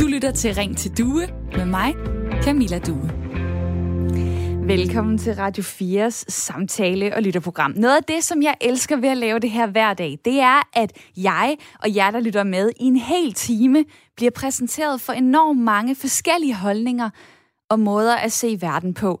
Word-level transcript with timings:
Du 0.00 0.06
lytter 0.06 0.32
til 0.34 0.54
Ring 0.54 0.76
til 0.76 0.98
Due 0.98 1.28
med 1.56 1.64
mig, 1.64 1.94
Camilla 2.42 2.78
Due. 2.78 3.10
Velkommen 4.66 5.18
til 5.18 5.34
Radio 5.34 5.62
4's 5.62 6.24
samtale- 6.28 7.16
og 7.16 7.22
lytterprogram. 7.22 7.70
Noget 7.76 7.96
af 7.96 8.04
det, 8.04 8.24
som 8.24 8.42
jeg 8.42 8.54
elsker 8.60 8.96
ved 8.96 9.08
at 9.08 9.16
lave 9.16 9.38
det 9.38 9.50
her 9.50 9.66
hver 9.66 9.94
dag, 9.94 10.18
det 10.24 10.40
er, 10.40 10.68
at 10.72 10.92
jeg 11.16 11.56
og 11.82 11.96
jer, 11.96 12.10
der 12.10 12.20
lytter 12.20 12.42
med 12.42 12.70
i 12.80 12.84
en 12.84 12.96
hel 12.96 13.32
time, 13.32 13.84
bliver 14.16 14.30
præsenteret 14.30 15.00
for 15.00 15.12
enormt 15.12 15.60
mange 15.60 15.94
forskellige 15.94 16.54
holdninger 16.54 17.10
og 17.68 17.80
måder 17.80 18.16
at 18.16 18.32
se 18.32 18.58
verden 18.60 18.94
på. 18.94 19.20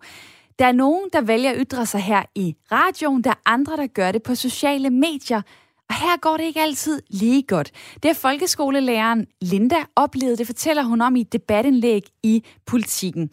Der 0.58 0.66
er 0.66 0.72
nogen, 0.72 1.08
der 1.12 1.20
vælger 1.20 1.50
at 1.50 1.56
ytre 1.60 1.86
sig 1.86 2.00
her 2.00 2.22
i 2.34 2.56
radioen, 2.72 3.24
der 3.24 3.30
er 3.30 3.40
andre, 3.46 3.76
der 3.76 3.86
gør 3.86 4.12
det 4.12 4.22
på 4.22 4.34
sociale 4.34 4.90
medier. 4.90 5.42
Og 5.88 5.94
her 5.94 6.16
går 6.20 6.36
det 6.36 6.44
ikke 6.44 6.60
altid 6.60 7.02
lige 7.10 7.42
godt. 7.42 7.70
Det 8.02 8.08
er 8.08 8.14
folkeskolelæreren 8.14 9.26
Linda 9.40 9.76
oplevet, 9.96 10.38
det 10.38 10.46
fortæller 10.46 10.82
hun 10.82 11.00
om 11.00 11.16
i 11.16 11.20
et 11.20 11.32
debatindlæg 11.32 12.02
i 12.22 12.44
Politiken. 12.66 13.30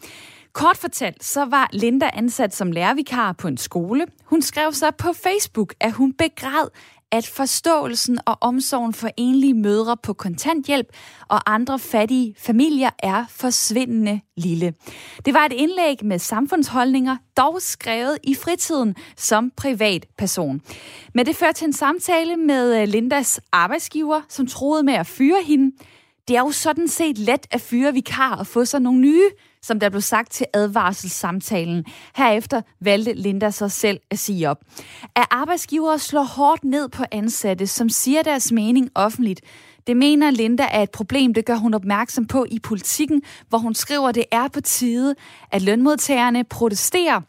Kort 0.52 0.76
fortalt, 0.76 1.24
så 1.24 1.44
var 1.44 1.68
Linda 1.72 2.10
ansat 2.12 2.54
som 2.54 2.72
lærervikar 2.72 3.32
på 3.32 3.48
en 3.48 3.56
skole. 3.56 4.06
Hun 4.24 4.42
skrev 4.42 4.72
så 4.72 4.90
på 4.90 5.12
Facebook, 5.12 5.74
at 5.80 5.92
hun 5.92 6.12
begræd, 6.12 6.68
at 7.12 7.26
forståelsen 7.26 8.18
og 8.26 8.38
omsorgen 8.40 8.92
for 8.92 9.08
enlige 9.16 9.54
mødre 9.54 9.96
på 9.96 10.12
kontanthjælp 10.12 10.86
og 11.28 11.52
andre 11.54 11.78
fattige 11.78 12.34
familier 12.38 12.90
er 12.98 13.24
forsvindende 13.30 14.20
lille. 14.36 14.74
Det 15.24 15.34
var 15.34 15.44
et 15.44 15.52
indlæg 15.52 16.04
med 16.04 16.18
samfundsholdninger, 16.18 17.16
dog 17.36 17.62
skrevet 17.62 18.18
i 18.22 18.34
fritiden 18.34 18.94
som 19.16 19.52
privatperson. 19.56 20.60
Men 21.14 21.26
det 21.26 21.36
førte 21.36 21.52
til 21.52 21.66
en 21.66 21.72
samtale 21.72 22.36
med 22.36 22.82
øh, 22.82 22.88
Lindas 22.88 23.40
arbejdsgiver, 23.52 24.20
som 24.28 24.46
troede 24.46 24.82
med 24.82 24.94
at 24.94 25.06
fyre 25.06 25.42
hende. 25.46 25.76
Det 26.28 26.36
er 26.36 26.40
jo 26.40 26.50
sådan 26.50 26.88
set 26.88 27.18
let 27.18 27.46
at 27.50 27.60
fyre 27.60 27.92
vikar 27.92 28.36
og 28.36 28.46
få 28.46 28.64
sig 28.64 28.80
nogle 28.80 29.00
nye, 29.00 29.30
som 29.66 29.80
der 29.80 29.88
blev 29.88 30.00
sagt 30.00 30.32
til 30.32 30.46
advarselssamtalen. 30.54 31.84
Herefter 32.16 32.60
valgte 32.80 33.12
Linda 33.12 33.50
sig 33.50 33.70
selv 33.72 34.00
at 34.10 34.18
sige 34.18 34.50
op. 34.50 34.58
At 35.16 35.26
arbejdsgivere 35.30 35.98
slår 35.98 36.22
hårdt 36.22 36.64
ned 36.64 36.88
på 36.88 37.04
ansatte, 37.12 37.66
som 37.66 37.88
siger 37.88 38.22
deres 38.22 38.52
mening 38.52 38.90
offentligt, 38.94 39.40
det 39.86 39.96
mener 39.96 40.30
Linda 40.30 40.68
er 40.72 40.82
et 40.82 40.90
problem, 40.90 41.34
det 41.34 41.44
gør 41.44 41.54
hun 41.54 41.74
opmærksom 41.74 42.26
på 42.26 42.46
i 42.50 42.58
politikken, 42.58 43.22
hvor 43.48 43.58
hun 43.58 43.74
skriver, 43.74 44.08
at 44.08 44.14
det 44.14 44.24
er 44.32 44.48
på 44.48 44.60
tide, 44.60 45.14
at 45.52 45.62
lønmodtagerne 45.62 46.44
protesterer 46.44 47.20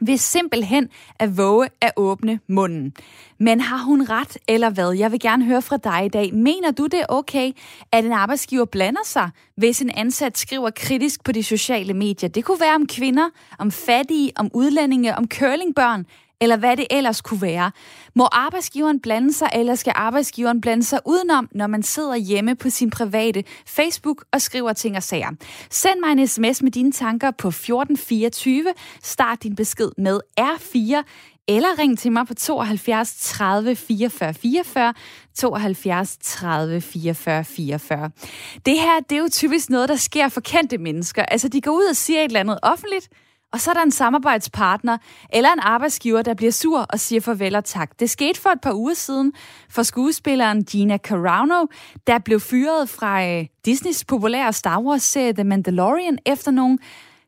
ved 0.00 0.16
simpelthen 0.16 0.88
at 1.18 1.36
våge 1.36 1.68
at 1.80 1.92
åbne 1.96 2.40
munden. 2.48 2.92
Men 3.38 3.60
har 3.60 3.84
hun 3.84 4.10
ret 4.10 4.38
eller 4.48 4.70
hvad? 4.70 4.92
Jeg 4.92 5.12
vil 5.12 5.20
gerne 5.20 5.44
høre 5.44 5.62
fra 5.62 5.76
dig 5.76 6.06
i 6.06 6.08
dag. 6.08 6.34
Mener 6.34 6.70
du 6.70 6.86
det 6.86 7.00
er 7.00 7.06
okay, 7.08 7.52
at 7.92 8.04
en 8.04 8.12
arbejdsgiver 8.12 8.64
blander 8.64 9.04
sig, 9.04 9.30
hvis 9.56 9.82
en 9.82 9.90
ansat 9.90 10.38
skriver 10.38 10.70
kritisk 10.70 11.24
på 11.24 11.32
de 11.32 11.42
sociale 11.42 11.94
medier? 11.94 12.28
Det 12.28 12.44
kunne 12.44 12.60
være 12.60 12.74
om 12.74 12.86
kvinder, 12.86 13.28
om 13.58 13.70
fattige, 13.70 14.32
om 14.36 14.50
udlændinge, 14.54 15.16
om 15.16 15.28
curlingbørn, 15.28 16.06
eller 16.40 16.56
hvad 16.56 16.76
det 16.76 16.86
ellers 16.90 17.20
kunne 17.22 17.42
være. 17.42 17.70
Må 18.14 18.24
arbejdsgiveren 18.32 19.00
blande 19.00 19.32
sig, 19.32 19.48
eller 19.54 19.74
skal 19.74 19.92
arbejdsgiveren 19.96 20.60
blande 20.60 20.84
sig 20.84 21.00
udenom, 21.06 21.48
når 21.52 21.66
man 21.66 21.82
sidder 21.82 22.16
hjemme 22.16 22.54
på 22.54 22.70
sin 22.70 22.90
private 22.90 23.44
Facebook 23.66 24.24
og 24.32 24.42
skriver 24.42 24.72
ting 24.72 24.96
og 24.96 25.02
sager? 25.02 25.30
Send 25.70 26.00
mig 26.00 26.12
en 26.12 26.26
sms 26.26 26.62
med 26.62 26.70
dine 26.70 26.92
tanker 26.92 27.30
på 27.30 27.48
1424. 27.48 28.74
Start 29.02 29.42
din 29.42 29.56
besked 29.56 29.90
med 29.98 30.20
R4 30.40 31.02
eller 31.48 31.78
ring 31.78 31.98
til 31.98 32.12
mig 32.12 32.26
på 32.26 32.34
72 32.34 33.14
30 33.20 33.76
44 33.76 34.34
44, 34.34 34.94
72 35.34 36.16
30 36.22 36.80
44 36.80 37.44
44. 37.44 38.10
Det 38.66 38.78
her, 38.78 39.00
det 39.10 39.16
er 39.16 39.20
jo 39.20 39.28
typisk 39.32 39.70
noget, 39.70 39.88
der 39.88 39.96
sker 39.96 40.28
for 40.28 40.40
kendte 40.40 40.78
mennesker. 40.78 41.22
Altså, 41.22 41.48
de 41.48 41.60
går 41.60 41.72
ud 41.72 41.84
og 41.90 41.96
siger 41.96 42.20
et 42.20 42.24
eller 42.24 42.40
andet 42.40 42.58
offentligt, 42.62 43.08
og 43.56 43.60
så 43.60 43.70
er 43.70 43.74
der 43.74 43.82
en 43.82 43.90
samarbejdspartner 43.90 44.98
eller 45.32 45.52
en 45.52 45.60
arbejdsgiver, 45.60 46.22
der 46.22 46.34
bliver 46.34 46.52
sur 46.52 46.80
og 46.80 47.00
siger 47.00 47.20
farvel 47.20 47.56
og 47.56 47.64
tak. 47.64 48.00
Det 48.00 48.10
skete 48.10 48.40
for 48.40 48.50
et 48.50 48.60
par 48.60 48.72
uger 48.72 48.94
siden 48.94 49.32
for 49.70 49.82
skuespilleren 49.82 50.64
Gina 50.64 50.98
Carano, 50.98 51.66
der 52.06 52.18
blev 52.18 52.40
fyret 52.40 52.88
fra 52.88 53.26
øh, 53.26 53.46
Disneys 53.64 54.04
populære 54.04 54.52
Star 54.52 54.80
Wars-serie 54.80 55.32
The 55.32 55.44
Mandalorian 55.44 56.18
efter 56.26 56.50
nogle 56.50 56.78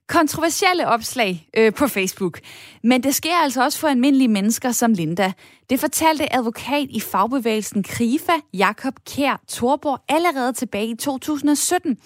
kontroversielle 0.09 0.89
opslag 0.89 1.49
øh, 1.57 1.75
på 1.75 1.89
Facebook. 1.89 2.41
Men 2.83 3.03
det 3.03 3.15
sker 3.15 3.37
altså 3.43 3.65
også 3.65 3.79
for 3.79 3.89
almindelige 3.89 4.29
mennesker 4.29 4.73
som 4.73 4.93
Linda. 4.93 5.33
Det 5.71 5.81
fortalte 5.81 6.35
advokat 6.35 6.87
i 6.91 7.01
fagbevægelsen 7.01 7.83
Krifa, 7.83 8.33
Jakob 8.55 8.95
Kær 9.07 9.41
Torborg, 9.49 10.01
allerede 10.09 10.53
tilbage 10.53 10.87
i 10.87 10.97
2017. 10.97 11.97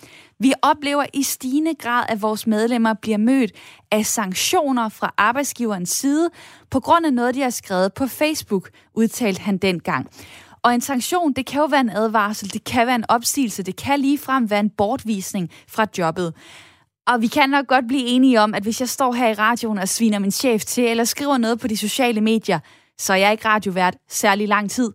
Vi 0.42 0.52
oplever 0.62 1.04
i 1.14 1.22
stigende 1.22 1.74
grad, 1.74 2.04
at 2.08 2.22
vores 2.22 2.46
medlemmer 2.46 2.94
bliver 2.94 3.18
mødt 3.18 3.52
af 3.90 4.06
sanktioner 4.06 4.88
fra 4.88 5.14
arbejdsgiverens 5.18 5.90
side 5.90 6.30
på 6.70 6.80
grund 6.80 7.06
af 7.06 7.12
noget, 7.12 7.34
de 7.34 7.40
har 7.40 7.50
skrevet 7.50 7.94
på 7.94 8.06
Facebook, 8.06 8.70
udtalte 8.94 9.40
han 9.40 9.58
dengang. 9.58 10.08
Og 10.62 10.74
en 10.74 10.80
sanktion, 10.80 11.32
det 11.32 11.46
kan 11.46 11.60
jo 11.60 11.66
være 11.66 11.80
en 11.80 11.90
advarsel, 11.90 12.52
det 12.52 12.64
kan 12.64 12.86
være 12.86 12.96
en 12.96 13.04
opsigelse, 13.08 13.62
det 13.62 13.76
kan 13.76 14.00
ligefrem 14.00 14.50
være 14.50 14.60
en 14.60 14.70
bortvisning 14.70 15.50
fra 15.68 15.86
jobbet. 15.98 16.34
Og 17.06 17.22
vi 17.22 17.26
kan 17.26 17.50
nok 17.50 17.66
godt 17.66 17.88
blive 17.88 18.06
enige 18.06 18.40
om, 18.40 18.54
at 18.54 18.62
hvis 18.62 18.80
jeg 18.80 18.88
står 18.88 19.12
her 19.12 19.28
i 19.28 19.34
radioen 19.34 19.78
og 19.78 19.88
sviner 19.88 20.18
min 20.18 20.30
chef 20.30 20.64
til, 20.64 20.84
eller 20.84 21.04
skriver 21.04 21.38
noget 21.38 21.60
på 21.60 21.68
de 21.68 21.76
sociale 21.76 22.20
medier, 22.20 22.58
så 22.98 23.12
er 23.12 23.16
jeg 23.16 23.32
ikke 23.32 23.48
radiovært 23.48 23.96
særlig 24.08 24.48
lang 24.48 24.70
tid 24.70 24.92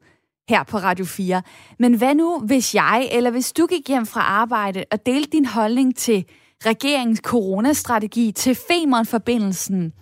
her 0.49 0.63
på 0.63 0.77
Radio 0.77 1.05
4. 1.05 1.41
Men 1.79 1.93
hvad 1.93 2.15
nu, 2.15 2.39
hvis 2.39 2.75
jeg, 2.75 3.09
eller 3.11 3.31
hvis 3.31 3.53
du 3.53 3.65
gik 3.65 3.87
hjem 3.87 4.05
fra 4.05 4.21
arbejde 4.21 4.83
og 4.91 5.05
delte 5.05 5.29
din 5.29 5.45
holdning 5.45 5.95
til 5.95 6.25
regeringens 6.65 7.19
coronastrategi, 7.23 8.31
til 8.31 8.55
Femern-forbindelsen, 8.55 9.93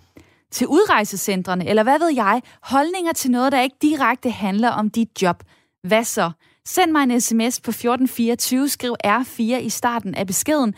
til 0.50 0.66
udrejsecentrene, 0.66 1.68
eller 1.68 1.82
hvad 1.82 1.98
ved 1.98 2.14
jeg, 2.14 2.42
holdninger 2.62 3.12
til 3.12 3.30
noget, 3.30 3.52
der 3.52 3.60
ikke 3.60 3.76
direkte 3.82 4.30
handler 4.30 4.70
om 4.70 4.90
dit 4.90 5.22
job. 5.22 5.42
Hvad 5.82 6.04
så? 6.04 6.30
Send 6.66 6.90
mig 6.90 7.02
en 7.02 7.20
sms 7.20 7.60
på 7.60 7.70
1424, 7.70 8.68
skriv 8.68 8.94
R4 9.06 9.42
i 9.42 9.70
starten 9.70 10.14
af 10.14 10.26
beskeden. 10.26 10.74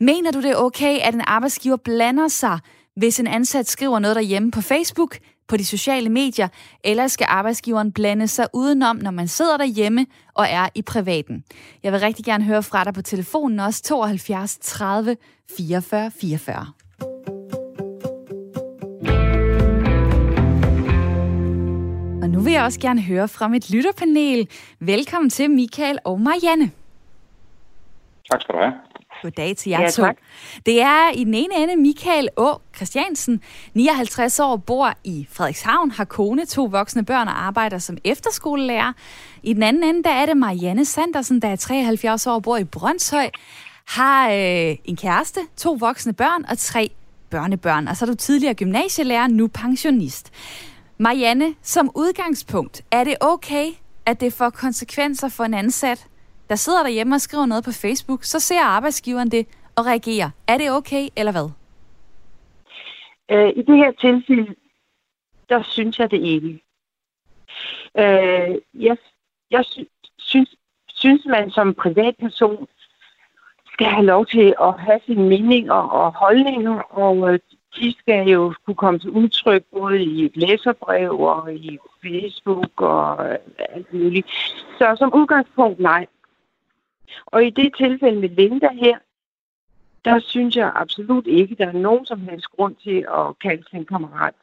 Mener 0.00 0.30
du 0.30 0.42
det 0.42 0.50
er 0.50 0.56
okay, 0.56 0.98
at 0.98 1.14
en 1.14 1.22
arbejdsgiver 1.26 1.76
blander 1.76 2.28
sig, 2.28 2.58
hvis 2.96 3.20
en 3.20 3.26
ansat 3.26 3.68
skriver 3.68 3.98
noget 3.98 4.16
derhjemme 4.16 4.50
på 4.50 4.60
Facebook, 4.60 5.18
på 5.48 5.56
de 5.56 5.64
sociale 5.64 6.08
medier, 6.08 6.48
eller 6.84 7.06
skal 7.06 7.26
arbejdsgiveren 7.30 7.92
blande 7.92 8.28
sig 8.28 8.46
udenom, 8.54 8.96
når 8.96 9.10
man 9.10 9.28
sidder 9.28 9.56
derhjemme 9.56 10.06
og 10.34 10.46
er 10.50 10.68
i 10.74 10.82
privaten? 10.82 11.44
Jeg 11.82 11.92
vil 11.92 12.00
rigtig 12.00 12.24
gerne 12.24 12.44
høre 12.44 12.62
fra 12.62 12.84
dig 12.84 12.94
på 12.94 13.02
telefonen 13.02 13.60
også 13.60 13.82
72 13.82 14.58
30 14.58 15.16
44 15.56 16.10
44. 16.10 16.66
Og 22.22 22.30
nu 22.30 22.40
vil 22.40 22.52
jeg 22.52 22.64
også 22.64 22.80
gerne 22.80 23.02
høre 23.02 23.28
fra 23.28 23.48
mit 23.48 23.70
lytterpanel. 23.70 24.48
Velkommen 24.80 25.30
til 25.30 25.50
Michael 25.50 25.98
og 26.04 26.20
Marianne. 26.20 26.70
Tak 28.30 28.40
skal 28.40 28.54
du 28.54 28.60
have. 28.60 28.72
Goddag 29.22 29.56
til 29.56 29.70
jer 29.70 29.80
ja, 29.80 29.90
to. 29.90 30.06
Det 30.66 30.82
er 30.82 31.10
i 31.14 31.24
den 31.24 31.34
ene 31.34 31.54
ende 31.62 31.76
Michael 31.76 32.28
Å. 32.36 32.60
Christiansen, 32.76 33.40
59 33.74 34.40
år, 34.40 34.56
bor 34.56 34.92
i 35.04 35.26
Frederikshavn, 35.30 35.90
har 35.90 36.04
kone, 36.04 36.46
to 36.46 36.64
voksne 36.64 37.04
børn 37.04 37.28
og 37.28 37.46
arbejder 37.46 37.78
som 37.78 37.98
efterskolelærer. 38.04 38.92
I 39.42 39.52
den 39.52 39.62
anden 39.62 39.82
ende, 39.84 40.02
der 40.02 40.10
er 40.10 40.26
det 40.26 40.36
Marianne 40.36 40.84
Sandersen, 40.84 41.42
der 41.42 41.48
er 41.48 41.56
73 41.56 42.26
år, 42.26 42.38
bor 42.38 42.56
i 42.56 42.64
Brøndshøj, 42.64 43.30
har 43.86 44.30
øh, 44.30 44.76
en 44.84 44.96
kæreste, 44.96 45.40
to 45.56 45.72
voksne 45.72 46.12
børn 46.12 46.44
og 46.48 46.58
tre 46.58 46.90
børnebørn. 47.30 47.88
Og 47.88 47.96
så 47.96 48.04
er 48.04 48.06
du 48.06 48.14
tidligere 48.14 48.54
gymnasielærer, 48.54 49.26
nu 49.26 49.46
pensionist. 49.48 50.32
Marianne, 50.98 51.54
som 51.62 51.90
udgangspunkt, 51.94 52.82
er 52.90 53.04
det 53.04 53.16
okay, 53.20 53.66
at 54.06 54.20
det 54.20 54.32
får 54.32 54.50
konsekvenser 54.50 55.28
for 55.28 55.44
en 55.44 55.54
ansat, 55.54 56.06
der 56.48 56.54
sidder 56.54 56.82
derhjemme 56.82 57.14
og 57.14 57.20
skriver 57.20 57.46
noget 57.46 57.64
på 57.64 57.72
Facebook, 57.72 58.24
så 58.24 58.40
ser 58.40 58.60
arbejdsgiveren 58.60 59.30
det 59.30 59.46
og 59.76 59.86
reagerer. 59.86 60.30
Er 60.48 60.58
det 60.58 60.70
okay, 60.70 61.08
eller 61.16 61.32
hvad? 61.32 61.50
Øh, 63.30 63.48
I 63.56 63.62
det 63.62 63.76
her 63.76 63.92
tilfælde, 63.92 64.54
der 65.48 65.62
synes 65.62 65.98
jeg 65.98 66.10
det 66.10 66.20
ikke. 66.20 66.62
Øh, 67.98 68.56
jeg 68.74 68.96
jeg 69.50 69.64
synes, 70.18 70.56
synes, 70.88 71.26
man 71.26 71.50
som 71.50 71.74
privatperson 71.74 72.66
skal 73.72 73.86
have 73.86 74.06
lov 74.06 74.26
til 74.26 74.54
at 74.60 74.80
have 74.80 75.00
sine 75.06 75.28
meninger 75.28 75.74
og 75.74 76.12
holdninger, 76.12 76.78
og 76.80 77.32
øh, 77.32 77.38
de 77.76 77.94
skal 77.98 78.28
jo 78.28 78.54
kunne 78.64 78.74
komme 78.74 78.98
til 78.98 79.10
udtryk 79.10 79.62
både 79.72 80.02
i 80.02 80.24
et 80.24 80.36
læserbrev 80.36 81.20
og 81.20 81.54
i 81.54 81.78
Facebook 82.02 82.80
og 82.80 83.30
øh, 83.30 83.38
alt 83.58 83.92
muligt. 83.92 84.26
Så 84.78 84.96
som 84.98 85.14
udgangspunkt 85.14 85.80
nej. 85.80 86.06
Og 87.26 87.44
i 87.44 87.50
det 87.50 87.74
tilfælde 87.76 88.20
med 88.20 88.28
Linda 88.28 88.68
her, 88.72 88.98
der 90.04 90.18
synes 90.18 90.56
jeg 90.56 90.72
absolut 90.74 91.26
ikke, 91.26 91.54
der 91.54 91.66
er 91.66 91.72
nogen 91.72 92.06
som 92.06 92.20
helst 92.28 92.46
grund 92.46 92.74
til 92.84 93.06
at 93.18 93.38
kalde 93.38 93.64
sin 93.70 93.84
kammerat 93.84 94.34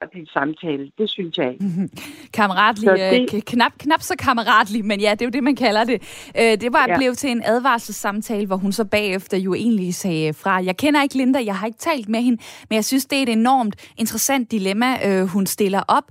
kammeratlig 0.00 0.28
samtale. 0.32 0.90
Det 0.98 1.10
synes 1.10 1.38
jeg 1.38 1.52
ikke. 1.52 1.88
kammeratlig, 2.32 2.90
det... 2.90 3.34
øh, 3.34 3.42
knap, 3.42 3.72
knap 3.78 4.02
så 4.02 4.14
kammeratlig, 4.18 4.84
men 4.84 5.00
ja, 5.00 5.10
det 5.10 5.22
er 5.22 5.26
jo 5.26 5.30
det, 5.30 5.44
man 5.44 5.56
kalder 5.56 5.84
det. 5.84 6.02
Øh, 6.38 6.60
det 6.60 6.72
var 6.72 6.86
ja. 6.88 6.96
blevet 6.96 7.18
til 7.18 7.30
en 7.30 7.42
advarselssamtale, 7.44 8.46
hvor 8.46 8.56
hun 8.56 8.72
så 8.72 8.84
bagefter 8.84 9.36
jo 9.36 9.54
egentlig 9.54 9.94
sagde 9.94 10.32
fra. 10.32 10.64
Jeg 10.64 10.76
kender 10.76 11.02
ikke 11.02 11.16
Linda, 11.16 11.38
jeg 11.44 11.56
har 11.56 11.66
ikke 11.66 11.78
talt 11.78 12.08
med 12.08 12.20
hende, 12.20 12.42
men 12.68 12.76
jeg 12.76 12.84
synes, 12.84 13.06
det 13.06 13.18
er 13.18 13.22
et 13.22 13.28
enormt 13.28 13.92
interessant 13.96 14.50
dilemma, 14.50 15.08
øh, 15.08 15.26
hun 15.26 15.46
stiller 15.46 15.82
op. 15.88 16.04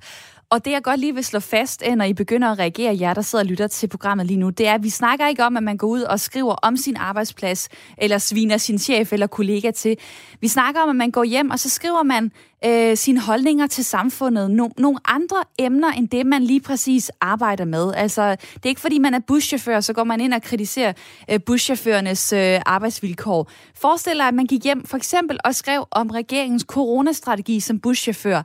Og 0.49 0.65
det, 0.65 0.71
jeg 0.71 0.83
godt 0.83 0.99
lige 0.99 1.15
vil 1.15 1.23
slå 1.23 1.39
fast, 1.39 1.83
øh, 1.87 1.95
når 1.95 2.05
I 2.05 2.13
begynder 2.13 2.47
at 2.47 2.59
reagere, 2.59 2.97
jer 2.99 3.13
der 3.13 3.21
sidder 3.21 3.43
og 3.43 3.49
lytter 3.49 3.67
til 3.67 3.87
programmet 3.87 4.25
lige 4.25 4.37
nu, 4.37 4.49
det 4.49 4.67
er, 4.67 4.73
at 4.73 4.83
vi 4.83 4.89
snakker 4.89 5.27
ikke 5.27 5.45
om, 5.45 5.57
at 5.57 5.63
man 5.63 5.77
går 5.77 5.87
ud 5.87 6.01
og 6.01 6.19
skriver 6.19 6.53
om 6.53 6.77
sin 6.77 6.95
arbejdsplads, 6.95 7.69
eller 7.97 8.17
sviner 8.17 8.57
sin 8.57 8.79
chef 8.79 9.13
eller 9.13 9.27
kollega 9.27 9.71
til. 9.71 9.97
Vi 10.41 10.47
snakker 10.47 10.81
om, 10.81 10.89
at 10.89 10.95
man 10.95 11.11
går 11.11 11.23
hjem, 11.23 11.49
og 11.49 11.59
så 11.59 11.69
skriver 11.69 12.03
man 12.03 12.31
øh, 12.65 12.97
sine 12.97 13.19
holdninger 13.19 13.67
til 13.67 13.85
samfundet. 13.85 14.51
No, 14.51 14.69
nogle 14.77 14.99
andre 15.05 15.37
emner, 15.59 15.91
end 15.91 16.09
det, 16.09 16.25
man 16.25 16.43
lige 16.43 16.61
præcis 16.61 17.11
arbejder 17.21 17.65
med. 17.65 17.93
Altså, 17.93 18.31
det 18.31 18.65
er 18.65 18.69
ikke, 18.69 18.81
fordi 18.81 18.99
man 18.99 19.13
er 19.13 19.19
buschauffør, 19.27 19.79
så 19.79 19.93
går 19.93 20.03
man 20.03 20.21
ind 20.21 20.33
og 20.33 20.41
kritiserer 20.41 20.93
øh, 21.31 21.39
buschaufførernes 21.45 22.33
øh, 22.33 22.59
arbejdsvilkår. 22.65 23.51
Forestil 23.75 24.17
dig, 24.17 24.27
at 24.27 24.33
man 24.33 24.45
gik 24.45 24.63
hjem 24.63 24.85
for 24.85 24.97
eksempel 24.97 25.39
og 25.45 25.55
skrev 25.55 25.87
om 25.91 26.09
regeringens 26.09 26.65
coronastrategi 26.67 27.59
som 27.59 27.79
buschauffør. 27.79 28.41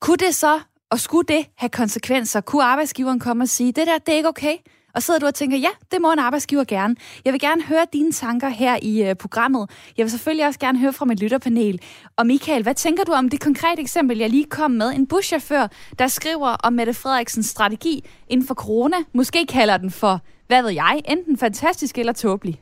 Kunne 0.00 0.16
det 0.16 0.34
så 0.34 0.60
og 0.90 1.00
skulle 1.00 1.26
det 1.28 1.46
have 1.56 1.70
konsekvenser? 1.70 2.40
Kunne 2.40 2.64
arbejdsgiveren 2.64 3.18
komme 3.18 3.44
og 3.44 3.48
sige, 3.48 3.72
det 3.72 3.86
der, 3.86 3.98
det 3.98 4.12
er 4.12 4.16
ikke 4.16 4.28
okay? 4.28 4.56
Og 4.94 5.02
sidder 5.02 5.20
du 5.20 5.26
og 5.26 5.34
tænker, 5.34 5.56
ja, 5.56 5.68
det 5.92 6.00
må 6.00 6.12
en 6.12 6.18
arbejdsgiver 6.18 6.64
gerne. 6.64 6.96
Jeg 7.24 7.32
vil 7.32 7.40
gerne 7.40 7.62
høre 7.62 7.86
dine 7.92 8.12
tanker 8.12 8.48
her 8.48 8.78
i 8.82 9.10
uh, 9.10 9.16
programmet. 9.16 9.70
Jeg 9.96 10.04
vil 10.04 10.10
selvfølgelig 10.10 10.46
også 10.46 10.60
gerne 10.60 10.78
høre 10.78 10.92
fra 10.92 11.04
mit 11.04 11.20
lytterpanel. 11.20 11.80
Og 12.16 12.26
Michael, 12.26 12.62
hvad 12.62 12.74
tænker 12.74 13.04
du 13.04 13.12
om 13.12 13.28
det 13.28 13.40
konkrete 13.40 13.82
eksempel, 13.82 14.18
jeg 14.18 14.30
lige 14.30 14.44
kom 14.44 14.70
med? 14.70 14.94
En 14.94 15.06
buschauffør, 15.06 15.66
der 15.98 16.06
skriver 16.06 16.48
om 16.48 16.72
Mette 16.72 16.94
Frederiksens 16.94 17.46
strategi 17.46 18.04
inden 18.28 18.46
for 18.46 18.54
corona. 18.54 18.96
Måske 19.14 19.46
kalder 19.46 19.76
den 19.76 19.90
for, 19.90 20.20
hvad 20.46 20.62
ved 20.62 20.70
jeg, 20.70 21.02
enten 21.08 21.38
fantastisk 21.38 21.98
eller 21.98 22.12
tåbelig. 22.12 22.60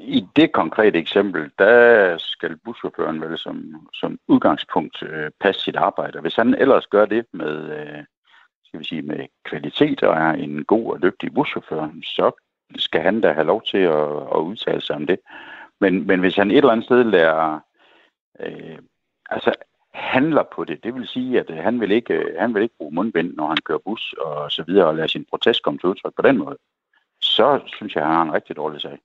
I 0.00 0.26
det 0.36 0.52
konkrete 0.52 0.98
eksempel, 0.98 1.50
der 1.58 2.18
skal 2.18 2.56
buschaufføren 2.56 3.20
vel 3.20 3.38
som, 3.38 3.86
som 3.94 4.18
udgangspunkt 4.28 5.02
øh, 5.02 5.30
passe 5.40 5.62
sit 5.62 5.76
arbejde. 5.76 6.20
Hvis 6.20 6.36
han 6.36 6.54
ellers 6.54 6.86
gør 6.86 7.06
det 7.06 7.26
med, 7.32 7.78
øh, 7.78 8.04
skal 8.64 8.80
vi 8.80 8.84
sige, 8.84 9.02
med 9.02 9.26
kvalitet 9.44 10.02
og 10.02 10.16
er 10.16 10.30
en 10.30 10.64
god 10.64 10.92
og 10.92 11.02
dygtig 11.02 11.34
buschauffør, 11.34 11.88
så 12.02 12.30
skal 12.76 13.00
han 13.00 13.20
da 13.20 13.32
have 13.32 13.46
lov 13.46 13.62
til 13.62 13.78
at, 13.78 14.10
at 14.34 14.40
udtale 14.40 14.80
sig 14.80 14.96
om 14.96 15.06
det. 15.06 15.18
Men, 15.80 16.06
men 16.06 16.20
hvis 16.20 16.36
han 16.36 16.50
et 16.50 16.56
eller 16.56 16.70
andet 16.70 16.84
sted 16.84 17.04
lærer, 17.04 17.60
øh, 18.40 18.78
altså 19.30 19.54
handler 19.94 20.42
på 20.42 20.64
det, 20.64 20.84
det 20.84 20.94
vil 20.94 21.08
sige, 21.08 21.40
at 21.40 21.50
øh, 21.50 21.56
han 21.56 21.80
vil 21.80 21.90
ikke, 21.90 22.14
øh, 22.14 22.34
han 22.38 22.54
vil 22.54 22.62
ikke 22.62 22.76
bruge 22.78 22.94
mundbind, 22.94 23.34
når 23.34 23.46
han 23.46 23.56
kører 23.64 23.78
bus 23.78 24.14
og 24.20 24.52
så 24.52 24.62
videre, 24.62 24.86
og 24.86 24.94
lade 24.94 25.08
sin 25.08 25.26
protest 25.30 25.62
komme 25.62 25.78
til 25.78 25.88
udtryk 25.88 26.12
på 26.16 26.22
den 26.22 26.38
måde, 26.38 26.56
så 27.22 27.60
synes 27.66 27.94
jeg, 27.94 28.02
at 28.02 28.08
han 28.08 28.16
har 28.16 28.22
en 28.22 28.32
rigtig 28.32 28.56
dårlig 28.56 28.80
sag. 28.80 28.98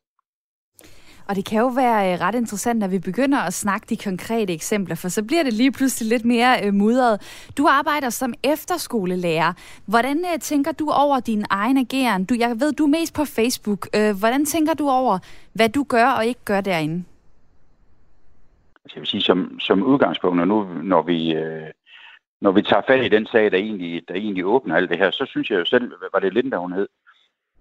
Og 1.28 1.36
det 1.36 1.46
kan 1.46 1.60
jo 1.60 1.68
være 1.68 2.14
øh, 2.14 2.22
ret 2.22 2.36
interessant, 2.36 2.80
når 2.80 2.88
vi 2.88 3.00
begynder 3.00 3.40
at 3.40 3.54
snakke 3.54 3.86
de 3.90 3.98
konkrete 3.98 4.54
eksempler, 4.54 4.96
for 4.96 5.10
så 5.10 5.24
bliver 5.24 5.44
det 5.44 5.54
lige 5.54 5.72
pludselig 5.72 6.10
lidt 6.10 6.26
mere 6.26 6.66
øh, 6.66 6.74
mudret. 6.74 7.22
Du 7.58 7.68
arbejder 7.68 8.10
som 8.10 8.34
efterskolelærer. 8.44 9.54
Hvordan 9.86 10.18
øh, 10.34 10.40
tænker 10.40 10.72
du 10.72 10.90
over 10.90 11.20
din 11.20 11.46
egen 11.50 11.78
ageren? 11.78 12.26
Du, 12.26 12.36
jeg 12.40 12.60
ved, 12.60 12.74
du 12.74 12.84
er 12.84 12.88
mest 12.88 13.14
på 13.14 13.26
Facebook. 13.26 13.88
Øh, 13.96 14.20
hvordan 14.20 14.46
tænker 14.46 14.74
du 14.74 14.90
over, 14.90 15.20
hvad 15.54 15.70
du 15.70 15.84
gør 15.84 16.08
og 16.08 16.26
ikke 16.26 16.46
gør 16.46 16.62
derinde? 16.62 17.04
Altså, 18.86 18.96
jeg 18.96 19.02
vil 19.02 19.08
sige, 19.08 19.22
som, 19.22 19.60
som 19.60 19.84
udgangspunkt, 19.84 20.42
og 20.42 20.48
nu 20.48 20.64
når 20.84 21.02
vi, 21.02 21.34
øh, 21.34 21.70
når 22.42 22.52
vi 22.52 22.62
tager 22.62 22.82
fat 22.88 23.06
i 23.06 23.10
den 23.10 23.26
sag, 23.26 23.52
der 23.52 23.58
egentlig, 23.58 24.02
der 24.08 24.14
egentlig 24.14 24.46
åbner 24.46 24.76
alt 24.76 24.90
det 24.90 24.98
her, 24.98 25.12
så 25.12 25.26
synes 25.26 25.50
jeg 25.50 25.60
jo 25.60 25.66
selv, 25.66 25.92
var 26.14 26.20
det 26.20 26.34
Linda, 26.34 26.58
hun 26.58 26.74
hed, 26.74 26.88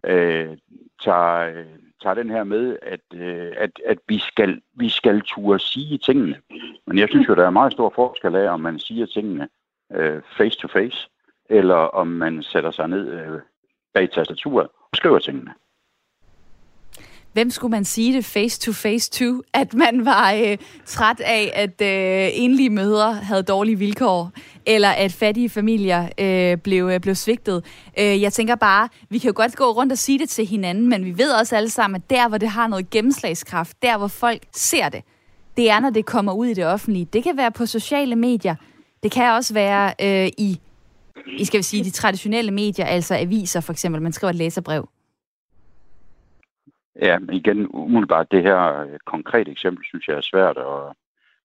øh, 0.06 0.56
tager, 1.04 1.38
øh, 1.38 1.64
tager 2.02 2.14
den 2.14 2.30
her 2.30 2.44
med, 2.44 2.76
at, 2.82 3.00
øh, 3.14 3.52
at, 3.56 3.70
at 3.86 3.98
vi, 4.08 4.18
skal, 4.18 4.60
vi 4.74 4.88
skal 4.88 5.20
turde 5.20 5.58
sige 5.58 5.98
tingene. 5.98 6.36
Men 6.86 6.98
jeg 6.98 7.08
synes 7.08 7.28
jo, 7.28 7.34
der 7.34 7.46
er 7.46 7.50
meget 7.50 7.72
stor 7.72 7.92
forskel 7.94 8.36
af, 8.36 8.48
om 8.48 8.60
man 8.60 8.78
siger 8.78 9.06
tingene 9.06 9.48
øh, 9.92 10.22
face 10.36 10.58
to 10.58 10.68
face, 10.68 11.08
eller 11.50 11.74
om 11.74 12.06
man 12.06 12.42
sætter 12.42 12.70
sig 12.70 12.88
ned 12.88 13.08
øh, 13.12 13.40
bag 13.94 14.10
tastaturet 14.10 14.68
og 14.90 14.96
skriver 14.96 15.18
tingene 15.18 15.54
hvem 17.32 17.50
skulle 17.50 17.70
man 17.70 17.84
sige 17.84 18.16
det 18.16 18.24
face 18.24 18.60
to 18.60 18.72
face 18.72 19.10
to, 19.10 19.42
at 19.52 19.74
man 19.74 20.04
var 20.04 20.32
øh, 20.32 20.58
træt 20.86 21.20
af, 21.20 21.52
at 21.54 21.82
øh, 21.82 22.30
enlige 22.34 22.70
mødre 22.70 23.14
havde 23.14 23.42
dårlige 23.42 23.78
vilkår, 23.78 24.30
eller 24.66 24.88
at 24.88 25.12
fattige 25.12 25.48
familier 25.48 26.08
øh, 26.18 26.58
blev, 26.58 26.88
øh, 26.88 27.00
blev 27.00 27.14
svigtet. 27.14 27.64
Øh, 27.98 28.22
jeg 28.22 28.32
tænker 28.32 28.54
bare, 28.54 28.88
vi 29.10 29.18
kan 29.18 29.28
jo 29.28 29.34
godt 29.36 29.56
gå 29.56 29.64
rundt 29.64 29.92
og 29.92 29.98
sige 29.98 30.18
det 30.18 30.28
til 30.28 30.46
hinanden, 30.46 30.88
men 30.88 31.04
vi 31.04 31.18
ved 31.18 31.32
også 31.32 31.56
alle 31.56 31.70
sammen, 31.70 31.96
at 31.96 32.10
der, 32.10 32.28
hvor 32.28 32.38
det 32.38 32.48
har 32.48 32.66
noget 32.66 32.90
gennemslagskraft, 32.90 33.82
der, 33.82 33.98
hvor 33.98 34.08
folk 34.08 34.42
ser 34.54 34.88
det, 34.88 35.02
det 35.56 35.70
er, 35.70 35.80
når 35.80 35.90
det 35.90 36.06
kommer 36.06 36.32
ud 36.32 36.46
i 36.46 36.54
det 36.54 36.66
offentlige. 36.66 37.04
Det 37.04 37.22
kan 37.22 37.36
være 37.36 37.50
på 37.50 37.66
sociale 37.66 38.16
medier. 38.16 38.54
Det 39.02 39.10
kan 39.10 39.32
også 39.32 39.54
være 39.54 39.94
øh, 40.02 40.30
i, 40.38 40.60
i, 41.38 41.44
skal 41.44 41.58
vi 41.58 41.62
sige, 41.62 41.84
de 41.84 41.90
traditionelle 41.90 42.50
medier, 42.50 42.86
altså 42.86 43.14
aviser 43.14 43.60
for 43.60 43.72
eksempel. 43.72 44.02
Man 44.02 44.12
skriver 44.12 44.30
et 44.30 44.36
læserbrev. 44.36 44.88
Ja, 46.96 47.18
men 47.18 47.34
igen, 47.34 47.66
umiddelbart 47.66 48.32
det 48.32 48.42
her 48.42 48.80
øh, 48.80 48.98
konkrete 49.04 49.50
eksempel, 49.50 49.84
synes 49.84 50.08
jeg 50.08 50.16
er 50.16 50.20
svært 50.20 50.58
at, 50.58 50.94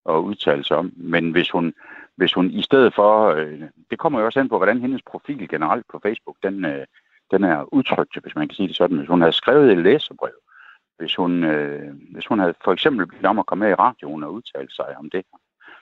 at 0.09 0.19
udtale 0.19 0.63
sig 0.63 0.77
om. 0.77 0.93
Men 0.95 1.31
hvis 1.31 1.49
hun, 1.49 1.73
hvis 2.15 2.33
hun 2.33 2.51
i 2.51 2.61
stedet 2.61 2.95
for, 2.95 3.29
øh, 3.29 3.61
det 3.89 3.99
kommer 3.99 4.19
jo 4.19 4.25
også 4.25 4.39
an 4.39 4.49
på, 4.49 4.57
hvordan 4.57 4.81
hendes 4.81 5.01
profil 5.01 5.49
generelt 5.49 5.85
på 5.91 5.99
Facebook, 6.03 6.37
den, 6.43 6.65
øh, 6.65 6.85
den 7.31 7.43
er 7.43 7.73
udtrykt, 7.73 8.21
hvis 8.21 8.35
man 8.35 8.47
kan 8.47 8.55
sige 8.55 8.67
det 8.67 8.75
sådan. 8.75 8.97
Hvis 8.97 9.09
hun 9.09 9.21
havde 9.21 9.33
skrevet 9.33 9.71
et 9.71 9.77
læserbrev, 9.77 10.39
hvis 10.97 11.15
hun, 11.15 11.43
øh, 11.43 11.95
hvis 12.13 12.27
hun 12.27 12.39
havde 12.39 12.53
for 12.63 12.73
eksempel 12.73 13.07
blivet 13.07 13.25
om 13.25 13.39
at 13.39 13.45
komme 13.45 13.65
med 13.65 13.71
i 13.71 13.75
radioen 13.75 14.23
og 14.23 14.33
udtale 14.33 14.71
sig 14.71 14.97
om 14.97 15.09
det, 15.09 15.25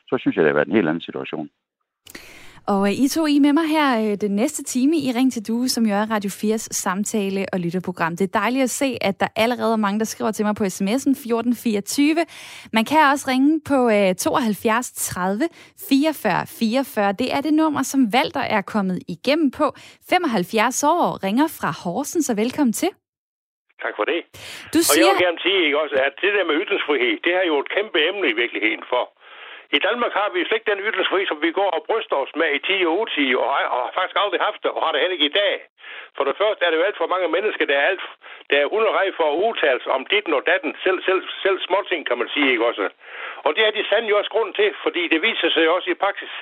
så 0.10 0.18
synes 0.18 0.36
jeg, 0.36 0.44
det 0.44 0.50
havde 0.50 0.56
været 0.56 0.68
en 0.68 0.76
helt 0.76 0.88
anden 0.88 1.02
situation. 1.02 1.50
Og 2.74 2.82
øh, 2.88 2.94
I 3.04 3.08
to 3.08 3.26
I 3.26 3.40
med 3.40 3.54
mig 3.54 3.68
her 3.78 3.88
øh, 4.04 4.18
den 4.26 4.36
næste 4.42 4.64
time 4.64 4.96
i 4.98 5.10
Ring 5.18 5.34
til 5.34 5.48
Due, 5.48 5.68
som 5.68 5.84
jo 5.86 5.94
er 6.02 6.06
Radio 6.16 6.30
4's 6.30 6.68
samtale- 6.84 7.46
og 7.54 7.60
lytterprogram. 7.60 8.14
Det 8.18 8.26
er 8.30 8.40
dejligt 8.40 8.64
at 8.64 8.70
se, 8.70 8.90
at 9.02 9.20
der 9.20 9.28
allerede 9.36 9.74
er 9.74 9.84
mange, 9.86 10.00
der 10.00 10.06
skriver 10.06 10.32
til 10.32 10.46
mig 10.46 10.56
på 10.56 10.64
sms'en 10.64 11.14
1424. 11.14 12.26
Man 12.74 12.86
kan 12.86 13.00
også 13.12 13.26
ringe 13.32 13.52
på 13.72 13.80
72 14.18 14.92
30 14.92 15.48
44 15.90 16.48
44. 16.48 17.12
Det 17.22 17.34
er 17.36 17.42
det 17.42 17.54
nummer, 17.54 17.84
som 17.84 18.02
Valter 18.14 18.46
er 18.58 18.62
kommet 18.62 19.00
igennem 19.16 19.52
på. 19.52 19.68
75 20.10 20.84
år 20.84 21.24
ringer 21.24 21.48
fra 21.60 21.70
Horsens, 21.84 22.26
så 22.26 22.34
velkommen 22.36 22.74
til. 22.74 22.90
Tak 23.84 23.94
for 24.00 24.06
det. 24.12 24.20
Du 24.74 24.80
siger... 24.82 24.94
Og 24.94 25.00
jeg 25.00 25.16
vil 25.16 25.26
gerne 25.28 25.42
sige 25.46 25.60
ikke, 25.66 25.80
også, 25.84 25.96
at 26.08 26.14
det 26.24 26.32
der 26.38 26.46
med 26.50 26.56
ytringsfrihed, 26.64 27.16
det 27.26 27.34
er 27.40 27.46
jo 27.52 27.56
et 27.64 27.70
kæmpe 27.76 27.98
emne 28.10 28.26
i 28.34 28.36
virkeligheden 28.42 28.84
for 28.94 29.04
i 29.78 29.80
Danmark 29.80 30.14
har 30.14 30.30
vi 30.34 30.46
slet 30.46 30.58
ikke 30.58 30.72
den 30.72 30.86
ytringsfrihed, 30.88 31.28
som 31.28 31.42
vi 31.42 31.52
går 31.52 31.70
og 31.78 31.86
bryster 31.90 32.16
os 32.16 32.36
med 32.36 32.50
i 32.58 32.60
10 32.60 32.86
og 32.86 33.10
10 33.12 33.36
og, 33.42 33.48
har, 33.54 33.66
og 33.76 33.80
har 33.84 33.92
faktisk 33.98 34.18
aldrig 34.24 34.42
haft 34.48 34.64
det, 34.64 34.72
og 34.72 34.82
har 34.84 34.92
det 34.92 35.02
heller 35.02 35.18
ikke 35.18 35.32
i 35.32 35.38
dag. 35.44 35.54
For 36.18 36.24
det 36.24 36.36
første 36.42 36.66
er 36.66 36.70
det 36.70 36.78
jo 36.78 36.88
alt 36.88 36.98
for 36.98 37.08
mange 37.08 37.28
mennesker, 37.28 37.66
der 37.66 37.78
er, 37.78 37.88
alt, 37.92 38.06
der 38.50 38.58
er 38.60 38.72
hundredrej 38.74 39.08
for 39.20 39.28
at 39.32 39.40
udtale 39.46 39.80
sig 39.84 39.92
om 39.92 40.06
dit 40.06 40.28
og 40.40 40.44
datten, 40.52 40.72
selv, 40.84 41.00
selv, 41.08 41.22
selv 41.44 41.58
småting, 41.68 42.02
kan 42.08 42.18
man 42.18 42.30
sige, 42.34 42.52
ikke 42.52 42.66
også? 42.66 42.90
Og 43.46 43.56
det 43.56 43.68
er 43.68 43.72
de 43.72 43.90
sandelig 43.90 44.16
også 44.16 44.32
grund 44.36 44.54
til, 44.54 44.70
fordi 44.84 45.08
det 45.08 45.22
viser 45.22 45.50
sig 45.50 45.70
også 45.70 45.90
i 45.92 46.02
praksis, 46.04 46.34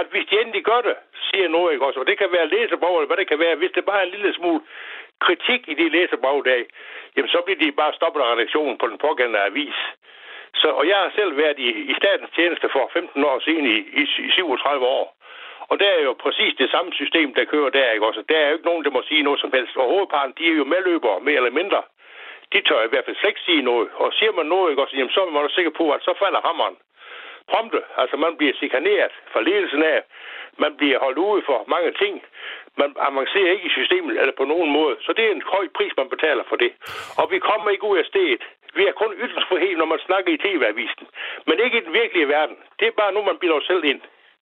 at 0.00 0.06
hvis 0.10 0.26
de 0.30 0.40
endelig 0.40 0.64
gør 0.64 0.80
det, 0.80 0.96
siger 1.30 1.48
noget, 1.48 1.72
ikke 1.72 1.86
også? 1.86 2.00
Og 2.00 2.06
det 2.06 2.18
kan 2.18 2.32
være 2.32 2.48
læserbog, 2.48 2.94
eller 2.96 3.06
hvad 3.06 3.16
det 3.16 3.28
kan 3.28 3.38
være, 3.38 3.56
hvis 3.56 3.72
det 3.74 3.84
bare 3.84 4.00
er 4.00 4.06
en 4.06 4.14
lille 4.16 4.34
smule 4.34 4.60
kritik 5.20 5.68
i 5.68 5.74
de 5.74 5.88
læserbog 5.88 6.44
dag, 6.44 6.62
jamen 7.16 7.28
så 7.28 7.40
bliver 7.44 7.58
de 7.58 7.72
bare 7.72 7.92
stoppet 7.92 8.20
af 8.20 8.32
redaktionen 8.32 8.78
på 8.78 8.86
den 8.86 8.98
pågældende 8.98 9.40
avis. 9.40 9.78
Så, 10.60 10.68
og 10.68 10.88
jeg 10.88 10.96
har 10.96 11.10
selv 11.18 11.36
været 11.36 11.58
i, 11.58 11.68
i 11.90 11.94
statens 12.00 12.30
tjeneste 12.36 12.68
for 12.72 12.90
15 12.92 13.24
år 13.24 13.38
siden 13.46 13.66
i, 13.66 13.76
i, 14.00 14.02
i 14.26 14.30
37 14.30 14.86
år. 14.86 15.16
Og 15.70 15.78
der 15.80 15.90
er 15.98 16.02
jo 16.02 16.12
præcis 16.12 16.54
det 16.58 16.70
samme 16.70 16.92
system, 16.92 17.34
der 17.34 17.44
kører 17.44 17.70
der, 17.70 17.90
ikke 17.90 18.06
også? 18.06 18.22
Der 18.28 18.38
er 18.38 18.48
jo 18.48 18.52
ikke 18.52 18.70
nogen, 18.70 18.84
der 18.84 18.90
må 18.90 19.02
sige 19.02 19.22
noget 19.22 19.40
som 19.40 19.52
helst. 19.52 19.76
Og 19.76 19.86
hovedparten, 19.92 20.34
de 20.38 20.46
er 20.50 20.56
jo 20.60 20.64
medløbere, 20.64 21.20
mere 21.20 21.36
eller 21.36 21.58
mindre. 21.60 21.82
De 22.52 22.60
tør 22.60 22.82
i 22.84 22.88
hvert 22.88 23.04
fald 23.04 23.16
slet 23.16 23.28
ikke 23.28 23.46
sige 23.48 23.62
noget. 23.62 23.88
Og 23.94 24.12
siger 24.12 24.32
man 24.32 24.46
noget, 24.46 24.70
ikke 24.70 24.82
også? 24.82 24.96
Jamen, 24.96 25.12
så 25.12 25.20
er 25.20 25.30
man 25.30 25.50
sikker 25.50 25.70
på, 25.80 25.90
at 25.90 26.00
så 26.02 26.14
falder 26.22 26.40
hammeren. 26.48 26.76
Prompte. 27.50 27.80
Altså, 27.96 28.16
man 28.16 28.36
bliver 28.36 28.54
chikaneret 28.60 29.12
for 29.32 29.40
ledelsen 29.40 29.82
af. 29.82 30.02
Man 30.58 30.76
bliver 30.76 30.98
holdt 30.98 31.18
ude 31.18 31.42
for 31.46 31.64
mange 31.68 31.92
ting. 32.02 32.22
Man 32.80 32.90
avancerer 33.08 33.50
ikke 33.54 33.66
i 33.70 33.76
systemet 33.78 34.14
eller 34.20 34.34
på 34.40 34.46
nogen 34.52 34.70
måde. 34.78 34.94
Så 35.06 35.10
det 35.16 35.24
er 35.26 35.32
en 35.38 35.46
høj 35.54 35.66
pris, 35.76 35.92
man 36.00 36.08
betaler 36.14 36.44
for 36.50 36.56
det. 36.64 36.70
Og 37.20 37.26
vi 37.32 37.38
kommer 37.48 37.68
ikke 37.74 37.86
ud 37.90 37.98
af 38.02 38.06
stedet. 38.12 38.42
Vi 38.78 38.82
har 38.88 38.94
kun 39.02 39.12
ytringsfrihed, 39.24 39.74
når 39.80 39.88
man 39.92 40.00
snakker 40.06 40.30
i 40.36 40.38
tv-avisen. 40.46 41.06
Men 41.48 41.56
ikke 41.64 41.76
i 41.80 41.84
den 41.86 41.94
virkelige 42.00 42.28
verden. 42.36 42.56
Det 42.78 42.84
er 42.88 42.94
bare 43.02 43.12
nu, 43.16 43.20
man 43.30 43.36
bilder 43.42 43.60
selv 43.70 43.84
ind. 43.92 44.00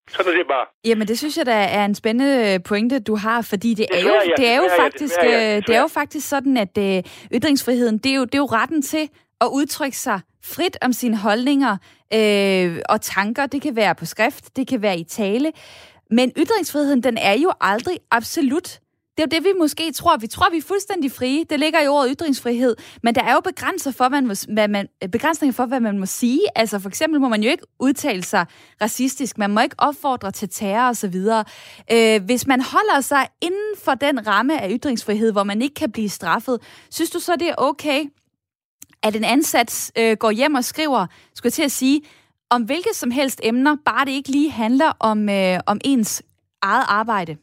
Sådan 0.08 0.32
er 0.32 0.36
det 0.36 0.46
bare. 0.46 0.66
Jamen, 0.84 1.08
det 1.08 1.18
synes 1.18 1.36
jeg 1.38 1.46
da 1.46 1.58
er 1.78 1.84
en 1.84 1.94
spændende 1.94 2.60
pointe, 2.68 3.00
du 3.00 3.14
har, 3.16 3.46
fordi 3.52 3.74
det 3.74 3.86
er 3.96 4.02
jo, 4.10 4.14
det 4.36 4.48
er 4.48 4.56
jo 4.56 4.68
faktisk, 4.82 5.18
øh, 5.24 5.56
det 5.66 5.72
er 5.78 5.80
jo 5.80 5.88
faktisk 6.00 6.28
sådan, 6.28 6.56
at 6.56 6.78
øh, 6.78 7.02
ytringsfriheden, 7.36 7.98
det 7.98 8.10
er 8.12 8.16
jo, 8.16 8.24
det 8.24 8.34
er 8.34 8.38
jo 8.38 8.50
retten 8.60 8.82
til 8.82 9.08
at 9.40 9.48
udtrykke 9.52 9.96
sig 9.96 10.20
frit 10.44 10.76
om 10.82 10.92
sine 10.92 11.16
holdninger 11.16 11.76
øh, 12.14 12.78
og 12.88 13.00
tanker. 13.00 13.46
Det 13.46 13.62
kan 13.62 13.76
være 13.76 13.94
på 13.94 14.04
skrift, 14.04 14.56
det 14.56 14.68
kan 14.68 14.82
være 14.82 14.98
i 14.98 15.04
tale. 15.04 15.52
Men 16.10 16.32
ytringsfriheden, 16.36 17.02
den 17.02 17.18
er 17.18 17.32
jo 17.32 17.52
aldrig 17.60 17.98
absolut. 18.10 18.80
Det 19.16 19.22
er 19.22 19.26
jo 19.26 19.36
det, 19.36 19.44
vi 19.44 19.58
måske 19.58 19.92
tror. 19.92 20.16
Vi 20.16 20.26
tror, 20.26 20.50
vi 20.50 20.56
er 20.56 20.62
fuldstændig 20.62 21.12
frie. 21.12 21.44
Det 21.50 21.60
ligger 21.60 21.80
i 21.80 21.88
ordet 21.88 22.16
ytringsfrihed. 22.18 22.76
Men 23.02 23.14
der 23.14 23.22
er 23.22 23.32
jo 23.32 23.40
begrænser 23.40 23.90
for, 23.90 24.08
hvad 24.08 24.20
man 24.20 24.26
må, 24.26 24.34
hvad 24.48 24.68
man, 24.68 24.88
øh, 25.02 25.08
begrænsninger 25.08 25.52
for, 25.52 25.66
hvad 25.66 25.80
man 25.80 25.98
må 25.98 26.06
sige. 26.06 26.40
Altså 26.54 26.78
for 26.78 26.88
eksempel 26.88 27.20
må 27.20 27.28
man 27.28 27.42
jo 27.42 27.50
ikke 27.50 27.66
udtale 27.80 28.22
sig 28.22 28.46
racistisk. 28.80 29.38
Man 29.38 29.50
må 29.50 29.60
ikke 29.60 29.74
opfordre 29.78 30.30
til 30.30 30.48
terror 30.48 30.88
osv. 30.88 31.14
Øh, 31.92 32.24
hvis 32.24 32.46
man 32.46 32.60
holder 32.60 33.00
sig 33.00 33.28
inden 33.40 33.76
for 33.84 33.94
den 33.94 34.26
ramme 34.26 34.62
af 34.62 34.70
ytringsfrihed, 34.70 35.32
hvor 35.32 35.44
man 35.44 35.62
ikke 35.62 35.74
kan 35.74 35.92
blive 35.92 36.08
straffet, 36.08 36.58
synes 36.90 37.10
du 37.10 37.20
så, 37.20 37.36
det 37.36 37.48
er 37.48 37.54
okay, 37.58 38.04
at 39.02 39.16
en 39.16 39.24
ansat 39.24 39.92
øh, 39.98 40.16
går 40.16 40.30
hjem 40.30 40.54
og 40.54 40.64
skriver, 40.64 41.06
skulle 41.34 41.48
jeg 41.48 41.52
til 41.52 41.62
at 41.62 41.72
sige, 41.72 42.02
om 42.50 42.62
hvilket 42.70 42.94
som 43.02 43.10
helst 43.10 43.40
emner, 43.44 43.76
bare 43.86 44.04
det 44.04 44.14
ikke 44.18 44.32
lige 44.38 44.50
handler 44.50 44.90
om, 45.10 45.18
øh, 45.38 45.56
om 45.72 45.78
ens 45.84 46.22
eget 46.62 46.86
arbejde? 47.00 47.36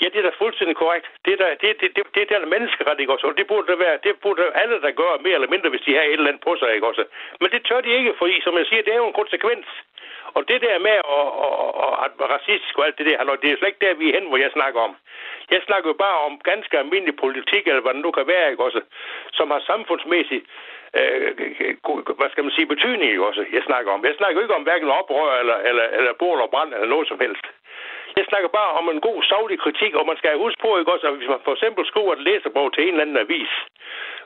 Ja, 0.00 0.06
det 0.12 0.18
er 0.18 0.26
da 0.28 0.42
fuldstændig 0.44 0.76
korrekt. 0.82 1.06
Det 1.24 1.32
er 1.32 1.38
der, 1.42 1.48
det, 1.62 1.68
det, 1.80 1.88
det, 1.96 2.02
det 2.14 2.20
er 2.22 2.42
der 2.42 2.54
menneskeret, 2.56 3.00
ikke 3.00 3.12
også? 3.14 3.26
Og 3.30 3.36
det 3.38 3.46
burde 3.50 3.66
der 3.72 3.78
være, 3.84 3.96
det 4.06 4.14
burde 4.22 4.42
alle, 4.62 4.76
der 4.84 4.90
gør 5.00 5.22
mere 5.26 5.36
eller 5.38 5.52
mindre, 5.54 5.70
hvis 5.70 5.84
de 5.86 5.94
har 5.94 6.02
et 6.02 6.12
eller 6.12 6.30
andet 6.30 6.46
på 6.48 6.52
sig, 6.58 6.74
ikke 6.74 6.88
også? 6.90 7.04
Men 7.40 7.48
det 7.54 7.60
tør 7.68 7.80
de 7.80 7.90
ikke, 7.98 8.12
fordi, 8.20 8.36
som 8.46 8.54
jeg 8.58 8.66
siger, 8.66 8.82
det 8.82 8.92
er 8.92 9.02
jo 9.02 9.10
en 9.10 9.20
konsekvens. 9.22 9.66
Og 10.36 10.42
det 10.48 10.58
der 10.66 10.78
med 10.86 10.96
at, 11.18 11.26
at, 11.46 11.54
at, 12.04 12.12
at 12.22 12.30
racistisk 12.34 12.78
og 12.78 12.86
alt 12.86 12.98
det 12.98 13.06
der, 13.06 13.36
det 13.42 13.48
er 13.50 13.56
slet 13.58 13.72
ikke 13.72 13.84
der, 13.86 14.00
vi 14.00 14.06
er 14.08 14.16
hen, 14.18 14.28
hvor 14.28 14.40
jeg 14.44 14.50
snakker 14.58 14.80
om. 14.80 14.92
Jeg 15.50 15.60
snakker 15.66 15.88
jo 15.90 15.96
bare 16.06 16.18
om 16.26 16.34
ganske 16.50 16.78
almindelig 16.78 17.16
politik, 17.24 17.62
eller 17.66 17.82
hvad 17.82 17.94
det 17.94 18.02
nu 18.02 18.10
kan 18.10 18.26
være, 18.26 18.50
ikke 18.50 18.64
også? 18.68 18.80
Som 19.32 19.50
har 19.50 19.60
samfundsmæssigt 19.70 20.44
øh, 20.98 21.28
hvad 22.18 22.30
skal 22.30 22.44
man 22.44 22.56
sige, 22.56 22.72
betydning 22.74 23.20
også, 23.20 23.44
jeg 23.52 23.62
snakker 23.68 23.92
om. 23.92 24.04
Jeg 24.04 24.14
snakker 24.18 24.42
ikke 24.42 24.54
om 24.54 24.62
hverken 24.62 24.88
oprør 24.88 25.38
eller, 25.40 25.56
eller, 25.68 25.86
eller 25.98 26.12
bål 26.22 26.40
og 26.40 26.50
brand 26.50 26.74
eller 26.74 26.88
noget 26.94 27.08
som 27.08 27.20
helst. 27.20 27.46
Jeg 28.16 28.24
snakker 28.28 28.48
bare 28.48 28.72
om 28.80 28.88
en 28.88 29.00
god, 29.00 29.22
savlig 29.22 29.58
kritik, 29.64 29.94
og 29.94 30.06
man 30.06 30.16
skal 30.16 30.38
huske 30.38 30.62
på, 30.62 30.78
ikke 30.78 30.92
også, 30.92 31.06
at 31.06 31.16
hvis 31.16 31.28
man 31.28 31.40
for 31.44 31.52
eksempel 31.52 31.86
skriver 31.86 32.12
et 32.12 32.22
læserbog 32.28 32.74
til 32.74 32.82
en 32.82 32.88
eller 32.88 33.02
anden 33.02 33.22
avis, 33.24 33.52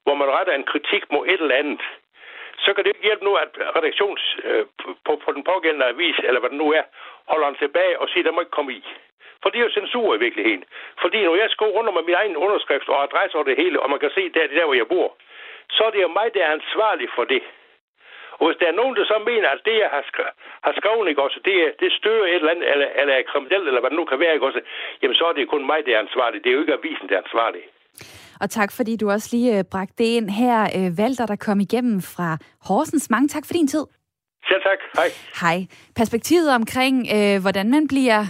hvor 0.05 0.15
man 0.15 0.29
retter 0.37 0.55
en 0.55 0.71
kritik 0.73 1.03
mod 1.13 1.27
et 1.27 1.41
eller 1.41 1.61
andet, 1.63 1.83
så 2.65 2.73
kan 2.73 2.85
det 2.85 2.91
ikke 2.91 3.09
hjælpe 3.09 3.25
nu, 3.25 3.35
at 3.35 3.51
redaktions 3.77 4.37
øh, 4.45 4.65
på, 5.07 5.13
på 5.25 5.33
den 5.33 5.45
pågældende 5.45 5.87
avis, 5.87 6.17
eller 6.19 6.41
hvad 6.41 6.51
det 6.51 6.59
nu 6.59 6.73
er, 6.73 6.83
holder 7.29 7.47
den 7.47 7.57
tilbage 7.57 7.99
og 8.01 8.09
siger, 8.09 8.23
at 8.23 8.27
der 8.27 8.33
må 8.33 8.41
ikke 8.41 8.59
komme 8.59 8.73
i. 8.73 8.85
For 9.43 9.49
det 9.51 9.59
er 9.59 9.65
jo 9.65 9.79
censur 9.79 10.15
i 10.15 10.19
virkeligheden. 10.19 10.65
Fordi 11.03 11.25
når 11.25 11.37
jeg 11.37 11.51
skriver 11.51 11.79
under 11.79 11.93
med 11.93 12.03
min 12.03 12.15
egen 12.15 12.37
underskrift 12.37 12.89
og 12.89 13.03
adresse 13.03 13.39
og 13.39 13.47
det 13.47 13.57
hele, 13.57 13.81
og 13.81 13.91
man 13.91 14.01
kan 14.01 14.11
se, 14.15 14.21
at 14.21 14.35
det 14.35 14.43
er 14.43 14.55
der, 14.59 14.65
hvor 14.65 14.75
jeg 14.75 14.89
bor, 14.89 15.17
så 15.77 15.81
er 15.89 15.93
det 15.95 16.03
jo 16.07 16.11
mig, 16.19 16.29
der 16.35 16.43
er 16.45 16.57
ansvarlig 16.59 17.09
for 17.17 17.25
det. 17.33 17.43
Og 18.39 18.45
hvis 18.47 18.61
der 18.61 18.69
er 18.69 18.81
nogen, 18.81 18.95
der 18.99 19.05
så 19.13 19.19
mener, 19.31 19.49
at 19.49 19.61
det, 19.69 19.77
jeg 19.85 19.91
har, 19.95 20.05
skrevet, 20.11 20.35
har 20.67 20.75
skrevet, 20.81 21.09
ikke 21.09 21.23
også, 21.27 21.41
det, 21.49 21.57
det 21.83 21.91
stører 22.01 22.27
et 22.27 22.35
eller 22.35 22.55
andet, 22.55 22.67
eller, 22.73 22.89
eller 23.01 23.15
er 23.15 23.29
kriminelt, 23.31 23.67
eller 23.69 23.81
hvad 23.81 23.91
det 23.91 23.99
nu 24.01 24.05
kan 24.05 24.21
være, 24.23 24.35
ikke 24.35 24.49
også, 24.51 24.61
jamen 25.03 25.17
så 25.21 25.25
er 25.31 25.33
det 25.33 25.53
kun 25.55 25.67
mig, 25.71 25.81
der 25.87 25.93
er 25.97 26.05
ansvarlig. 26.07 26.39
Det 26.43 26.49
er 26.51 26.57
jo 26.57 26.65
ikke 26.65 26.79
avisen, 26.79 27.09
der 27.09 27.15
er 27.17 27.25
ansvarlig. 27.27 27.63
Og 28.43 28.51
tak, 28.51 28.71
fordi 28.79 28.97
du 28.97 29.11
også 29.11 29.29
lige 29.37 29.59
øh, 29.59 29.65
bragte 29.73 29.95
det 29.99 30.09
ind 30.17 30.29
her, 30.31 30.59
øh, 30.79 30.99
Valter, 30.99 31.27
der 31.27 31.37
kom 31.47 31.61
igennem 31.61 31.99
fra 32.15 32.31
Horsens. 32.69 33.11
Mange 33.11 33.29
tak 33.29 33.45
for 33.47 33.55
din 33.59 33.69
tid. 33.75 33.85
Selv 34.49 34.63
tak. 34.63 34.81
Hej. 34.99 35.09
Hej. 35.43 35.59
Perspektivet 35.97 36.55
omkring, 36.55 36.97
øh, 37.17 37.37
hvordan 37.45 37.67
man 37.71 37.89
bliver 37.89 38.21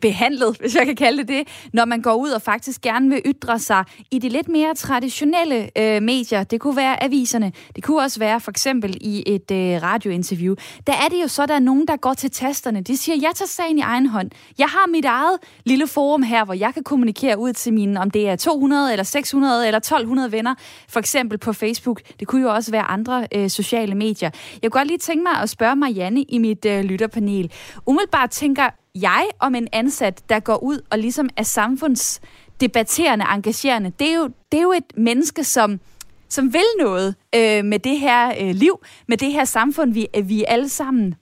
behandlet, 0.00 0.56
hvis 0.60 0.74
jeg 0.74 0.86
kan 0.86 0.96
kalde 0.96 1.24
det 1.24 1.38
det, 1.38 1.70
når 1.72 1.84
man 1.84 2.02
går 2.02 2.14
ud 2.14 2.30
og 2.30 2.42
faktisk 2.42 2.80
gerne 2.80 3.08
vil 3.08 3.22
ytre 3.26 3.58
sig 3.58 3.84
i 4.10 4.18
de 4.18 4.28
lidt 4.28 4.48
mere 4.48 4.74
traditionelle 4.74 5.70
øh, 5.78 6.02
medier. 6.02 6.44
Det 6.44 6.60
kunne 6.60 6.76
være 6.76 7.02
aviserne. 7.02 7.52
Det 7.76 7.84
kunne 7.84 8.02
også 8.02 8.18
være 8.18 8.40
for 8.40 8.50
eksempel 8.50 8.96
i 9.00 9.22
et 9.26 9.50
øh, 9.50 9.82
radiointerview. 9.82 10.54
Der 10.86 10.92
er 10.92 11.08
det 11.08 11.22
jo 11.22 11.28
så, 11.28 11.46
der 11.46 11.54
er 11.54 11.58
nogen, 11.58 11.86
der 11.86 11.96
går 11.96 12.14
til 12.14 12.30
tasterne. 12.30 12.80
De 12.80 12.96
siger, 12.96 13.16
jeg 13.22 13.30
tager 13.34 13.48
sagen 13.48 13.78
i 13.78 13.80
egen 13.80 14.06
hånd. 14.06 14.30
Jeg 14.58 14.66
har 14.66 14.90
mit 14.90 15.04
eget 15.04 15.38
lille 15.64 15.86
forum 15.86 16.22
her, 16.22 16.44
hvor 16.44 16.54
jeg 16.54 16.74
kan 16.74 16.82
kommunikere 16.82 17.38
ud 17.38 17.52
til 17.52 17.72
mine, 17.72 18.00
om 18.00 18.10
det 18.10 18.28
er 18.28 18.36
200 18.36 18.92
eller 18.92 19.04
600 19.04 19.66
eller 19.66 19.78
1200 19.78 20.32
venner, 20.32 20.54
for 20.88 21.00
eksempel 21.00 21.38
på 21.38 21.52
Facebook. 21.52 22.00
Det 22.20 22.28
kunne 22.28 22.42
jo 22.42 22.54
også 22.54 22.70
være 22.70 22.82
andre 22.82 23.26
øh, 23.34 23.50
sociale 23.50 23.94
medier. 23.94 24.30
Jeg 24.62 24.70
kunne 24.70 24.80
godt 24.80 24.88
lige 24.88 24.98
tænke 24.98 25.22
mig 25.22 25.42
at 25.42 25.50
spørge 25.50 25.76
Marianne 25.76 26.22
i 26.22 26.38
mit 26.38 26.64
øh, 26.64 26.84
lytterpanel. 26.84 27.52
Umiddelbart 27.86 28.30
tænker 28.30 28.70
jeg 29.02 29.26
om 29.38 29.54
en 29.54 29.68
ansat, 29.72 30.22
der 30.28 30.40
går 30.40 30.62
ud 30.62 30.80
og 30.90 30.98
ligesom 30.98 31.28
er 31.36 31.42
samfundsdebatterende, 31.42 33.24
engagerende. 33.34 33.92
Det 33.98 34.10
er 34.10 34.16
jo, 34.16 34.30
det 34.52 34.58
er 34.58 34.62
jo 34.62 34.72
et 34.72 34.96
menneske, 34.96 35.44
som, 35.44 35.80
som 36.28 36.52
vil 36.52 36.64
noget 36.78 37.14
øh, 37.34 37.64
med 37.64 37.78
det 37.78 37.98
her 37.98 38.32
øh, 38.40 38.54
liv, 38.54 38.80
med 39.08 39.16
det 39.16 39.32
her 39.32 39.44
samfund, 39.44 39.92
vi, 39.92 40.06
vi 40.24 40.44
alle 40.48 40.68
sammen 40.68 41.14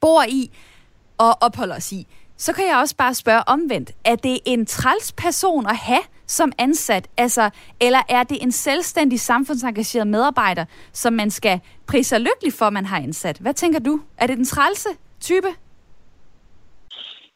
bor 0.00 0.24
i 0.28 0.50
og 1.18 1.38
opholder 1.40 1.76
os 1.76 1.92
i. 1.92 2.06
Så 2.36 2.52
kan 2.52 2.66
jeg 2.66 2.76
også 2.76 2.96
bare 2.96 3.14
spørge 3.14 3.48
omvendt, 3.48 3.92
er 4.04 4.16
det 4.16 4.38
en 4.44 4.66
træls 4.66 5.12
person 5.12 5.66
at 5.66 5.76
have 5.76 6.02
som 6.26 6.52
ansat, 6.58 7.08
altså, 7.16 7.50
eller 7.80 8.02
er 8.08 8.22
det 8.22 8.42
en 8.42 8.52
selvstændig 8.52 9.20
samfundsengageret 9.20 10.06
medarbejder, 10.06 10.64
som 10.92 11.12
man 11.12 11.30
skal 11.30 11.60
prise 11.86 12.08
sig 12.08 12.20
lykkelig 12.20 12.52
for, 12.52 12.70
man 12.70 12.86
har 12.86 12.96
ansat? 12.96 13.38
Hvad 13.38 13.54
tænker 13.54 13.78
du? 13.78 14.00
Er 14.18 14.26
det 14.26 14.36
den 14.36 14.44
trælse 14.44 14.88
type? 15.20 15.48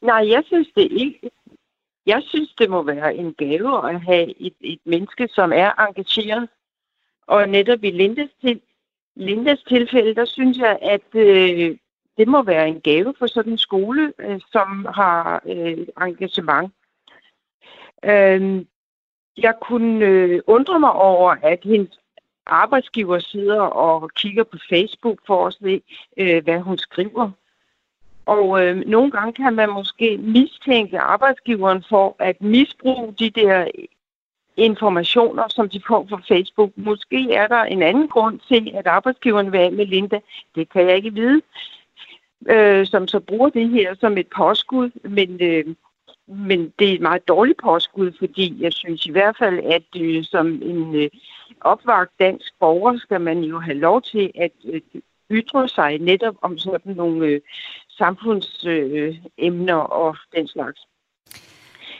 Nej, 0.06 0.30
jeg 0.30 0.42
synes 0.46 0.68
det 0.76 0.92
ikke. 0.92 1.30
Jeg 2.06 2.22
synes, 2.22 2.54
det 2.58 2.70
må 2.70 2.82
være 2.82 3.14
en 3.14 3.34
gave 3.34 3.90
at 3.90 4.00
have 4.00 4.40
et, 4.40 4.54
et 4.60 4.80
menneske, 4.84 5.28
som 5.28 5.52
er 5.52 5.88
engageret. 5.88 6.48
Og 7.26 7.48
netop 7.48 7.84
i 7.84 7.90
Lindes, 7.90 8.30
til, 8.40 8.60
Lindes 9.16 9.62
tilfælde, 9.62 10.14
der 10.14 10.24
synes 10.24 10.58
jeg, 10.58 10.78
at 10.82 11.14
øh, 11.14 11.76
det 12.16 12.28
må 12.28 12.42
være 12.42 12.68
en 12.68 12.80
gave 12.80 13.14
for 13.18 13.26
sådan 13.26 13.52
en 13.52 13.58
skole, 13.58 14.12
øh, 14.18 14.40
som 14.52 14.86
har 14.94 15.42
øh, 15.46 15.86
engagement. 16.00 16.72
Øh, 18.04 18.64
jeg 19.36 19.54
kunne 19.60 20.06
øh, 20.06 20.40
undre 20.46 20.80
mig 20.80 20.92
over, 20.92 21.36
at 21.42 21.58
hendes 21.64 21.98
arbejdsgiver 22.46 23.18
sidder 23.18 23.60
og 23.60 24.10
kigger 24.10 24.44
på 24.44 24.58
Facebook 24.68 25.18
for 25.26 25.46
at 25.46 25.54
se, 25.54 25.82
øh, 26.16 26.44
hvad 26.44 26.60
hun 26.60 26.78
skriver. 26.78 27.30
Og 28.26 28.64
øh, 28.64 28.76
nogle 28.76 29.10
gange 29.10 29.32
kan 29.32 29.54
man 29.54 29.70
måske 29.70 30.16
mistænke 30.16 30.98
arbejdsgiveren 30.98 31.84
for 31.88 32.16
at 32.18 32.42
misbruge 32.42 33.14
de 33.18 33.30
der 33.30 33.66
informationer, 34.56 35.44
som 35.48 35.68
de 35.68 35.82
får 35.86 36.06
fra 36.10 36.20
Facebook. 36.28 36.70
Måske 36.76 37.32
er 37.32 37.46
der 37.46 37.62
en 37.62 37.82
anden 37.82 38.08
grund 38.08 38.40
til, 38.48 38.72
at 38.74 38.86
arbejdsgiveren 38.86 39.52
vil 39.52 39.58
af 39.58 39.72
med 39.72 39.86
Linda. 39.86 40.20
Det 40.54 40.68
kan 40.68 40.86
jeg 40.86 40.96
ikke 40.96 41.14
vide. 41.14 41.42
Øh, 42.48 42.86
som 42.86 43.08
så 43.08 43.20
bruger 43.20 43.48
det 43.48 43.68
her 43.68 43.94
som 43.94 44.18
et 44.18 44.26
påskud, 44.36 44.90
men, 45.08 45.42
øh, 45.42 45.74
men 46.26 46.72
det 46.78 46.88
er 46.90 46.94
et 46.94 47.00
meget 47.00 47.28
dårligt 47.28 47.58
påskud, 47.62 48.12
fordi 48.18 48.62
jeg 48.62 48.72
synes 48.72 49.06
i 49.06 49.10
hvert 49.10 49.36
fald, 49.38 49.58
at 49.58 50.00
øh, 50.02 50.24
som 50.24 50.46
en 50.46 50.94
øh, 50.94 51.10
opvagt 51.60 52.12
dansk 52.18 52.54
borger 52.60 52.98
skal 52.98 53.20
man 53.20 53.40
jo 53.40 53.58
have 53.58 53.78
lov 53.78 54.02
til 54.02 54.30
at 54.34 54.52
øh, 54.64 54.80
ytre 55.30 55.68
sig 55.68 55.98
netop 55.98 56.36
om 56.42 56.58
sådan 56.58 56.94
nogle 56.94 57.26
øh, 57.26 57.40
samfundsemner 57.98 59.78
øh, 59.78 60.00
og 60.02 60.16
den 60.36 60.48
slags. 60.48 60.80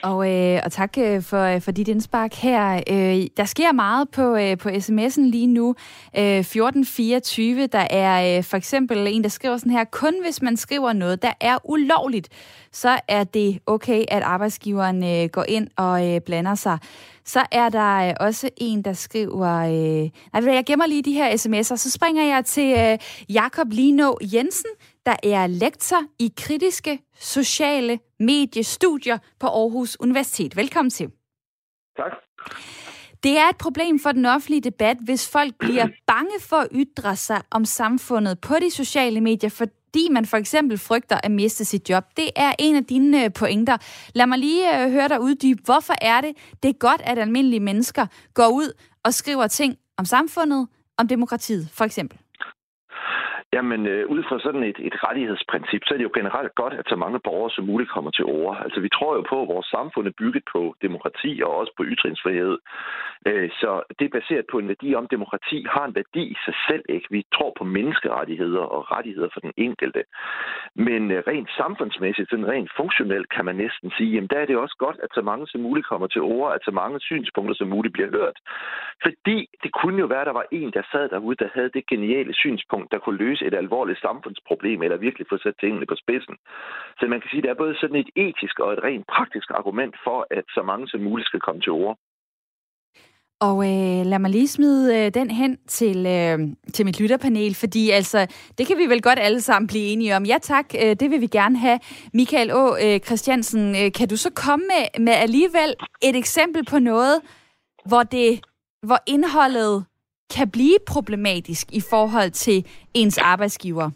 Og, 0.03 0.33
øh, 0.33 0.61
og 0.65 0.71
tak 0.71 0.97
øh, 0.97 1.21
for, 1.21 1.43
øh, 1.43 1.61
for 1.61 1.71
dit 1.71 1.87
indspark 1.87 2.33
her. 2.33 2.83
Øh, 2.89 3.27
der 3.37 3.45
sker 3.45 3.71
meget 3.71 4.09
på, 4.09 4.35
øh, 4.35 4.57
på 4.57 4.69
sms'en 4.69 5.21
lige 5.21 5.47
nu. 5.47 5.75
Øh, 6.17 6.39
1424, 6.39 7.67
der 7.67 7.87
er 7.89 8.37
øh, 8.37 8.43
for 8.43 8.57
eksempel 8.57 9.07
en, 9.07 9.23
der 9.23 9.29
skriver 9.29 9.57
sådan 9.57 9.71
her, 9.71 9.83
kun 9.83 10.13
hvis 10.23 10.41
man 10.41 10.57
skriver 10.57 10.93
noget, 10.93 11.21
der 11.21 11.33
er 11.41 11.57
ulovligt, 11.63 12.29
så 12.71 12.99
er 13.07 13.23
det 13.23 13.59
okay, 13.65 14.03
at 14.07 14.23
arbejdsgiveren 14.23 15.03
øh, 15.03 15.29
går 15.29 15.45
ind 15.47 15.67
og 15.77 16.13
øh, 16.13 16.21
blander 16.21 16.55
sig. 16.55 16.77
Så 17.25 17.39
er 17.51 17.69
der 17.69 18.09
øh, 18.09 18.13
også 18.19 18.49
en, 18.57 18.81
der 18.81 18.93
skriver... 18.93 19.53
Øh, 19.57 20.09
nej, 20.33 20.55
jeg 20.55 20.63
gemmer 20.65 20.87
lige 20.87 21.03
de 21.03 21.13
her 21.13 21.31
sms'er, 21.31 21.75
så 21.75 21.91
springer 21.91 22.23
jeg 22.23 22.45
til 22.45 22.75
øh, 22.77 22.97
Jakob 23.33 23.67
Lino 23.71 24.13
Jensen, 24.33 24.71
der 25.07 25.15
er 25.23 25.47
lektor 25.47 26.03
i 26.19 26.33
kritiske 26.37 26.99
sociale 27.19 27.99
mediestudier 28.19 29.17
på 29.39 29.47
Aarhus 29.47 29.97
Universitet. 29.99 30.55
Velkommen 30.55 30.89
til. 30.89 31.11
Tak. 31.97 32.11
Det 33.23 33.37
er 33.37 33.49
et 33.49 33.57
problem 33.57 33.99
for 33.99 34.11
den 34.11 34.25
offentlige 34.25 34.61
debat, 34.61 34.97
hvis 35.05 35.29
folk 35.29 35.55
bliver 35.59 35.87
bange 36.07 36.39
for 36.41 36.55
at 36.55 36.67
ytre 36.71 37.15
sig 37.15 37.41
om 37.51 37.65
samfundet 37.65 38.39
på 38.39 38.55
de 38.61 38.71
sociale 38.71 39.21
medier, 39.21 39.49
fordi 39.49 40.09
man 40.11 40.25
for 40.25 40.37
eksempel 40.37 40.77
frygter 40.77 41.19
at 41.23 41.31
miste 41.31 41.65
sit 41.65 41.89
job. 41.89 42.03
Det 42.17 42.29
er 42.35 42.53
en 42.59 42.75
af 42.75 42.85
dine 42.85 43.23
øh, 43.23 43.33
pointer. 43.33 43.77
Lad 44.13 44.27
mig 44.27 44.37
lige 44.39 44.83
øh, 44.83 44.91
høre 44.91 45.07
dig 45.07 45.21
uddybe. 45.21 45.61
Hvorfor 45.65 45.93
er 46.01 46.21
det, 46.21 46.35
det 46.63 46.69
er 46.69 46.73
godt, 46.73 47.01
at 47.03 47.19
almindelige 47.19 47.59
mennesker 47.59 48.05
går 48.33 48.47
ud 48.47 48.73
og 49.03 49.13
skriver 49.13 49.47
ting 49.47 49.77
om 49.97 50.05
samfundet, 50.05 50.67
om 50.97 51.07
demokratiet 51.07 51.69
for 51.73 51.85
eksempel? 51.85 52.19
Jamen, 53.53 53.87
øh, 53.87 54.07
ud 54.07 54.23
fra 54.23 54.39
sådan 54.39 54.63
et, 54.63 54.79
et 54.79 55.03
rettighedsprincip, 55.03 55.81
så 55.85 55.93
er 55.93 55.97
det 55.97 56.03
jo 56.09 56.17
generelt 56.19 56.55
godt, 56.55 56.73
at 56.73 56.85
så 56.89 56.95
mange 56.95 57.19
borgere 57.19 57.51
som 57.51 57.65
muligt 57.65 57.89
kommer 57.89 58.11
til 58.11 58.25
ord. 58.25 58.57
Altså, 58.65 58.79
vi 58.79 58.89
tror 58.89 59.15
jo 59.15 59.23
på, 59.29 59.41
at 59.41 59.47
vores 59.47 59.67
samfund 59.75 60.07
er 60.07 60.19
bygget 60.21 60.43
på 60.53 60.75
demokrati 60.81 61.41
og 61.45 61.51
også 61.59 61.73
på 61.77 61.83
ytringsfrihed. 61.83 62.57
Øh, 63.27 63.49
så 63.61 63.71
det 63.99 64.05
er 64.05 64.17
baseret 64.19 64.45
på 64.51 64.57
en 64.59 64.67
værdi 64.67 64.95
om, 64.95 65.07
demokrati 65.07 65.65
har 65.69 65.85
en 65.85 65.95
værdi 65.95 66.23
i 66.35 66.37
sig 66.45 66.55
selv. 66.67 66.83
Ikke? 66.89 67.07
Vi 67.11 67.25
tror 67.35 67.53
på 67.57 67.63
menneskerettigheder 67.63 68.63
og 68.75 68.91
rettigheder 68.91 69.29
for 69.33 69.39
den 69.39 69.53
enkelte. 69.57 70.03
Men 70.75 71.11
øh, 71.11 71.23
rent 71.27 71.49
samfundsmæssigt, 71.61 72.29
sådan 72.29 72.51
rent 72.53 72.71
funktionelt, 72.77 73.29
kan 73.35 73.45
man 73.45 73.55
næsten 73.55 73.91
sige, 73.97 74.11
jamen 74.13 74.29
der 74.33 74.39
er 74.39 74.45
det 74.45 74.57
også 74.57 74.75
godt, 74.79 74.97
at 75.03 75.09
så 75.13 75.21
mange 75.21 75.47
som 75.47 75.61
muligt 75.61 75.87
kommer 75.87 76.07
til 76.07 76.21
ord, 76.21 76.53
at 76.55 76.61
så 76.65 76.71
mange 76.71 76.99
synspunkter 76.99 77.55
som 77.55 77.67
muligt 77.67 77.93
bliver 77.93 78.11
hørt. 78.17 78.37
Fordi 79.03 79.37
det 79.63 79.71
kunne 79.79 79.99
jo 79.99 80.05
være, 80.05 80.21
at 80.21 80.27
der 80.31 80.39
var 80.41 80.47
en, 80.51 80.71
der 80.71 80.81
sad 80.91 81.09
derude, 81.09 81.35
der 81.43 81.49
havde 81.53 81.71
det 81.73 81.87
geniale 81.87 82.33
synspunkt, 82.33 82.91
der 82.91 82.99
kunne 82.99 83.17
løse 83.17 83.36
et 83.41 83.53
alvorligt 83.53 84.01
samfundsproblem, 84.01 84.81
eller 84.81 84.97
virkelig 84.97 85.27
få 85.29 85.37
sat 85.37 85.55
tingene 85.59 85.85
på 85.85 85.95
spidsen. 86.03 86.35
Så 86.99 87.03
man 87.07 87.21
kan 87.21 87.29
sige, 87.29 87.41
at 87.41 87.43
der 87.43 87.53
er 87.53 87.63
både 87.63 87.75
sådan 87.81 88.01
et 88.03 88.09
etisk 88.15 88.59
og 88.59 88.73
et 88.73 88.83
rent 88.83 89.07
praktisk 89.15 89.47
argument 89.59 89.95
for, 90.05 90.27
at 90.31 90.45
så 90.55 90.61
mange 90.69 90.87
som 90.87 90.99
muligt 90.99 91.27
skal 91.27 91.39
komme 91.39 91.61
til 91.61 91.71
ord. 91.71 91.97
Og 93.39 93.57
øh, 93.65 94.05
lad 94.05 94.19
mig 94.19 94.31
lige 94.31 94.47
smide 94.47 94.97
øh, 94.97 95.13
den 95.13 95.31
hen 95.31 95.57
til, 95.67 95.97
øh, 96.05 96.39
til 96.73 96.85
mit 96.85 96.99
lytterpanel, 96.99 97.55
fordi 97.55 97.89
altså, 97.89 98.27
det 98.57 98.67
kan 98.67 98.77
vi 98.77 98.85
vel 98.85 99.01
godt 99.01 99.19
alle 99.19 99.41
sammen 99.41 99.67
blive 99.67 99.83
enige 99.83 100.15
om. 100.15 100.23
Ja 100.23 100.37
tak, 100.41 100.65
øh, 100.83 100.95
det 100.99 101.11
vil 101.11 101.21
vi 101.21 101.27
gerne 101.27 101.57
have. 101.57 101.79
Michael 102.13 102.51
Å. 102.51 102.77
Øh, 102.83 102.99
Christiansen, 102.99 103.75
øh, 103.75 103.91
kan 103.91 104.07
du 104.07 104.17
så 104.17 104.31
komme 104.45 104.65
med, 104.65 105.01
med 105.05 105.13
alligevel 105.13 105.75
et 106.03 106.15
eksempel 106.15 106.65
på 106.65 106.79
noget, 106.79 107.21
hvor, 107.85 108.03
det, 108.03 108.39
hvor 108.83 108.97
indholdet 109.07 109.85
kan 110.35 110.51
blive 110.51 110.77
problematisk 110.87 111.71
i 111.71 111.81
forhold 111.89 112.31
til 112.31 112.65
ens 112.93 113.17
arbejdsgiver? 113.17 113.89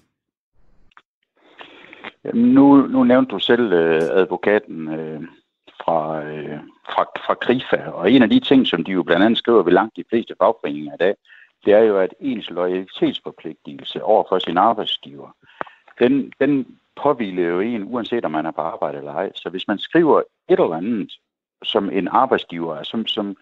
Nu, 2.33 2.87
nu 2.87 3.03
nævnte 3.03 3.31
du 3.31 3.39
selv 3.39 3.73
øh, 3.73 4.01
advokaten 4.01 4.87
øh, 4.87 5.21
fra, 5.83 6.23
øh, 6.23 6.59
fra, 6.93 7.03
fra 7.25 7.33
KRIFA, 7.33 7.89
og 7.89 8.11
en 8.11 8.21
af 8.21 8.29
de 8.29 8.39
ting, 8.39 8.67
som 8.67 8.83
de 8.83 8.91
jo 8.91 9.03
blandt 9.03 9.25
andet 9.25 9.37
skriver 9.37 9.63
ved 9.63 9.73
langt 9.73 9.95
de 9.95 10.03
fleste 10.09 10.35
fagforeninger 10.41 10.93
i 10.93 10.97
dag, 10.99 11.15
det 11.65 11.73
er 11.73 11.79
jo, 11.79 11.97
at 11.99 12.13
ens 12.19 12.49
loyalitetsforpligtelse 12.49 14.03
over 14.03 14.23
for 14.29 14.39
sin 14.39 14.57
arbejdsgiver, 14.57 15.29
den, 15.99 16.33
den 16.39 16.77
påviler 16.95 17.43
jo 17.43 17.59
en, 17.59 17.83
uanset 17.83 18.25
om 18.25 18.31
man 18.31 18.45
er 18.45 18.51
på 18.51 18.61
arbejde 18.61 18.97
eller 18.97 19.13
ej. 19.13 19.31
Så 19.35 19.49
hvis 19.49 19.67
man 19.67 19.77
skriver 19.77 20.21
et 20.49 20.59
eller 20.59 20.73
andet, 20.73 21.13
som 21.63 21.89
en 21.89 22.07
arbejdsgiver, 22.07 22.83
som, 22.83 23.07
som, 23.07 23.35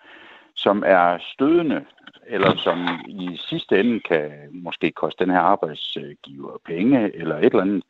som 0.64 0.84
er 0.86 1.18
stødende, 1.34 1.86
eller 2.28 2.56
som 2.56 2.78
i 3.08 3.38
sidste 3.50 3.80
ende 3.80 4.00
kan 4.00 4.32
måske 4.52 4.92
koste 4.92 5.26
den 5.26 5.34
her 5.34 5.40
arbejdsgiver 5.40 6.58
penge, 6.66 7.16
eller 7.16 7.38
et 7.38 7.46
eller 7.46 7.62
andet, 7.62 7.84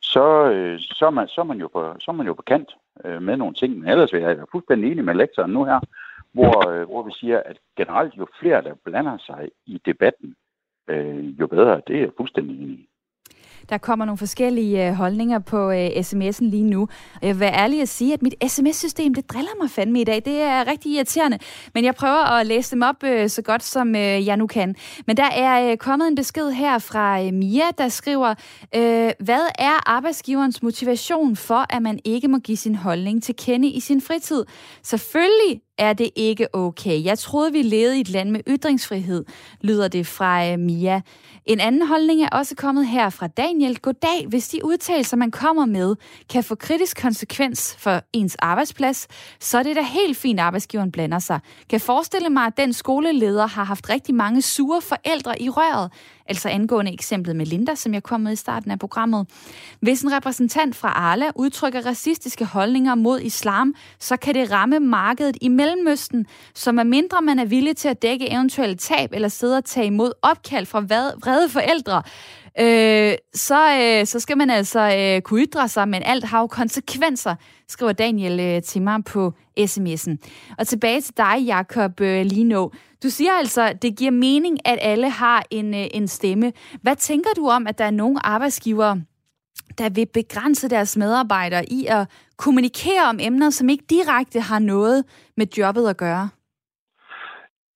så, 0.00 0.50
øh, 0.50 0.80
så, 0.80 1.06
er, 1.06 1.10
man, 1.10 1.28
så, 1.28 1.40
er, 1.40 1.44
man 1.44 1.60
jo 1.60 1.68
på, 1.68 1.94
så 2.00 2.10
er 2.10 2.14
man 2.14 2.26
jo 2.26 2.34
på 2.34 2.42
kant 2.42 2.70
øh, 3.04 3.22
med 3.22 3.36
nogle 3.36 3.54
ting. 3.54 3.78
Men 3.78 3.88
ellers 3.88 4.12
vil 4.12 4.22
jeg 4.22 4.36
være 4.36 4.52
fuldstændig 4.52 4.92
enig 4.92 5.04
med 5.04 5.14
lektoren 5.14 5.50
nu 5.50 5.64
her, 5.64 5.80
hvor, 6.32 6.68
øh, 6.68 6.82
hvor 6.88 7.02
vi 7.02 7.12
siger, 7.20 7.42
at 7.44 7.58
generelt 7.76 8.14
jo 8.18 8.26
flere, 8.40 8.62
der 8.62 8.74
blander 8.84 9.18
sig 9.18 9.50
i 9.66 9.80
debatten, 9.86 10.36
øh, 10.88 11.40
jo 11.40 11.46
bedre. 11.46 11.80
Det 11.86 11.96
er 11.96 12.00
jeg 12.00 12.10
fuldstændig 12.16 12.62
enig 12.62 12.78
i. 12.78 12.88
Der 13.68 13.78
kommer 13.78 14.04
nogle 14.04 14.18
forskellige 14.18 14.88
øh, 14.88 14.94
holdninger 14.94 15.38
på 15.38 15.70
øh, 15.70 15.86
sms'en 15.86 16.44
lige 16.44 16.62
nu. 16.62 16.82
Øh, 16.82 16.88
Og 17.22 17.26
jeg 17.28 17.34
vil 17.34 17.40
være 17.40 17.54
ærlig 17.54 17.82
at 17.82 17.88
sige, 17.88 18.12
at 18.12 18.22
mit 18.22 18.34
sms-system, 18.48 19.14
det 19.14 19.30
driller 19.30 19.50
mig 19.62 19.70
fandme 19.70 20.00
i 20.00 20.04
dag. 20.04 20.22
Det 20.24 20.40
er 20.40 20.66
rigtig 20.70 20.92
irriterende. 20.92 21.38
Men 21.74 21.84
jeg 21.84 21.94
prøver 21.94 22.30
at 22.30 22.46
læse 22.46 22.70
dem 22.70 22.82
op 22.82 22.96
så 23.28 23.42
godt, 23.44 23.62
som 23.62 23.94
jeg 23.94 24.36
nu 24.36 24.46
kan. 24.46 24.74
Men 25.06 25.16
der 25.16 25.30
er 25.32 25.76
kommet 25.76 26.08
en 26.08 26.14
besked 26.14 26.50
her 26.50 26.78
fra 26.78 27.30
Mia, 27.30 27.64
der 27.78 27.88
skriver, 27.88 28.34
hvad 29.24 29.46
er 29.58 29.90
arbejdsgiverens 29.90 30.62
motivation 30.62 31.36
for, 31.36 31.66
at 31.74 31.82
man 31.82 31.98
ikke 32.04 32.28
må 32.28 32.38
give 32.38 32.56
sin 32.56 32.74
holdning 32.74 33.22
til 33.22 33.36
kende 33.36 33.68
i 33.68 33.80
sin 33.80 34.00
fritid? 34.00 34.44
Selvfølgelig 34.82 35.60
er 35.78 35.92
det 35.92 36.10
ikke 36.16 36.54
okay. 36.54 37.04
Jeg 37.04 37.18
troede, 37.18 37.52
vi 37.52 37.62
levede 37.62 37.96
i 37.98 38.00
et 38.00 38.08
land 38.08 38.30
med 38.30 38.40
ytringsfrihed, 38.48 39.24
lyder 39.60 39.88
det 39.88 40.06
fra 40.06 40.46
øh, 40.50 40.58
Mia. 40.58 41.00
En 41.46 41.60
anden 41.60 41.86
holdning 41.86 42.22
er 42.22 42.28
også 42.32 42.54
kommet 42.54 42.86
her 42.86 43.10
fra 43.10 43.26
Daniel. 43.26 43.78
Goddag, 43.78 44.26
hvis 44.28 44.48
de 44.48 44.64
udtalelser, 44.64 45.16
man 45.16 45.30
kommer 45.30 45.66
med, 45.66 45.96
kan 46.30 46.44
få 46.44 46.54
kritisk 46.54 47.02
konsekvens 47.02 47.76
for 47.78 48.00
ens 48.12 48.36
arbejdsplads, 48.38 49.08
så 49.40 49.58
er 49.58 49.62
det 49.62 49.76
da 49.76 49.82
helt 49.82 50.16
fint, 50.16 50.40
at 50.40 50.46
arbejdsgiveren 50.46 50.92
blander 50.92 51.18
sig. 51.18 51.40
Kan 51.70 51.80
forestille 51.80 52.30
mig, 52.30 52.46
at 52.46 52.56
den 52.56 52.72
skoleleder 52.72 53.46
har 53.46 53.64
haft 53.64 53.90
rigtig 53.90 54.14
mange 54.14 54.42
sure 54.42 54.82
forældre 54.82 55.42
i 55.42 55.48
røret, 55.48 55.90
altså 56.26 56.48
angående 56.48 56.92
eksemplet 56.92 57.36
med 57.36 57.46
Linda, 57.46 57.74
som 57.74 57.94
jeg 57.94 58.02
kom 58.02 58.20
med 58.20 58.32
i 58.32 58.36
starten 58.36 58.70
af 58.70 58.78
programmet. 58.78 59.26
Hvis 59.80 60.02
en 60.02 60.12
repræsentant 60.12 60.76
fra 60.76 60.88
Arla 60.88 61.30
udtrykker 61.34 61.86
racistiske 61.86 62.44
holdninger 62.44 62.94
mod 62.94 63.20
islam, 63.20 63.74
så 64.00 64.16
kan 64.16 64.34
det 64.34 64.50
ramme 64.50 64.80
markedet 64.80 65.36
i 65.40 65.48
Mellemøsten, 65.48 66.26
som 66.54 66.78
er 66.78 66.82
mindre 66.82 67.22
man 67.22 67.38
er 67.38 67.44
villig 67.44 67.76
til 67.76 67.88
at 67.88 68.02
dække 68.02 68.32
eventuelle 68.32 68.76
tab 68.76 69.10
eller 69.12 69.28
sidde 69.28 69.56
og 69.56 69.64
tage 69.64 69.86
imod 69.86 70.12
opkald 70.22 70.66
fra 70.66 70.80
vrede 70.80 71.48
forældre, 71.48 72.02
øh, 72.60 73.14
så, 73.34 73.78
øh, 73.80 74.06
så 74.06 74.20
skal 74.20 74.38
man 74.38 74.50
altså 74.50 74.80
øh, 74.80 75.22
kunne 75.22 75.42
ytre 75.42 75.68
sig, 75.68 75.88
men 75.88 76.02
alt 76.02 76.24
har 76.24 76.40
jo 76.40 76.46
konsekvenser, 76.46 77.34
skriver 77.68 77.92
Daniel 77.92 78.40
øh, 78.40 78.62
til 78.62 78.82
mig 78.82 79.04
på 79.04 79.32
sms'en. 79.60 80.16
Og 80.58 80.66
tilbage 80.66 81.00
til 81.00 81.16
dig, 81.16 81.42
Jakob 81.46 82.00
øh, 82.00 82.26
Lino. 82.26 82.68
Du 83.02 83.10
siger 83.10 83.32
altså, 83.32 83.62
at 83.62 83.82
det 83.82 83.96
giver 83.96 84.10
mening, 84.10 84.58
at 84.64 84.78
alle 84.82 85.10
har 85.10 85.44
en, 85.50 85.74
øh, 85.74 85.86
en 85.94 86.08
stemme. 86.08 86.52
Hvad 86.82 86.96
tænker 86.96 87.30
du 87.36 87.48
om, 87.48 87.66
at 87.66 87.78
der 87.78 87.84
er 87.84 87.90
nogle 87.90 88.26
arbejdsgivere, 88.26 89.02
der 89.78 89.88
vil 89.88 90.06
begrænse 90.06 90.68
deres 90.68 90.96
medarbejdere 90.96 91.72
i 91.72 91.86
at 91.86 92.08
kommunikere 92.36 93.04
om 93.08 93.18
emner, 93.20 93.50
som 93.50 93.68
ikke 93.68 93.84
direkte 93.90 94.40
har 94.40 94.58
noget 94.58 95.04
med 95.36 95.46
jobbet 95.58 95.88
at 95.88 95.96
gøre? 95.96 96.28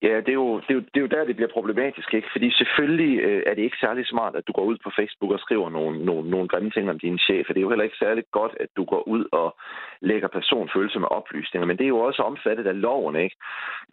Ja, 0.01 0.15
det 0.25 0.29
er, 0.29 0.39
jo, 0.43 0.59
det, 0.59 0.69
er 0.69 0.73
jo, 0.73 0.79
det 0.79 0.97
er 0.97 1.01
jo 1.01 1.13
der, 1.15 1.25
det 1.25 1.35
bliver 1.35 1.55
problematisk, 1.57 2.13
ikke? 2.13 2.29
Fordi 2.31 2.51
selvfølgelig 2.51 3.19
øh, 3.19 3.43
er 3.45 3.53
det 3.53 3.61
ikke 3.61 3.77
særlig 3.79 4.07
smart, 4.07 4.35
at 4.35 4.47
du 4.47 4.51
går 4.51 4.63
ud 4.63 4.77
på 4.83 4.91
Facebook 4.99 5.31
og 5.31 5.39
skriver 5.39 5.69
nogle, 5.69 6.05
nogle, 6.05 6.29
nogle 6.29 6.47
grimme 6.47 6.71
ting 6.71 6.89
om 6.89 6.99
din 6.99 7.19
chef, 7.19 7.49
Og 7.49 7.55
det 7.55 7.61
er 7.61 7.67
jo 7.67 7.69
heller 7.69 7.83
ikke 7.83 8.03
særlig 8.05 8.23
godt, 8.31 8.53
at 8.59 8.69
du 8.77 8.83
går 8.85 9.07
ud 9.07 9.25
og 9.31 9.55
lægger 10.01 10.27
personfølsomme 10.27 11.11
oplysninger, 11.11 11.67
men 11.67 11.77
det 11.77 11.83
er 11.83 11.95
jo 11.95 11.99
også 11.99 12.21
omfattet 12.21 12.67
af 12.67 12.81
loven, 12.81 13.15
ikke? 13.15 13.35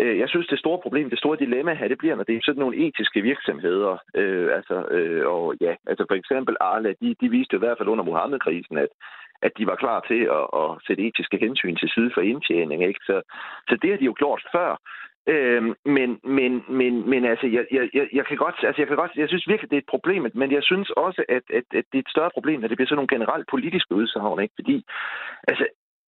Øh, 0.01 0.19
jeg 0.19 0.29
synes, 0.29 0.47
det 0.47 0.59
store 0.59 0.79
problem, 0.79 1.11
det 1.11 1.19
store 1.19 1.37
dilemma 1.37 1.75
her, 1.75 1.89
det 1.89 1.99
bliver, 1.99 2.17
når 2.17 2.25
det 2.25 2.37
er 2.37 2.41
sådan 2.45 2.61
nogle 2.61 2.87
etiske 2.87 3.21
virksomheder, 3.21 3.97
øh, 4.15 4.57
altså, 4.57 4.77
øh, 4.97 5.27
og 5.27 5.55
ja, 5.61 5.75
altså 5.87 6.05
for 6.09 6.15
eksempel 6.15 6.57
Arla, 6.61 6.93
de, 7.01 7.15
de 7.21 7.29
viste 7.31 7.55
jo 7.55 7.59
i 7.59 7.65
hvert 7.65 7.79
fald 7.79 7.89
under 7.89 8.05
Mohammed-krisen, 8.05 8.79
at 8.79 8.89
at 9.43 9.53
de 9.59 9.67
var 9.67 9.75
klar 9.75 10.01
til 10.01 10.23
at, 10.39 10.47
at 10.63 10.69
sætte 10.87 11.03
etiske 11.03 11.39
hensyn 11.39 11.77
til 11.77 11.89
side 11.95 12.11
for 12.15 12.21
indtjening. 12.21 12.85
Ikke? 12.85 13.01
Så, 13.07 13.23
så 13.69 13.79
det 13.83 13.91
har 13.91 13.99
de 13.99 14.05
jo 14.05 14.15
gjort 14.19 14.43
før. 14.53 14.77
Øh, 15.27 15.63
men, 15.97 16.21
men, 16.25 16.65
men, 16.69 17.11
men 17.11 17.25
altså, 17.25 17.47
jeg, 17.47 17.65
jeg, 17.71 18.09
jeg 18.13 18.27
kan 18.27 18.37
godt, 18.37 18.55
altså, 18.63 18.83
jeg 18.83 18.89
kan 18.89 18.97
godt, 18.97 19.11
jeg 19.17 19.29
synes 19.29 19.49
virkelig, 19.49 19.71
det 19.71 19.77
er 19.77 19.85
et 19.85 19.95
problem, 19.95 20.27
men 20.35 20.53
jeg 20.53 20.63
synes 20.63 20.91
også, 20.91 21.25
at, 21.29 21.43
at, 21.59 21.65
at 21.79 21.85
det 21.91 21.99
er 21.99 22.05
et 22.07 22.15
større 22.15 22.31
problem, 22.35 22.61
når 22.61 22.69
det 22.69 22.77
bliver 22.77 22.89
sådan 22.89 22.99
nogle 23.01 23.15
generelt 23.17 23.47
politiske 23.51 23.95
udsagn, 23.95 24.43
ikke? 24.43 24.55
Fordi, 24.59 24.85
altså, 25.49 25.67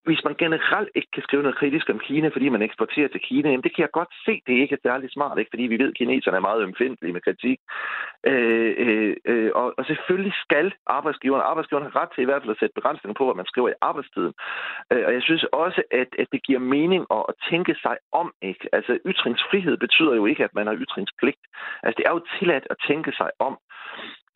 hvis 0.09 0.25
man 0.29 0.37
generelt 0.45 0.91
ikke 0.99 1.11
kan 1.15 1.23
skrive 1.23 1.43
noget 1.43 1.59
kritisk 1.61 1.87
om 1.91 1.99
Kina, 1.99 2.29
fordi 2.29 2.49
man 2.49 2.63
eksporterer 2.63 3.09
til 3.09 3.21
Kina, 3.29 3.49
jamen 3.49 3.65
det 3.67 3.75
kan 3.75 3.83
jeg 3.83 3.91
godt 3.99 4.13
se, 4.27 4.35
det 4.47 4.55
ikke 4.63 4.75
er 4.75 4.89
særlig 4.89 5.09
smart, 5.11 5.39
ikke? 5.39 5.53
fordi 5.53 5.65
vi 5.73 5.79
ved, 5.79 5.89
at 5.93 5.99
kineserne 6.01 6.37
er 6.37 6.49
meget 6.49 6.63
ømfindtlige 6.63 7.13
med 7.13 7.21
kritik. 7.21 7.59
Øh, 8.31 8.75
øh, 8.85 9.17
øh, 9.31 9.51
og, 9.55 9.67
og 9.79 9.85
selvfølgelig 9.91 10.35
skal 10.45 10.67
arbejdsgiveren, 10.87 11.43
arbejdsgiveren 11.51 11.87
har 11.87 12.01
ret 12.01 12.11
til 12.15 12.23
i 12.23 12.29
hvert 12.29 12.43
fald 12.43 12.55
at 12.57 12.61
sætte 12.61 12.79
begrænsninger 12.79 13.19
på, 13.19 13.25
hvad 13.25 13.39
man 13.41 13.51
skriver 13.53 13.69
i 13.69 13.81
arbejdstiden. 13.81 14.35
Øh, 14.93 15.05
og 15.07 15.13
jeg 15.17 15.23
synes 15.23 15.45
også, 15.65 15.83
at, 16.01 16.11
at 16.23 16.29
det 16.33 16.41
giver 16.47 16.63
mening 16.77 17.03
at, 17.17 17.23
at 17.31 17.35
tænke 17.51 17.75
sig 17.85 17.97
om. 18.13 18.29
Ikke? 18.51 18.65
Altså 18.73 18.93
ytringsfrihed 19.11 19.77
betyder 19.85 20.15
jo 20.15 20.25
ikke, 20.27 20.45
at 20.45 20.55
man 20.59 20.67
har 20.67 20.77
ytringspligt. 20.85 21.43
Altså 21.83 21.97
det 21.99 22.07
er 22.07 22.13
jo 22.17 22.23
tilladt 22.39 22.67
at 22.71 22.77
tænke 22.89 23.13
sig 23.21 23.31
om. 23.39 23.55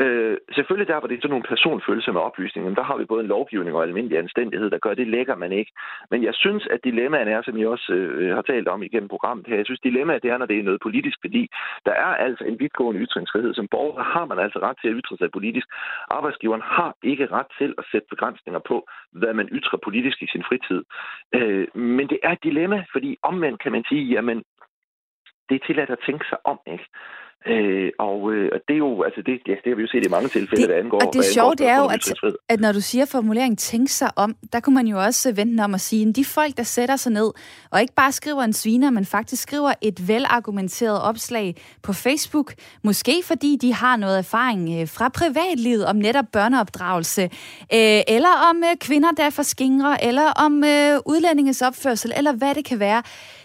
Øh, 0.00 0.36
selvfølgelig 0.54 0.88
der, 0.88 0.98
hvor 0.98 1.08
det 1.08 1.16
er 1.16 1.20
sådan 1.20 1.30
nogle 1.30 1.50
personfølsomme 1.52 2.20
oplysninger, 2.20 2.74
der 2.74 2.82
har 2.82 2.96
vi 2.96 3.04
både 3.04 3.20
en 3.20 3.32
lovgivning 3.36 3.76
og 3.76 3.82
almindelig 3.82 4.18
anstændighed, 4.18 4.70
der 4.70 4.78
gør 4.78 4.94
det 4.94 5.08
lækker 5.08 5.36
man 5.36 5.52
ikke. 5.52 5.72
Men 6.10 6.24
jeg 6.24 6.34
synes, 6.34 6.66
at 6.66 6.84
dilemmaen 6.84 7.28
er, 7.28 7.42
som 7.42 7.58
jeg 7.58 7.68
også 7.68 7.92
øh, 7.92 8.34
har 8.34 8.42
talt 8.42 8.68
om 8.68 8.82
igennem 8.82 9.08
programmet 9.08 9.46
her, 9.46 9.56
jeg 9.56 9.66
synes, 9.66 9.80
dilemmaet 9.80 10.22
det 10.22 10.30
er, 10.30 10.38
når 10.38 10.46
det 10.46 10.58
er 10.58 10.62
noget 10.62 10.80
politisk, 10.82 11.18
fordi 11.20 11.48
der 11.86 11.92
er 11.92 12.12
altså 12.26 12.44
en 12.44 12.58
vidtgående 12.60 13.00
ytringsfrihed. 13.00 13.54
Som 13.54 13.68
borger 13.68 14.02
har 14.02 14.24
man 14.24 14.38
altså 14.38 14.58
ret 14.58 14.76
til 14.80 14.88
at 14.88 14.94
ytre 14.96 15.16
sig 15.16 15.30
politisk. 15.30 15.66
Arbejdsgiveren 16.10 16.62
har 16.64 16.94
ikke 17.02 17.26
ret 17.26 17.46
til 17.58 17.74
at 17.78 17.84
sætte 17.92 18.06
begrænsninger 18.10 18.60
på, 18.60 18.88
hvad 19.12 19.34
man 19.34 19.48
ytrer 19.52 19.78
politisk 19.84 20.22
i 20.22 20.26
sin 20.26 20.44
fritid. 20.48 20.82
Øh, 21.34 21.76
men 21.76 22.08
det 22.08 22.18
er 22.22 22.32
et 22.32 22.44
dilemma, 22.44 22.84
fordi 22.92 23.18
omvendt 23.22 23.62
kan 23.62 23.72
man 23.72 23.84
sige, 23.88 24.04
jamen, 24.04 24.42
det 25.48 25.54
er 25.54 25.66
tilladt 25.66 25.90
at 25.90 26.04
tænke 26.06 26.24
sig 26.28 26.38
om, 26.44 26.58
ikke? 26.66 26.86
Øh, 27.46 27.90
og, 27.98 28.32
øh, 28.32 28.50
og 28.52 28.60
det 28.68 28.74
er 28.74 28.78
jo, 28.78 29.02
altså 29.02 29.22
det, 29.26 29.40
ja, 29.46 29.52
det 29.52 29.68
har 29.70 29.74
vi 29.74 29.82
jo 29.82 29.88
set 29.88 30.06
i 30.06 30.08
mange 30.08 30.28
tilfælde, 30.28 30.62
det, 30.62 30.70
der 30.70 30.76
angår. 30.76 31.00
Og 31.06 31.12
det 31.12 31.24
sjove, 31.24 31.54
det 31.54 31.66
er 31.66 31.78
jo, 31.78 31.86
at, 31.86 32.12
at 32.48 32.60
når 32.60 32.72
du 32.72 32.80
siger 32.80 33.04
formulering 33.04 33.58
tænk 33.58 33.88
sig 33.88 34.10
om, 34.16 34.36
der 34.52 34.60
kunne 34.60 34.74
man 34.74 34.86
jo 34.86 35.02
også 35.02 35.32
vente 35.32 35.60
om 35.60 35.74
at 35.74 35.80
sige, 35.80 36.08
at 36.08 36.16
de 36.16 36.24
folk, 36.24 36.56
der 36.56 36.62
sætter 36.62 36.96
sig 36.96 37.12
ned, 37.12 37.30
og 37.70 37.80
ikke 37.80 37.94
bare 37.94 38.12
skriver 38.12 38.42
en 38.42 38.52
sviner, 38.52 38.90
men 38.90 39.04
faktisk 39.04 39.42
skriver 39.42 39.72
et 39.82 40.08
velargumenteret 40.08 41.02
opslag 41.02 41.54
på 41.82 41.92
Facebook, 41.92 42.54
måske 42.84 43.22
fordi 43.24 43.56
de 43.56 43.74
har 43.74 43.96
noget 43.96 44.18
erfaring 44.18 44.80
øh, 44.80 44.88
fra 44.88 45.08
privatlivet 45.08 45.86
om 45.86 45.96
netop 45.96 46.26
børneopdragelse, 46.32 47.22
øh, 47.74 48.00
eller 48.08 48.50
om 48.50 48.56
øh, 48.70 48.76
kvinder, 48.80 49.10
der 49.10 49.24
er 49.24 49.30
for 49.30 49.42
skingre, 49.42 50.04
eller 50.04 50.26
om 50.46 50.64
øh, 50.64 50.98
udlændinges 51.06 51.62
opførsel, 51.62 52.12
eller 52.16 52.32
hvad 52.32 52.54
det 52.54 52.64
kan 52.64 52.80
være. 52.80 53.02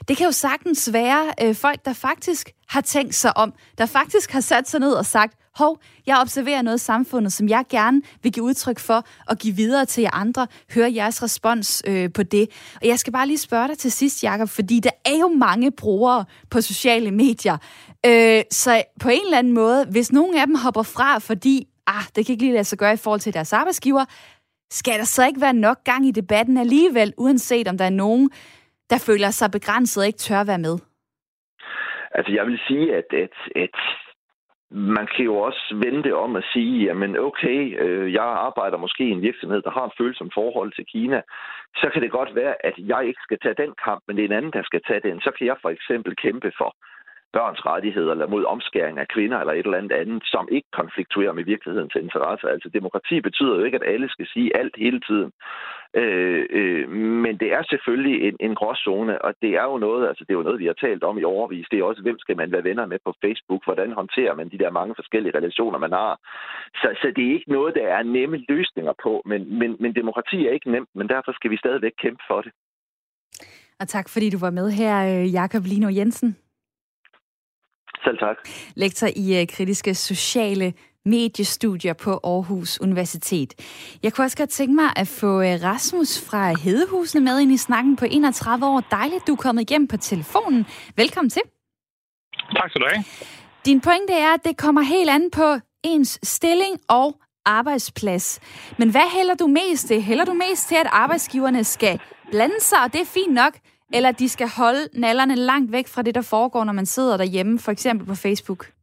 Det 0.07 0.17
kan 0.17 0.25
jo 0.25 0.31
sagtens 0.31 0.93
være 0.93 1.33
øh, 1.43 1.55
folk, 1.55 1.85
der 1.85 1.93
faktisk 1.93 2.51
har 2.69 2.81
tænkt 2.81 3.15
sig 3.15 3.37
om, 3.37 3.53
der 3.77 3.85
faktisk 3.85 4.31
har 4.31 4.41
sat 4.41 4.69
sig 4.69 4.79
ned 4.79 4.91
og 4.91 5.05
sagt, 5.05 5.37
hov, 5.55 5.79
jeg 6.07 6.17
observerer 6.21 6.61
noget 6.61 6.77
i 6.77 6.83
samfundet, 6.83 7.33
som 7.33 7.49
jeg 7.49 7.65
gerne 7.69 8.01
vil 8.23 8.31
give 8.31 8.45
udtryk 8.45 8.79
for 8.79 9.05
og 9.27 9.37
give 9.37 9.55
videre 9.55 9.85
til 9.85 10.01
jer 10.01 10.09
andre. 10.13 10.47
Høre 10.73 10.93
jeres 10.95 11.23
respons 11.23 11.83
øh, 11.87 12.13
på 12.13 12.23
det. 12.23 12.49
Og 12.81 12.87
jeg 12.87 12.99
skal 12.99 13.13
bare 13.13 13.27
lige 13.27 13.37
spørge 13.37 13.67
dig 13.67 13.77
til 13.77 13.91
sidst, 13.91 14.23
Jakob, 14.23 14.49
fordi 14.49 14.79
der 14.79 14.89
er 15.05 15.17
jo 15.19 15.27
mange 15.27 15.71
brugere 15.71 16.25
på 16.49 16.61
sociale 16.61 17.11
medier. 17.11 17.57
Øh, 18.05 18.43
så 18.51 18.83
på 18.99 19.09
en 19.09 19.21
eller 19.25 19.37
anden 19.37 19.53
måde, 19.53 19.85
hvis 19.91 20.11
nogen 20.11 20.37
af 20.37 20.47
dem 20.47 20.55
hopper 20.55 20.83
fra, 20.83 21.17
fordi 21.17 21.67
ah, 21.87 22.03
det 22.15 22.25
kan 22.25 22.33
ikke 22.33 22.43
lige 22.43 22.53
lade 22.53 22.63
sig 22.63 22.77
gøre 22.77 22.93
i 22.93 22.97
forhold 22.97 23.19
til 23.19 23.33
deres 23.33 23.53
arbejdsgiver, 23.53 24.05
skal 24.71 24.99
der 24.99 25.05
så 25.05 25.27
ikke 25.27 25.41
være 25.41 25.53
nok 25.53 25.83
gang 25.83 26.07
i 26.07 26.11
debatten 26.11 26.57
alligevel, 26.57 27.13
uanset 27.17 27.67
om 27.67 27.77
der 27.77 27.85
er 27.85 27.89
nogen, 27.89 28.29
der 28.89 28.99
føler 29.07 29.29
sig 29.31 29.51
begrænset 29.51 30.01
og 30.01 30.07
ikke 30.07 30.25
tør 30.27 30.43
være 30.43 30.65
med? 30.67 30.77
Altså, 32.11 32.31
jeg 32.33 32.45
vil 32.45 32.59
sige, 32.67 32.95
at, 32.95 33.09
at, 33.23 33.35
at 33.55 33.75
man 34.69 35.07
kan 35.15 35.25
jo 35.25 35.35
også 35.37 35.63
vente 35.85 36.15
om 36.15 36.35
at 36.35 36.45
sige, 36.53 36.85
jamen 36.85 37.19
okay, 37.19 37.81
øh, 37.83 38.13
jeg 38.13 38.23
arbejder 38.23 38.77
måske 38.77 39.03
i 39.07 39.11
en 39.17 39.21
virksomhed, 39.21 39.61
der 39.61 39.71
har 39.71 39.85
et 39.85 39.97
følsomt 39.97 40.33
forhold 40.33 40.71
til 40.75 40.85
Kina, 40.85 41.21
så 41.75 41.89
kan 41.93 42.01
det 42.01 42.11
godt 42.11 42.35
være, 42.35 42.55
at 42.65 42.73
jeg 42.77 43.07
ikke 43.07 43.21
skal 43.23 43.39
tage 43.39 43.61
den 43.63 43.73
kamp, 43.85 44.01
men 44.07 44.15
det 44.15 44.23
er 44.23 44.27
en 44.27 44.37
anden, 44.37 44.53
der 44.53 44.63
skal 44.63 44.81
tage 44.87 44.99
den. 44.99 45.21
Så 45.21 45.31
kan 45.37 45.47
jeg 45.47 45.57
for 45.61 45.69
eksempel 45.69 46.15
kæmpe 46.15 46.51
for 46.57 46.75
børns 47.33 47.65
rettigheder, 47.65 48.11
eller 48.11 48.27
mod 48.27 48.43
omskæring 48.45 48.99
af 48.99 49.07
kvinder, 49.07 49.37
eller 49.39 49.53
et 49.53 49.65
eller 49.65 49.77
andet 49.77 49.95
andet, 50.01 50.23
som 50.33 50.47
ikke 50.51 50.69
konfliktuerer 50.79 51.33
med 51.33 51.43
virkelighedens 51.43 51.95
interesser. 51.95 52.47
Altså 52.47 52.69
demokrati 52.69 53.21
betyder 53.21 53.55
jo 53.57 53.63
ikke, 53.63 53.79
at 53.81 53.89
alle 53.93 54.09
skal 54.09 54.27
sige 54.33 54.57
alt 54.57 54.75
hele 54.77 54.99
tiden. 54.99 55.31
Øh, 55.93 56.45
øh, 56.49 56.89
men 57.23 57.37
det 57.37 57.49
er 57.53 57.63
selvfølgelig 57.69 58.27
en, 58.27 58.35
en 58.39 58.55
gråzone, 58.55 59.21
og 59.21 59.33
det 59.41 59.51
er 59.61 59.63
jo 59.63 59.77
noget, 59.77 60.07
altså 60.07 60.23
det 60.23 60.33
er 60.33 60.37
jo 60.37 60.47
noget, 60.47 60.59
vi 60.59 60.65
har 60.65 60.73
talt 60.73 61.03
om 61.03 61.17
i 61.17 61.23
overvis. 61.23 61.67
Det 61.71 61.79
er 61.79 61.83
også, 61.83 62.01
hvem 62.01 62.19
skal 62.19 62.37
man 62.37 62.51
være 62.51 62.63
venner 62.63 62.85
med 62.85 62.99
på 63.05 63.13
Facebook? 63.23 63.61
Hvordan 63.65 63.91
håndterer 63.91 64.35
man 64.35 64.49
de 64.49 64.57
der 64.57 64.71
mange 64.71 64.95
forskellige 64.95 65.37
relationer, 65.37 65.79
man 65.79 65.91
har? 65.91 66.13
Så, 66.81 66.87
så 67.01 67.07
det 67.15 67.23
er 67.25 67.33
ikke 67.33 67.51
noget, 67.51 67.75
der 67.75 67.87
er 67.87 68.03
nemme 68.03 68.37
løsninger 68.49 68.93
på, 69.03 69.21
men, 69.25 69.59
men, 69.59 69.77
men 69.79 69.95
demokrati 69.95 70.47
er 70.47 70.51
ikke 70.51 70.71
nemt, 70.71 70.89
men 70.95 71.09
derfor 71.09 71.31
skal 71.31 71.51
vi 71.51 71.57
stadigvæk 71.57 71.95
kæmpe 72.01 72.23
for 72.29 72.41
det. 72.41 72.51
Og 73.79 73.87
tak 73.87 74.09
fordi 74.09 74.29
du 74.29 74.39
var 74.39 74.49
med 74.49 74.71
her, 74.71 74.95
øh, 75.09 75.33
Jakob 75.33 75.63
Lino 75.65 75.89
Jensen. 75.89 76.37
Selv 78.03 78.17
tak. 78.17 78.37
Lektor 78.75 79.07
i 79.15 79.41
uh, 79.41 79.47
kritiske 79.55 79.93
sociale 79.93 80.73
mediestudier 81.07 81.93
på 81.93 82.19
Aarhus 82.23 82.81
Universitet. 82.81 83.53
Jeg 84.03 84.13
kunne 84.13 84.25
også 84.25 84.37
godt 84.37 84.49
tænke 84.49 84.75
mig 84.75 84.89
at 84.95 85.07
få 85.07 85.41
øh, 85.41 85.63
Rasmus 85.63 86.25
fra 86.29 86.59
Hedehusene 86.59 87.21
med 87.21 87.39
ind 87.39 87.51
i 87.51 87.57
snakken 87.57 87.95
på 87.95 88.05
31 88.09 88.65
år. 88.65 88.83
Dejligt, 88.91 89.27
du 89.27 89.31
er 89.31 89.37
kommet 89.37 89.61
igennem 89.61 89.87
på 89.87 89.97
telefonen. 89.97 90.65
Velkommen 90.95 91.29
til. 91.29 91.41
Tak 92.55 92.69
skal 92.69 92.81
du 92.81 92.87
have. 92.93 93.03
Din 93.65 93.81
pointe 93.81 94.13
er, 94.13 94.33
at 94.33 94.43
det 94.45 94.57
kommer 94.57 94.81
helt 94.81 95.09
an 95.09 95.31
på 95.31 95.57
ens 95.83 96.19
stilling 96.23 96.79
og 96.87 97.19
arbejdsplads. 97.45 98.39
Men 98.77 98.89
hvad 98.89 99.17
hælder 99.17 99.35
du 99.35 99.47
mest 99.47 99.87
til? 99.87 100.01
Hælder 100.01 100.25
du 100.25 100.33
mest 100.33 100.67
til, 100.67 100.75
at 100.75 100.87
arbejdsgiverne 100.91 101.63
skal 101.63 101.99
blande 102.31 102.59
sig, 102.59 102.77
og 102.83 102.93
det 102.93 103.01
er 103.01 103.05
fint 103.05 103.33
nok, 103.33 103.53
eller 103.93 104.11
de 104.11 104.29
skal 104.29 104.49
holde 104.49 104.89
nallerne 104.93 105.35
langt 105.35 105.71
væk 105.71 105.87
fra 105.87 106.01
det, 106.01 106.15
der 106.15 106.21
foregår, 106.21 106.63
når 106.63 106.73
man 106.73 106.85
sidder 106.85 107.17
derhjemme, 107.17 107.59
for 107.59 107.71
eksempel 107.71 108.07
på 108.07 108.15
Facebook? 108.15 108.76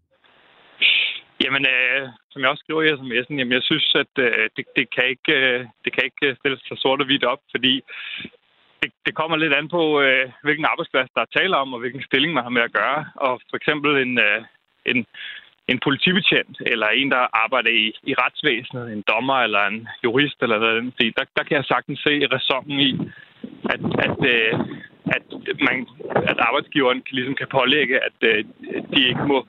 Jamen, 1.44 1.64
øh, 1.74 2.02
som 2.30 2.42
jeg 2.42 2.50
også 2.50 2.64
skriver 2.64 2.82
i 2.82 2.92
sms'en, 3.00 3.36
jamen, 3.38 3.56
jeg 3.58 3.64
synes, 3.70 3.86
at 4.02 4.12
øh, 4.26 4.44
det, 4.56 4.64
det, 4.76 4.86
kan 4.94 5.06
ikke, 5.14 5.32
øh, 5.40 5.60
det 5.84 5.90
kan 5.92 6.04
ikke 6.04 6.26
øh, 6.28 6.36
stilles 6.36 6.60
så 6.60 6.74
sort 6.78 7.00
og 7.00 7.06
hvidt 7.06 7.24
op, 7.32 7.42
fordi 7.54 7.74
det, 8.82 8.90
det 9.06 9.14
kommer 9.14 9.36
lidt 9.36 9.54
an 9.54 9.68
på, 9.76 9.82
øh, 10.00 10.26
hvilken 10.42 10.66
arbejdsplads 10.72 11.10
der 11.14 11.20
er 11.22 11.34
tale 11.38 11.56
om, 11.56 11.74
og 11.74 11.80
hvilken 11.80 12.02
stilling 12.02 12.32
man 12.34 12.42
har 12.42 12.54
med 12.56 12.62
at 12.62 12.76
gøre. 12.80 13.00
Og 13.26 13.40
for 13.50 13.56
eksempel 13.56 13.90
en, 14.06 14.18
øh, 14.18 14.40
en, 14.86 15.06
en 15.68 15.78
politibetjent, 15.86 16.56
eller 16.72 16.88
en, 16.88 17.10
der 17.10 17.22
arbejder 17.44 17.70
i, 17.70 17.86
i 18.10 18.14
retsvæsenet, 18.22 18.92
en 18.92 19.04
dommer 19.12 19.38
eller 19.46 19.62
en 19.66 19.88
jurist, 20.04 20.38
eller 20.42 20.58
hvad 20.58 20.74
der, 21.18 21.24
der 21.36 21.44
kan 21.44 21.56
jeg 21.56 21.64
sagtens 21.64 22.00
se 22.06 22.12
ræsonen 22.34 22.80
i, 22.88 22.92
at, 23.74 23.82
at, 24.06 24.18
øh, 24.34 24.52
at, 25.16 25.24
man, 25.68 25.76
at 26.30 26.38
arbejdsgiveren 26.48 27.02
ligesom 27.10 27.34
kan 27.34 27.48
pålægge, 27.58 27.96
at 28.08 28.18
øh, 28.30 28.44
de 28.92 29.08
ikke 29.08 29.24
må, 29.32 29.46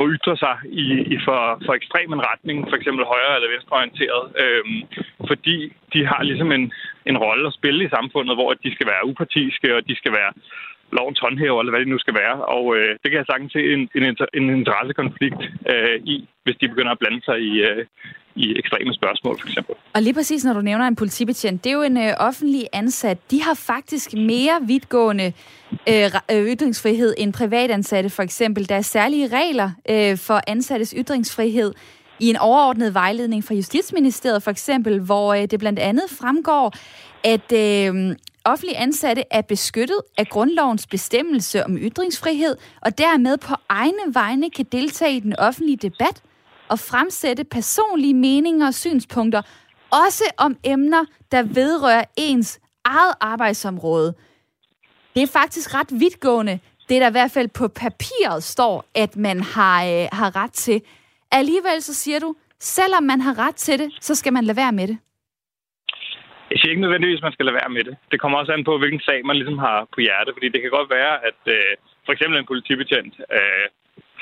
at 0.00 0.06
ytre 0.14 0.36
sig 0.36 0.56
i, 0.84 0.86
i 1.14 1.16
for, 1.26 1.40
for 1.64 1.72
ekstrem 1.74 2.12
en 2.12 2.26
retning, 2.30 2.58
for 2.70 2.76
eksempel 2.76 3.04
højre- 3.12 3.36
eller 3.36 3.52
venstreorienteret, 3.54 4.24
øhm, 4.42 4.78
fordi 5.30 5.56
de 5.92 6.00
har 6.10 6.22
ligesom 6.22 6.52
en, 6.52 6.72
en 7.10 7.18
rolle 7.18 7.46
at 7.46 7.56
spille 7.58 7.84
i 7.84 7.94
samfundet, 7.96 8.36
hvor 8.36 8.50
de 8.64 8.74
skal 8.74 8.86
være 8.92 9.06
upartiske, 9.10 9.76
og 9.76 9.88
de 9.88 9.94
skal 10.00 10.12
være 10.12 10.32
lovens 10.92 11.20
håndhæver, 11.20 11.60
eller 11.60 11.72
hvad 11.72 11.80
det 11.80 11.88
nu 11.88 11.98
skal 11.98 12.14
være. 12.14 12.36
Og 12.56 12.76
øh, 12.76 12.90
det 13.02 13.10
kan 13.10 13.18
jeg 13.18 13.26
sagtens 13.26 13.52
se 13.52 13.62
en, 13.74 13.82
en, 13.94 14.16
en 14.34 14.56
interessekonflikt 14.58 15.42
øh, 15.72 15.96
i, 16.04 16.28
hvis 16.44 16.56
de 16.60 16.68
begynder 16.68 16.92
at 16.92 16.98
blande 16.98 17.22
sig 17.24 17.38
i, 17.40 17.52
øh, 17.68 17.86
i 18.34 18.58
ekstreme 18.58 18.94
spørgsmål, 18.94 19.40
for 19.40 19.46
eksempel. 19.48 19.74
Og 19.94 20.02
lige 20.02 20.14
præcis, 20.14 20.44
når 20.44 20.52
du 20.52 20.60
nævner 20.60 20.86
en 20.86 20.96
politibetjent, 20.96 21.64
det 21.64 21.70
er 21.70 21.74
jo 21.74 21.82
en 21.82 21.96
øh, 21.96 22.12
offentlig 22.18 22.66
ansat. 22.72 23.18
De 23.30 23.42
har 23.42 23.54
faktisk 23.54 24.14
mere 24.14 24.56
vidtgående 24.66 25.32
øh, 25.88 26.04
øh 26.32 26.46
ytringsfrihed 26.52 27.14
end 27.18 27.32
privatansatte, 27.32 28.10
for 28.10 28.22
eksempel. 28.22 28.68
Der 28.68 28.76
er 28.76 28.82
særlige 28.82 29.28
regler 29.28 29.70
øh, 29.90 30.18
for 30.18 30.40
ansattes 30.46 30.94
ytringsfrihed 30.98 31.72
i 32.20 32.30
en 32.30 32.36
overordnet 32.36 32.94
vejledning 32.94 33.44
fra 33.44 33.54
Justitsministeriet, 33.54 34.42
for 34.42 34.50
eksempel, 34.50 35.00
hvor 35.00 35.34
øh, 35.34 35.42
det 35.42 35.58
blandt 35.58 35.78
andet 35.78 36.04
fremgår, 36.20 36.74
at 37.24 37.52
øh, 37.52 38.16
offentlige 38.44 38.76
ansatte 38.76 39.24
er 39.30 39.42
beskyttet 39.42 40.00
af 40.18 40.26
grundlovens 40.28 40.86
bestemmelse 40.86 41.64
om 41.64 41.76
ytringsfrihed, 41.76 42.56
og 42.80 42.98
dermed 42.98 43.38
på 43.38 43.54
egne 43.68 44.14
vegne 44.14 44.50
kan 44.50 44.66
deltage 44.72 45.16
i 45.16 45.20
den 45.20 45.36
offentlige 45.38 45.76
debat 45.76 46.22
og 46.68 46.78
fremsætte 46.78 47.44
personlige 47.44 48.14
meninger 48.14 48.66
og 48.66 48.74
synspunkter, 48.74 49.42
også 49.90 50.24
om 50.36 50.56
emner, 50.64 51.04
der 51.32 51.42
vedrører 51.42 52.04
ens 52.16 52.60
eget 52.84 53.14
arbejdsområde. 53.20 54.14
Det 55.14 55.22
er 55.22 55.26
faktisk 55.26 55.74
ret 55.74 56.00
vidtgående, 56.00 56.58
det 56.88 57.00
der 57.00 57.08
i 57.08 57.10
hvert 57.10 57.30
fald 57.30 57.48
på 57.48 57.68
papiret 57.68 58.42
står, 58.42 58.84
at 58.94 59.16
man 59.16 59.40
har, 59.40 59.84
øh, 59.84 60.08
har 60.12 60.36
ret 60.36 60.52
til. 60.52 60.82
Alligevel 61.30 61.82
så 61.82 61.94
siger 61.94 62.18
du, 62.18 62.34
selvom 62.60 63.02
man 63.02 63.20
har 63.20 63.38
ret 63.38 63.54
til 63.54 63.78
det, 63.78 63.92
så 64.00 64.14
skal 64.14 64.32
man 64.32 64.44
lade 64.44 64.56
være 64.56 64.72
med 64.72 64.88
det. 64.88 64.98
Jeg 66.54 66.60
siger 66.60 66.72
ikke 66.72 66.86
nødvendigvis, 66.86 67.20
at 67.20 67.28
man 67.28 67.36
skal 67.36 67.46
lade 67.46 67.60
være 67.62 67.74
med 67.76 67.84
det. 67.88 67.94
Det 68.12 68.20
kommer 68.20 68.38
også 68.38 68.52
an 68.52 68.68
på, 68.68 68.74
hvilken 68.78 69.02
sag 69.08 69.18
man 69.26 69.36
ligesom 69.36 69.58
har 69.66 69.78
på 69.94 69.98
hjerte, 70.06 70.34
fordi 70.36 70.48
det 70.54 70.60
kan 70.62 70.76
godt 70.78 70.90
være, 70.98 71.14
at 71.28 71.40
øh, 71.56 71.72
for 72.06 72.12
eksempel 72.12 72.36
en 72.38 72.50
politibetjent 72.52 73.14
øh, 73.38 73.66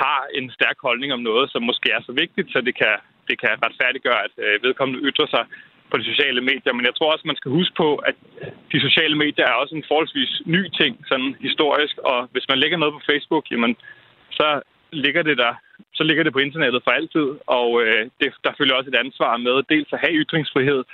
har 0.03 0.21
en 0.39 0.47
stærk 0.57 0.79
holdning 0.87 1.11
om 1.13 1.23
noget, 1.31 1.47
som 1.53 1.63
måske 1.71 1.89
er 1.97 2.03
så 2.09 2.13
vigtigt, 2.23 2.49
så 2.53 2.59
det 2.69 2.75
kan, 2.83 2.95
det 3.29 3.37
kan 3.43 3.53
retfærdiggøre, 3.65 4.21
at 4.27 4.35
øh, 4.47 4.63
vedkommende 4.67 5.05
ytrer 5.09 5.29
sig 5.35 5.45
på 5.91 5.95
de 6.01 6.05
sociale 6.13 6.41
medier. 6.51 6.73
Men 6.75 6.85
jeg 6.89 6.95
tror 6.95 7.13
også, 7.13 7.27
man 7.27 7.41
skal 7.41 7.51
huske 7.59 7.75
på, 7.85 7.89
at 8.11 8.17
de 8.73 8.79
sociale 8.87 9.17
medier 9.25 9.47
er 9.47 9.61
også 9.63 9.75
en 9.75 9.89
forholdsvis 9.91 10.33
ny 10.57 10.63
ting, 10.81 10.93
sådan 11.11 11.37
historisk. 11.49 11.95
Og 11.99 12.19
hvis 12.33 12.49
man 12.49 12.59
lægger 12.59 12.79
noget 12.79 12.95
på 12.95 13.07
Facebook, 13.11 13.45
jamen, 13.51 13.77
så 14.39 14.49
ligger 14.93 15.23
det 15.23 15.39
der 15.39 15.55
så 15.99 16.03
ligger 16.05 16.25
det 16.25 16.33
på 16.33 16.39
internettet 16.47 16.81
for 16.85 16.91
altid, 16.91 17.29
og 17.47 17.69
øh, 17.83 18.03
det, 18.21 18.29
der 18.45 18.53
følger 18.59 18.75
også 18.75 18.91
et 18.91 19.03
ansvar 19.05 19.37
med 19.37 19.57
dels 19.73 19.93
at 19.93 20.03
have 20.05 20.19
ytringsfrihed, 20.23 20.85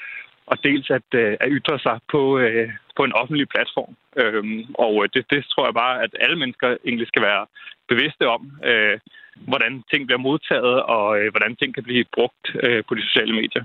og 0.50 0.56
dels 0.66 0.90
at, 0.98 1.08
øh, 1.22 1.36
at 1.40 1.48
ytre 1.56 1.78
sig 1.86 1.96
på, 2.12 2.38
øh, 2.38 2.68
på 2.96 3.02
en 3.04 3.12
offentlig 3.20 3.48
platform. 3.54 3.92
Øhm, 4.20 4.60
og 4.84 4.94
øh, 5.02 5.08
det, 5.14 5.22
det 5.32 5.40
tror 5.52 5.64
jeg 5.68 5.74
bare, 5.84 5.94
at 6.04 6.12
alle 6.24 6.36
mennesker 6.42 6.68
egentlig 6.86 7.08
skal 7.08 7.22
være 7.22 7.42
bevidste 7.88 8.24
om, 8.36 8.42
øh, 8.70 8.96
hvordan 9.50 9.72
ting 9.90 10.00
bliver 10.06 10.22
modtaget, 10.28 10.76
og 10.82 11.06
øh, 11.18 11.30
hvordan 11.34 11.56
ting 11.56 11.74
kan 11.74 11.84
blive 11.88 12.04
brugt 12.16 12.44
øh, 12.62 12.80
på 12.88 12.92
de 12.94 13.02
sociale 13.08 13.34
medier. 13.40 13.64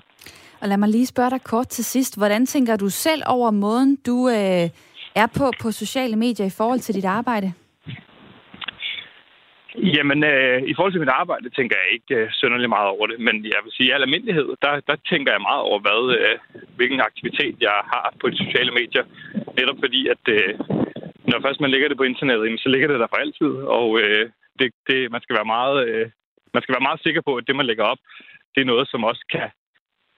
Og 0.62 0.68
lad 0.70 0.78
mig 0.78 0.90
lige 0.90 1.06
spørge 1.06 1.30
dig 1.30 1.44
kort 1.44 1.68
til 1.68 1.86
sidst. 1.86 2.18
Hvordan 2.18 2.46
tænker 2.46 2.76
du 2.76 2.90
selv 2.90 3.22
over 3.28 3.52
måden, 3.52 3.96
du 3.96 4.30
øh, 4.30 4.70
er 5.16 5.28
på 5.38 5.52
på 5.62 5.72
sociale 5.72 6.16
medier 6.16 6.46
i 6.46 6.56
forhold 6.58 6.80
til 6.80 6.96
dit 6.96 7.06
arbejde? 7.06 7.54
Jamen, 9.96 10.20
øh, 10.24 10.62
i 10.72 10.74
forhold 10.74 10.94
til 10.94 11.04
mit 11.04 11.18
arbejde, 11.22 11.50
tænker 11.50 11.76
jeg 11.82 11.90
ikke 11.96 12.16
øh, 12.16 12.32
synderligt 12.32 12.76
meget 12.76 12.90
over 12.96 13.06
det. 13.08 13.20
Men 13.28 13.36
jeg 13.54 13.60
vil 13.64 13.72
sige, 13.74 13.88
i 13.88 13.92
al 13.96 14.02
almindelighed, 14.02 14.50
der, 14.62 14.72
der 14.90 14.96
tænker 15.12 15.32
jeg 15.32 15.48
meget 15.50 15.64
over, 15.70 15.80
hvad, 15.86 16.02
øh, 16.18 16.38
hvilken 16.78 17.02
aktivitet 17.10 17.56
jeg 17.68 17.78
har 17.94 18.14
på 18.22 18.30
de 18.30 18.38
sociale 18.46 18.72
medier. 18.80 19.04
Netop 19.60 19.78
fordi, 19.84 20.02
at 20.14 20.24
øh, 20.38 20.52
når 21.30 21.40
først 21.46 21.60
man 21.62 21.72
lægger 21.72 21.88
det 21.88 21.98
på 21.98 22.04
internettet, 22.12 22.60
så 22.60 22.70
ligger 22.70 22.88
det 22.88 23.00
der 23.00 23.12
for 23.12 23.22
altid. 23.24 23.54
Og 23.78 23.88
øh, 24.02 24.30
det, 24.60 24.68
det, 24.90 25.12
man 25.12 25.22
skal 25.22 25.36
være 25.36 25.52
meget 25.56 25.78
øh, 25.88 26.10
man 26.54 26.64
skal 26.64 26.76
være 26.76 26.88
meget 26.88 27.04
sikker 27.04 27.22
på, 27.22 27.36
at 27.36 27.48
det, 27.48 27.56
man 27.56 27.66
lægger 27.66 27.84
op, 27.84 28.02
det 28.56 28.62
er 28.62 28.72
noget, 28.72 28.88
som 28.90 29.04
også 29.04 29.24
kan, 29.34 29.50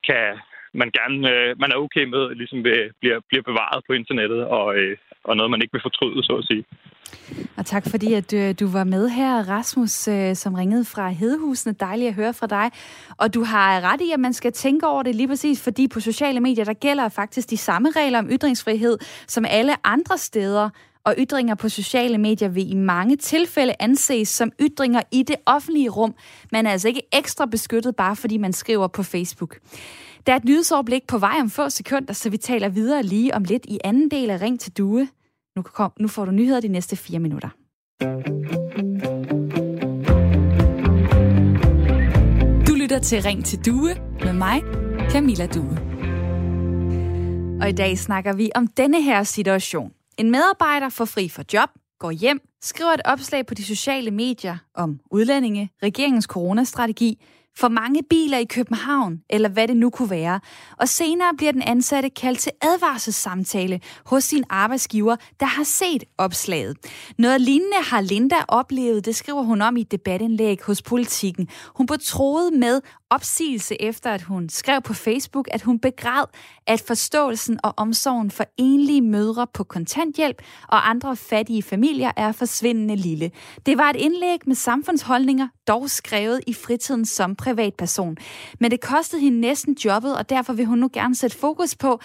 kan 0.08 0.26
man 0.74 0.90
gerne 1.00 1.18
øh, 1.34 1.60
man 1.62 1.72
er 1.72 1.84
okay 1.86 2.04
med, 2.14 2.36
ligesom 2.36 2.60
øh, 2.66 2.90
bliver, 3.00 3.20
bliver 3.30 3.44
bevaret 3.50 3.82
på 3.88 3.94
internettet, 3.94 4.42
og, 4.58 4.78
øh, 4.78 4.98
og 5.24 5.36
noget, 5.36 5.52
man 5.52 5.62
ikke 5.62 5.76
vil 5.76 5.88
fortryde, 5.88 6.24
så 6.24 6.34
at 6.42 6.48
sige. 6.52 6.64
Og 7.58 7.66
tak 7.66 7.90
fordi, 7.90 8.14
at 8.14 8.32
du, 8.32 8.52
du 8.52 8.68
var 8.68 8.84
med 8.84 9.10
her, 9.10 9.50
Rasmus, 9.50 10.08
øh, 10.08 10.36
som 10.36 10.54
ringede 10.54 10.86
fra 10.86 11.10
Hedehusene. 11.10 11.76
Dejligt 11.80 12.08
at 12.08 12.14
høre 12.14 12.34
fra 12.34 12.48
dig. 12.48 12.72
Og 13.18 13.34
du 13.34 13.44
har 13.44 13.82
ret 13.82 14.02
i, 14.02 14.12
at 14.12 14.20
man 14.20 14.34
skal 14.34 14.52
tænke 14.52 14.88
over 14.88 15.04
det 15.04 15.16
lige 15.16 15.28
præcis, 15.28 15.62
fordi 15.62 15.88
på 15.88 16.00
sociale 16.00 16.40
medier, 16.40 16.66
der 16.66 16.74
gælder 16.74 17.10
faktisk 17.10 17.50
de 17.50 17.58
samme 17.58 17.92
regler 17.96 18.20
om 18.20 18.30
ytringsfrihed, 18.30 18.98
som 19.28 19.46
alle 19.50 19.76
andre 19.84 20.18
steder 20.18 20.70
og 21.04 21.16
ytringer 21.18 21.56
på 21.56 21.70
sociale 21.70 22.18
medier 22.18 22.48
vil 22.48 22.72
i 22.72 22.76
mange 22.76 23.16
tilfælde 23.16 23.74
anses 23.80 24.30
som 24.30 24.52
ytringer 24.62 25.02
i 25.12 25.24
det 25.24 25.36
offentlige 25.46 25.90
rum. 25.90 26.16
Man 26.52 26.66
er 26.66 26.72
altså 26.72 26.88
ikke 26.88 27.02
ekstra 27.14 27.46
beskyttet, 27.46 27.96
bare 27.96 28.16
fordi 28.16 28.38
man 28.38 28.54
skriver 28.54 28.88
på 28.88 29.04
Facebook. 29.04 29.58
Der 30.28 30.34
er 30.34 30.38
et 30.38 30.46
nyhedsoverblik 30.46 31.08
på 31.08 31.18
vej 31.18 31.38
om 31.42 31.50
få 31.50 31.70
sekunder, 31.70 32.14
så 32.14 32.30
vi 32.30 32.38
taler 32.38 32.70
videre 32.70 33.04
lige 33.04 33.36
om 33.36 33.44
lidt 33.44 33.66
i 33.66 33.80
anden 33.84 34.12
del 34.12 34.30
af 34.30 34.42
Ring 34.42 34.60
til 34.60 34.72
Due. 34.72 35.08
Nu, 35.56 35.62
kom, 35.62 35.92
nu 36.00 36.08
får 36.08 36.26
du 36.26 36.32
nyheder 36.32 36.60
de 36.60 36.68
næste 36.68 36.96
fire 36.96 37.20
minutter. 37.20 37.50
Du 42.68 42.74
lytter 42.76 43.00
til 43.00 43.22
Ring 43.22 43.46
til 43.46 43.66
Due 43.66 43.96
med 44.24 44.34
mig, 44.34 44.62
Camilla 45.10 45.48
Due. 45.48 45.78
Og 47.62 47.70
i 47.70 47.72
dag 47.72 47.98
snakker 47.98 48.34
vi 48.34 48.52
om 48.56 48.68
denne 48.68 49.02
her 49.04 49.24
situation. 49.24 49.92
En 50.18 50.32
medarbejder 50.32 50.90
får 50.90 51.06
fri 51.06 51.30
for 51.30 51.44
job, 51.54 51.70
går 52.00 52.12
hjem, 52.12 52.40
skriver 52.62 52.92
et 52.92 53.02
opslag 53.06 53.46
på 53.46 53.54
de 53.54 53.64
sociale 53.64 54.12
medier 54.12 54.58
om 54.74 55.00
udlændinge, 55.12 55.70
regeringens 55.84 56.26
coronastrategi, 56.26 57.22
for 57.60 57.68
mange 57.68 58.04
biler 58.10 58.38
i 58.38 58.46
København, 58.46 59.22
eller 59.30 59.50
hvad 59.50 59.68
det 59.68 59.78
nu 59.78 59.90
kunne 59.90 60.10
være. 60.10 60.40
Og 60.78 60.90
senere 60.90 61.34
bliver 61.38 61.52
den 61.52 61.62
ansatte 61.62 62.10
kaldt 62.10 62.40
til 62.40 62.52
advarselssamtale 62.62 63.80
hos 64.06 64.24
sin 64.24 64.44
arbejdsgiver, 64.50 65.16
der 65.40 65.46
har 65.46 65.64
set 65.64 66.04
opslaget. 66.18 66.78
Noget 67.18 67.42
lignende 67.42 67.78
har 67.84 68.02
Linda 68.02 68.36
oplevet, 68.48 69.06
det 69.06 69.16
skriver 69.16 69.44
hun 69.44 69.62
om 69.62 69.78
i 69.78 69.82
et 69.82 69.92
debatindlæg 69.92 70.60
hos 70.64 70.82
Politiken. 70.82 71.48
Hun 71.76 71.86
blev 71.86 72.00
troet 72.04 72.54
med 72.54 72.82
opsigelse 73.10 73.82
efter, 73.82 74.12
at 74.12 74.22
hun 74.22 74.50
skrev 74.50 74.82
på 74.82 74.94
Facebook, 74.94 75.48
at 75.52 75.62
hun 75.62 75.80
begræd, 75.80 76.26
at 76.68 76.84
forståelsen 76.88 77.60
og 77.64 77.74
omsorgen 77.78 78.32
for 78.32 78.46
enlige 78.58 79.02
mødre 79.02 79.48
på 79.54 79.64
kontanthjælp 79.64 80.42
og 80.68 80.90
andre 80.90 81.16
fattige 81.16 81.64
familier 81.64 82.12
er 82.18 82.32
forsvindende 82.32 82.96
lille. 82.96 83.32
Det 83.66 83.78
var 83.78 83.90
et 83.90 83.96
indlæg 83.96 84.40
med 84.48 84.56
samfundsholdninger, 84.56 85.48
dog 85.68 85.90
skrevet 85.90 86.42
i 86.48 86.54
fritiden 86.54 87.06
som 87.06 87.36
privatperson. 87.46 88.18
Men 88.60 88.72
det 88.72 88.82
kostede 88.82 89.22
hende 89.22 89.40
næsten 89.40 89.78
jobbet, 89.86 90.18
og 90.18 90.30
derfor 90.30 90.54
vil 90.54 90.66
hun 90.66 90.78
nu 90.78 90.90
gerne 90.94 91.16
sætte 91.16 91.38
fokus 91.38 91.76
på, 91.76 92.00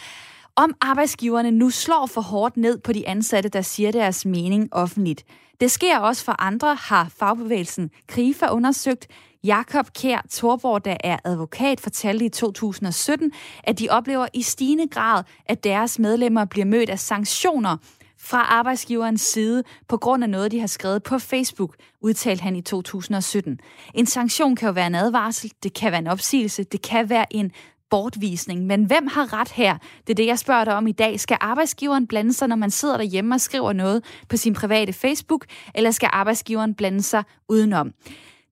om 0.56 0.74
arbejdsgiverne 0.80 1.50
nu 1.50 1.70
slår 1.70 2.06
for 2.06 2.20
hårdt 2.20 2.56
ned 2.56 2.78
på 2.78 2.92
de 2.92 3.08
ansatte, 3.08 3.48
der 3.48 3.62
siger 3.62 3.92
deres 3.92 4.26
mening 4.26 4.68
offentligt. 4.72 5.24
Det 5.60 5.70
sker 5.70 5.98
også 5.98 6.24
for 6.24 6.42
andre, 6.42 6.74
har 6.74 7.08
fagbevægelsen 7.18 7.90
KRIFA 8.06 8.46
undersøgt. 8.46 9.06
Jakob 9.44 9.92
Kær 9.92 10.26
Torborg, 10.30 10.84
der 10.84 10.96
er 11.04 11.16
advokat, 11.24 11.80
fortalte 11.80 12.24
i 12.24 12.28
2017, 12.28 13.32
at 13.64 13.78
de 13.78 13.88
oplever 13.90 14.26
i 14.34 14.42
stigende 14.42 14.88
grad, 14.88 15.24
at 15.46 15.64
deres 15.64 15.98
medlemmer 15.98 16.44
bliver 16.44 16.64
mødt 16.66 16.90
af 16.90 16.98
sanktioner 16.98 17.76
fra 18.22 18.38
arbejdsgiverens 18.38 19.20
side 19.20 19.62
på 19.88 19.96
grund 19.96 20.24
af 20.24 20.30
noget, 20.30 20.52
de 20.52 20.60
har 20.60 20.66
skrevet 20.66 21.02
på 21.02 21.18
Facebook, 21.18 21.76
udtalte 22.00 22.42
han 22.42 22.56
i 22.56 22.62
2017. 22.62 23.60
En 23.94 24.06
sanktion 24.06 24.56
kan 24.56 24.66
jo 24.66 24.72
være 24.72 24.86
en 24.86 24.94
advarsel, 24.94 25.52
det 25.62 25.74
kan 25.74 25.92
være 25.92 26.00
en 26.00 26.06
opsigelse, 26.06 26.64
det 26.64 26.82
kan 26.82 27.08
være 27.08 27.26
en 27.30 27.52
bortvisning. 27.90 28.66
Men 28.66 28.84
hvem 28.84 29.06
har 29.06 29.40
ret 29.40 29.50
her? 29.50 29.78
Det 30.06 30.10
er 30.10 30.14
det, 30.14 30.26
jeg 30.26 30.38
spørger 30.38 30.64
dig 30.64 30.74
om 30.74 30.86
i 30.86 30.92
dag. 30.92 31.20
Skal 31.20 31.36
arbejdsgiveren 31.40 32.06
blande 32.06 32.32
sig, 32.32 32.48
når 32.48 32.56
man 32.56 32.70
sidder 32.70 32.96
derhjemme 32.96 33.34
og 33.34 33.40
skriver 33.40 33.72
noget 33.72 34.04
på 34.28 34.36
sin 34.36 34.54
private 34.54 34.92
Facebook, 34.92 35.46
eller 35.74 35.90
skal 35.90 36.08
arbejdsgiveren 36.12 36.74
blande 36.74 37.02
sig 37.02 37.24
udenom? 37.48 37.92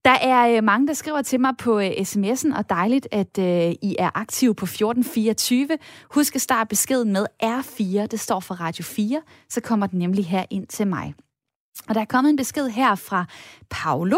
Der 0.08 0.14
er 0.14 0.56
øh, 0.56 0.64
mange, 0.64 0.86
der 0.86 0.94
skriver 0.94 1.22
til 1.22 1.40
mig 1.40 1.54
på 1.58 1.80
øh, 1.80 1.90
sms'en, 1.90 2.56
og 2.58 2.70
dejligt, 2.70 3.08
at 3.10 3.38
øh, 3.38 3.74
I 3.82 3.96
er 3.98 4.10
aktive 4.14 4.54
på 4.54 4.64
1424. 4.64 5.68
Husk 6.10 6.34
at 6.34 6.40
starte 6.40 6.68
beskeden 6.68 7.12
med 7.12 7.26
R4, 7.42 8.06
det 8.06 8.20
står 8.20 8.40
for 8.40 8.54
Radio 8.54 8.84
4, 8.84 9.22
så 9.48 9.60
kommer 9.60 9.86
den 9.86 9.98
nemlig 9.98 10.26
her 10.26 10.44
ind 10.50 10.66
til 10.66 10.86
mig. 10.86 11.14
Og 11.88 11.94
der 11.94 12.00
er 12.00 12.04
kommet 12.04 12.30
en 12.30 12.36
besked 12.36 12.68
her 12.68 12.94
fra 12.94 13.24
Paolo. 13.70 14.16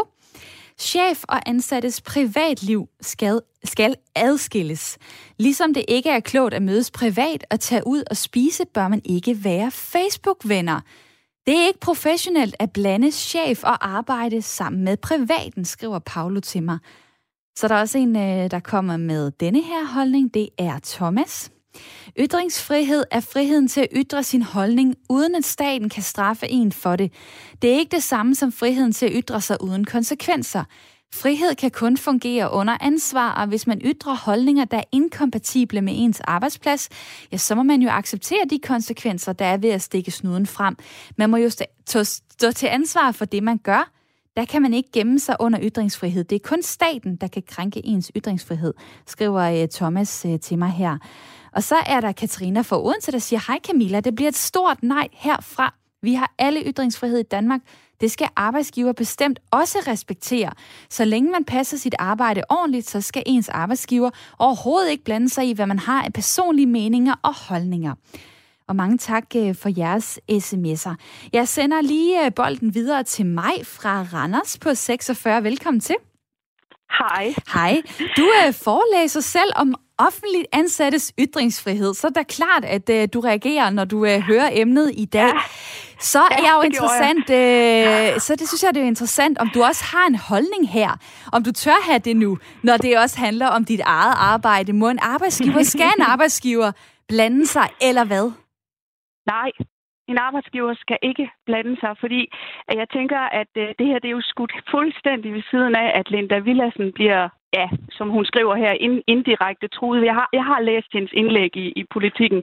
Chef 0.79 1.25
og 1.29 1.49
ansattes 1.49 2.01
privatliv 2.01 2.89
skal, 3.01 3.41
skal 3.65 3.97
adskilles. 4.15 4.99
Ligesom 5.39 5.75
det 5.75 5.85
ikke 5.89 6.11
er 6.11 6.21
klogt 6.21 6.55
at 6.55 6.63
mødes 6.63 6.91
privat 6.91 7.45
og 7.51 7.61
tage 7.61 7.87
ud 7.87 8.03
og 8.11 8.17
spise, 8.17 8.65
bør 8.75 8.89
man 8.89 9.03
ikke 9.05 9.45
være 9.45 9.71
Facebook-venner. 9.71 10.81
Det 11.47 11.59
er 11.59 11.67
ikke 11.67 11.81
professionelt 11.81 12.55
at 12.59 12.73
blande 12.73 13.11
chef 13.11 13.65
og 13.65 13.89
arbejde 13.89 14.43
sammen 14.43 14.85
med 14.85 14.97
privaten, 14.97 15.65
skriver 15.65 15.99
Paolo 15.99 16.41
til 16.41 16.63
mig. 16.63 16.79
Så 17.57 17.69
der 17.69 17.75
er 17.75 17.81
også 17.81 17.99
en, 17.99 18.17
øh, 18.17 18.51
der 18.51 18.61
kommer 18.61 18.97
med 18.97 19.31
denne 19.31 19.63
her 19.63 19.85
holdning. 19.85 20.35
Det 20.35 20.49
er 20.59 20.79
Thomas. 20.85 21.51
Ytringsfrihed 22.19 23.05
er 23.11 23.21
friheden 23.21 23.69
til 23.69 23.81
at 23.81 23.89
ytre 23.93 24.23
sin 24.23 24.43
holdning, 24.43 24.95
uden 25.09 25.35
at 25.35 25.45
staten 25.45 25.89
kan 25.89 26.03
straffe 26.03 26.49
en 26.49 26.73
for 26.73 26.97
det. 26.97 27.13
Det 27.63 27.71
er 27.71 27.79
ikke 27.79 27.97
det 27.97 28.03
samme 28.03 28.35
som 28.35 28.53
friheden 28.53 28.93
til 28.93 29.07
at 29.07 29.13
ytre 29.15 29.41
sig 29.41 29.63
uden 29.63 29.85
konsekvenser. 29.85 30.65
Frihed 31.15 31.55
kan 31.55 31.71
kun 31.71 31.97
fungere 31.97 32.53
under 32.53 32.77
ansvar, 32.81 33.35
og 33.35 33.47
hvis 33.47 33.67
man 33.67 33.81
ytrer 33.85 34.15
holdninger, 34.15 34.65
der 34.65 34.77
er 34.77 34.85
inkompatible 34.93 35.81
med 35.81 35.93
ens 35.97 36.21
arbejdsplads, 36.21 36.89
ja, 37.33 37.37
så 37.37 37.55
må 37.55 37.63
man 37.63 37.83
jo 37.83 37.89
acceptere 37.89 38.45
de 38.51 38.59
konsekvenser, 38.59 39.33
der 39.33 39.45
er 39.45 39.57
ved 39.57 39.71
at 39.71 39.83
stikke 39.83 40.11
snuden 40.11 40.47
frem. 40.47 40.77
Man 41.17 41.31
må 41.31 41.37
jo 41.37 41.51
stå 41.51 42.53
til 42.53 42.67
ansvar 42.67 43.13
for 43.13 43.25
det, 43.25 43.43
man 43.43 43.59
gør. 43.59 43.91
Der 44.37 44.45
kan 44.45 44.63
man 44.63 44.75
ikke 44.75 44.93
gemme 44.93 45.19
sig 45.19 45.37
under 45.41 45.59
ytringsfrihed. 45.63 46.25
Det 46.25 46.37
er 46.37 46.49
kun 46.49 46.63
staten, 46.63 47.17
der 47.17 47.27
kan 47.27 47.43
krænke 47.47 47.87
ens 47.87 48.13
ytringsfrihed, 48.17 48.75
skriver 49.07 49.63
øh, 49.63 49.69
Thomas 49.69 50.25
øh, 50.25 50.41
til 50.41 50.59
mig 50.59 50.71
her. 50.71 50.99
Og 51.53 51.63
så 51.63 51.77
er 51.87 52.01
der 52.01 52.13
Katrina 52.13 52.61
fra 52.61 52.85
Odense, 52.85 53.13
der 53.13 53.19
siger, 53.19 53.41
hej 53.47 53.59
Camilla, 53.67 54.01
det 54.01 54.15
bliver 54.15 54.29
et 54.29 54.37
stort 54.37 54.83
nej 54.83 55.09
herfra. 55.13 55.75
Vi 56.03 56.15
har 56.15 56.35
alle 56.39 56.63
ytringsfrihed 56.67 57.19
i 57.19 57.23
Danmark. 57.23 57.61
Det 58.01 58.11
skal 58.11 58.29
arbejdsgiver 58.37 58.93
bestemt 58.93 59.39
også 59.51 59.79
respektere. 59.87 60.53
Så 60.91 61.05
længe 61.05 61.31
man 61.31 61.45
passer 61.45 61.77
sit 61.77 61.95
arbejde 61.99 62.43
ordentligt, 62.51 62.91
så 62.91 63.01
skal 63.01 63.23
ens 63.27 63.49
arbejdsgiver 63.49 64.11
overhovedet 64.39 64.91
ikke 64.91 65.05
blande 65.05 65.29
sig 65.29 65.49
i, 65.49 65.53
hvad 65.53 65.67
man 65.67 65.79
har 65.79 66.03
af 66.03 66.13
personlige 66.13 66.67
meninger 66.67 67.15
og 67.23 67.35
holdninger. 67.35 67.95
Og 68.69 68.77
mange 68.77 68.99
tak 68.99 69.25
øh, 69.37 69.55
for 69.55 69.79
jeres 69.79 70.21
sms'er. 70.33 70.95
Jeg 71.33 71.49
sender 71.49 71.81
lige 71.81 72.25
øh, 72.25 72.35
bolden 72.37 72.75
videre 72.75 73.03
til 73.03 73.27
mig 73.27 73.55
fra 73.65 74.07
Randers 74.13 74.59
på 74.59 74.75
46. 74.75 75.45
Velkommen 75.45 75.81
til. 75.81 75.97
Hej. 76.99 77.35
Hej. 77.53 77.83
Du 78.17 78.23
er 78.23 78.53
forelæser 78.53 79.21
selv 79.21 79.53
om 79.57 79.75
offentligt 80.07 80.47
ansattes 80.53 81.13
ytringsfrihed, 81.19 81.95
så 81.95 82.07
er 82.07 82.11
det 82.11 82.27
klart, 82.27 82.65
at 82.77 82.87
uh, 82.97 83.03
du 83.15 83.21
reagerer, 83.21 83.71
når 83.71 83.85
du 83.85 83.99
uh, 83.99 84.21
hører 84.31 84.49
emnet 84.53 84.89
i 84.95 85.05
dag. 85.05 85.33
Ja. 85.35 85.41
Så 85.99 86.19
er 86.19 86.39
ja, 86.39 86.45
jeg 86.47 86.53
jo 86.59 86.63
interessant, 86.63 87.31
jeg. 87.31 88.13
Uh, 88.15 88.21
så 88.21 88.33
det 88.39 88.49
synes 88.49 88.63
jeg, 88.63 88.75
det 88.75 88.83
er 88.83 88.87
interessant, 88.87 89.39
om 89.39 89.49
du 89.55 89.63
også 89.63 89.85
har 89.93 90.07
en 90.07 90.19
holdning 90.31 90.65
her. 90.69 90.91
Om 91.33 91.45
du 91.45 91.53
tør 91.53 91.81
have 91.91 91.99
det 91.99 92.17
nu, 92.17 92.39
når 92.63 92.77
det 92.77 92.99
også 92.99 93.19
handler 93.19 93.47
om 93.47 93.65
dit 93.65 93.81
eget 93.81 94.15
arbejde. 94.33 94.73
Må 94.73 94.89
en 94.89 94.99
arbejdsgiver, 95.03 95.63
skal 95.63 95.91
en 95.99 96.05
arbejdsgiver 96.13 96.73
blande 97.09 97.47
sig, 97.47 97.69
eller 97.89 98.05
hvad? 98.05 98.33
Nej, 99.27 99.51
en 100.09 100.19
arbejdsgiver 100.19 100.75
skal 100.75 100.99
ikke 101.03 101.31
blande 101.47 101.77
sig, 101.83 101.93
fordi 102.01 102.21
jeg 102.81 102.89
tænker, 102.97 103.21
at 103.41 103.51
det 103.79 103.87
her 103.91 103.99
det 103.99 104.09
er 104.09 104.17
jo 104.19 104.31
skudt 104.33 104.55
fuldstændig 104.71 105.35
ved 105.35 105.43
siden 105.51 105.75
af, 105.75 105.89
at 105.99 106.11
Linda 106.11 106.39
Villassen 106.39 106.93
bliver 106.99 107.29
ja, 107.53 107.69
som 107.91 108.09
hun 108.11 108.25
skriver 108.25 108.55
her, 108.55 108.73
ind, 108.73 109.03
indirekte 109.07 109.69
truet. 109.69 110.05
Jeg 110.05 110.15
har, 110.15 110.29
jeg 110.33 110.45
har 110.45 110.61
læst 110.61 110.89
hendes 110.93 111.13
indlæg 111.13 111.57
i, 111.57 111.73
i 111.77 111.85
politikken, 111.91 112.43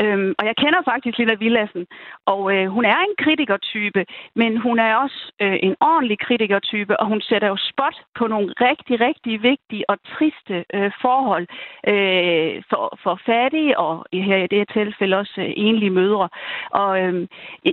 øhm, 0.00 0.34
og 0.38 0.46
jeg 0.46 0.56
kender 0.56 0.80
faktisk 0.84 1.18
Lilla 1.18 1.34
Villassen, 1.34 1.86
og 2.26 2.54
øh, 2.54 2.66
hun 2.68 2.84
er 2.84 2.98
en 2.98 3.14
kritikertype, 3.24 4.06
men 4.34 4.56
hun 4.56 4.78
er 4.78 4.94
også 4.96 5.32
øh, 5.42 5.58
en 5.62 5.76
ordentlig 5.80 6.18
kritikertype, 6.18 7.00
og 7.00 7.06
hun 7.06 7.20
sætter 7.20 7.48
jo 7.48 7.56
spot 7.56 7.96
på 8.18 8.26
nogle 8.26 8.54
rigtig, 8.60 9.00
rigtig 9.00 9.42
vigtige 9.42 9.90
og 9.90 9.96
triste 10.14 10.64
øh, 10.74 10.90
forhold 11.02 11.46
øh, 11.92 12.62
for, 12.70 12.98
for 13.02 13.20
fattige, 13.26 13.78
og 13.78 14.06
her 14.12 14.36
i 14.36 14.46
det 14.46 14.58
her 14.58 14.72
tilfælde 14.84 15.16
også 15.16 15.40
øh, 15.40 15.52
enlige 15.56 15.90
mødre. 15.90 16.28
Og 16.70 17.00
øh, 17.02 17.28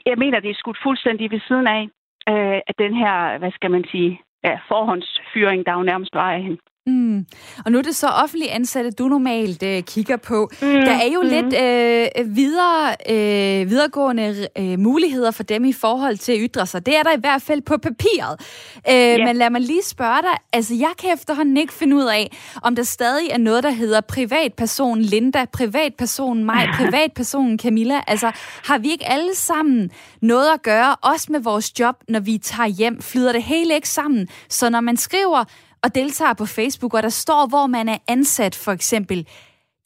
jeg 0.05 0.17
mener, 0.17 0.39
det 0.39 0.49
er 0.49 0.61
skudt 0.61 0.83
fuldstændig 0.83 1.31
ved 1.31 1.39
siden 1.47 1.67
af, 1.67 1.83
øh, 2.29 2.61
at 2.67 2.75
den 2.77 2.93
her, 2.95 3.37
hvad 3.37 3.51
skal 3.51 3.71
man 3.71 3.85
sige, 3.91 4.21
ja, 4.43 4.59
forhåndsfyring, 4.67 5.65
der 5.65 5.73
jo 5.73 5.83
nærmest 5.83 6.15
var 6.15 6.31
af 6.31 6.41
hende. 6.43 6.57
Mm. 6.87 7.25
Og 7.65 7.71
nu 7.71 7.77
er 7.77 7.81
det 7.81 7.95
så 7.95 8.07
offentlige 8.07 8.51
ansatte, 8.51 8.91
du 8.91 9.07
normalt 9.07 9.63
øh, 9.63 9.83
kigger 9.83 10.17
på. 10.17 10.49
Mm. 10.61 10.67
Der 10.67 10.91
er 10.91 11.07
jo 11.13 11.21
mm. 11.21 11.29
lidt 11.29 11.45
øh, 11.45 12.35
videre, 12.35 12.95
øh, 13.09 13.69
videregående 13.69 14.47
øh, 14.57 14.79
muligheder 14.79 15.31
for 15.31 15.43
dem 15.43 15.65
i 15.65 15.73
forhold 15.73 16.17
til 16.17 16.31
at 16.31 16.37
ytre 16.41 16.65
sig. 16.65 16.85
Det 16.85 16.95
er 16.97 17.03
der 17.03 17.11
i 17.11 17.19
hvert 17.19 17.41
fald 17.41 17.61
på 17.61 17.77
papiret. 17.77 18.41
Øh, 18.89 18.95
yeah. 18.95 19.19
Men 19.27 19.35
lad 19.35 19.49
mig 19.49 19.61
lige 19.61 19.83
spørge 19.83 20.21
dig. 20.21 20.37
Altså, 20.53 20.75
jeg 20.75 20.91
kan 20.97 21.13
efterhånden 21.13 21.57
ikke 21.57 21.73
finde 21.73 21.95
ud 21.95 22.05
af, 22.05 22.37
om 22.61 22.75
der 22.75 22.83
stadig 22.83 23.29
er 23.29 23.37
noget, 23.37 23.63
der 23.63 23.71
hedder 23.71 24.01
privatperson 24.01 25.01
Linda, 25.01 25.45
privatperson 25.53 26.43
mig, 26.43 26.69
privatperson 26.79 27.59
Camilla. 27.59 28.01
Altså, 28.07 28.31
har 28.65 28.77
vi 28.77 28.91
ikke 28.91 29.09
alle 29.09 29.35
sammen 29.35 29.91
noget 30.21 30.53
at 30.53 30.61
gøre, 30.61 30.95
også 30.95 31.27
med 31.31 31.39
vores 31.39 31.79
job, 31.79 31.95
når 32.09 32.19
vi 32.19 32.37
tager 32.37 32.67
hjem? 32.67 33.01
Flyder 33.01 33.31
det 33.31 33.43
hele 33.43 33.75
ikke 33.75 33.89
sammen? 33.89 34.27
Så 34.49 34.69
når 34.69 34.81
man 34.81 34.97
skriver 34.97 35.43
og 35.83 35.95
deltager 35.95 36.33
på 36.33 36.45
Facebook, 36.45 36.93
og 36.93 37.03
der 37.03 37.09
står, 37.09 37.49
hvor 37.49 37.67
man 37.67 37.89
er 37.89 37.97
ansat 38.07 38.55
for 38.65 38.71
eksempel, 38.71 39.17
jamen 39.17 39.27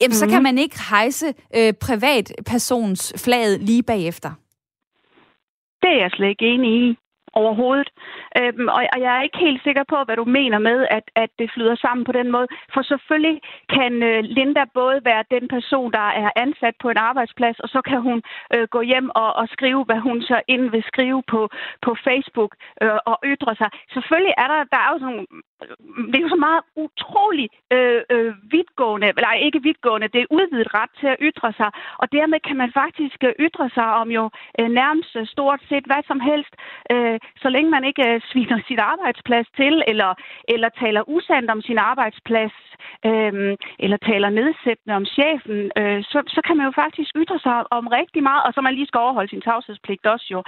mm-hmm. 0.00 0.12
så 0.12 0.26
kan 0.26 0.42
mhm. 0.42 0.42
man 0.42 0.58
ikke 0.58 0.76
hejse 0.90 1.26
øh, 1.56 1.72
privatpersons 1.86 3.24
flaget 3.24 3.60
lige 3.60 3.82
bagefter. 3.82 4.30
Det 5.82 5.90
er 5.90 6.00
jeg 6.02 6.10
slet 6.10 6.28
ikke 6.28 6.46
enig 6.46 6.72
i 6.88 6.96
overhovedet. 7.32 7.90
Øhm, 8.38 8.68
og, 8.76 8.82
og 8.94 8.98
jeg 9.04 9.12
er 9.16 9.22
ikke 9.22 9.44
helt 9.46 9.62
sikker 9.62 9.84
på, 9.92 9.98
hvad 10.06 10.16
du 10.16 10.24
mener 10.38 10.58
med, 10.68 10.78
at, 10.98 11.06
at 11.22 11.30
det 11.38 11.48
flyder 11.54 11.76
sammen 11.84 12.04
på 12.04 12.12
den 12.18 12.28
måde. 12.34 12.48
For 12.74 12.82
selvfølgelig 12.82 13.36
kan 13.76 13.92
øh, 14.10 14.20
Linda 14.36 14.64
både 14.80 14.98
være 15.10 15.30
den 15.34 15.44
person, 15.48 15.92
der 15.98 16.06
er 16.22 16.30
ansat 16.44 16.74
på 16.82 16.88
en 16.90 17.00
arbejdsplads, 17.08 17.58
og 17.64 17.68
så 17.68 17.80
kan 17.90 18.00
hun 18.08 18.18
øh, 18.54 18.66
gå 18.74 18.80
hjem 18.90 19.08
og, 19.22 19.30
og 19.40 19.46
skrive, 19.54 19.84
hvad 19.88 20.00
hun 20.08 20.18
så 20.22 20.38
ind 20.54 20.64
vil 20.74 20.84
skrive 20.92 21.22
på, 21.32 21.40
på 21.84 21.90
Facebook 22.06 22.52
øh, 22.82 22.98
og 23.10 23.16
ytre 23.32 23.54
sig. 23.60 23.70
Selvfølgelig 23.94 24.34
er 24.42 24.48
der, 24.52 24.60
der 24.72 24.80
er 24.84 24.90
jo 24.92 24.98
sådan 25.04 25.26
Altså, 25.60 25.76
det 26.10 26.16
er 26.16 26.26
jo 26.26 26.34
så 26.36 26.40
meget 26.48 26.62
utrolig 26.84 27.48
øh, 27.72 28.02
øh, 28.14 28.34
vidtgående, 28.54 29.08
eller 29.16 29.32
ikke 29.32 29.62
vidtgående, 29.62 30.08
det 30.14 30.20
er 30.20 30.34
udvidet 30.38 30.74
ret 30.74 30.92
til 31.00 31.06
at 31.06 31.20
ytre 31.28 31.52
sig, 31.60 31.70
og 32.02 32.06
dermed 32.12 32.40
kan 32.48 32.56
man 32.62 32.70
faktisk 32.82 33.18
øh, 33.28 33.32
ytre 33.46 33.70
sig 33.76 33.88
om 34.00 34.08
jo 34.18 34.24
øh, 34.58 34.68
nærmest 34.80 35.16
øh, 35.16 35.26
stort 35.26 35.60
set 35.68 35.84
hvad 35.90 36.02
som 36.06 36.20
helst, 36.20 36.52
øh, 36.92 37.18
så 37.42 37.48
længe 37.48 37.70
man 37.70 37.84
ikke 37.84 38.04
øh, 38.10 38.20
sviner 38.30 38.58
sit 38.68 38.80
arbejdsplads 38.92 39.48
til, 39.56 39.74
eller, 39.90 40.10
eller 40.54 40.68
taler 40.68 41.08
usandt 41.08 41.50
om 41.50 41.60
sin 41.62 41.78
arbejdsplads, 41.78 42.56
øh, 43.08 43.56
eller 43.84 43.98
taler 44.10 44.30
nedsættende 44.30 44.94
om 45.00 45.04
chefen, 45.16 45.58
øh, 45.80 46.00
så, 46.10 46.18
så 46.34 46.40
kan 46.46 46.56
man 46.56 46.66
jo 46.66 46.72
faktisk 46.82 47.10
ytre 47.16 47.38
sig 47.38 47.72
om 47.78 47.86
rigtig 47.86 48.22
meget, 48.22 48.42
og 48.46 48.52
så 48.54 48.60
man 48.60 48.74
lige 48.74 48.86
skal 48.86 49.04
overholde 49.04 49.30
sin 49.30 49.46
tavshedspligt 49.46 50.06
også 50.06 50.26
jo. 50.34 50.40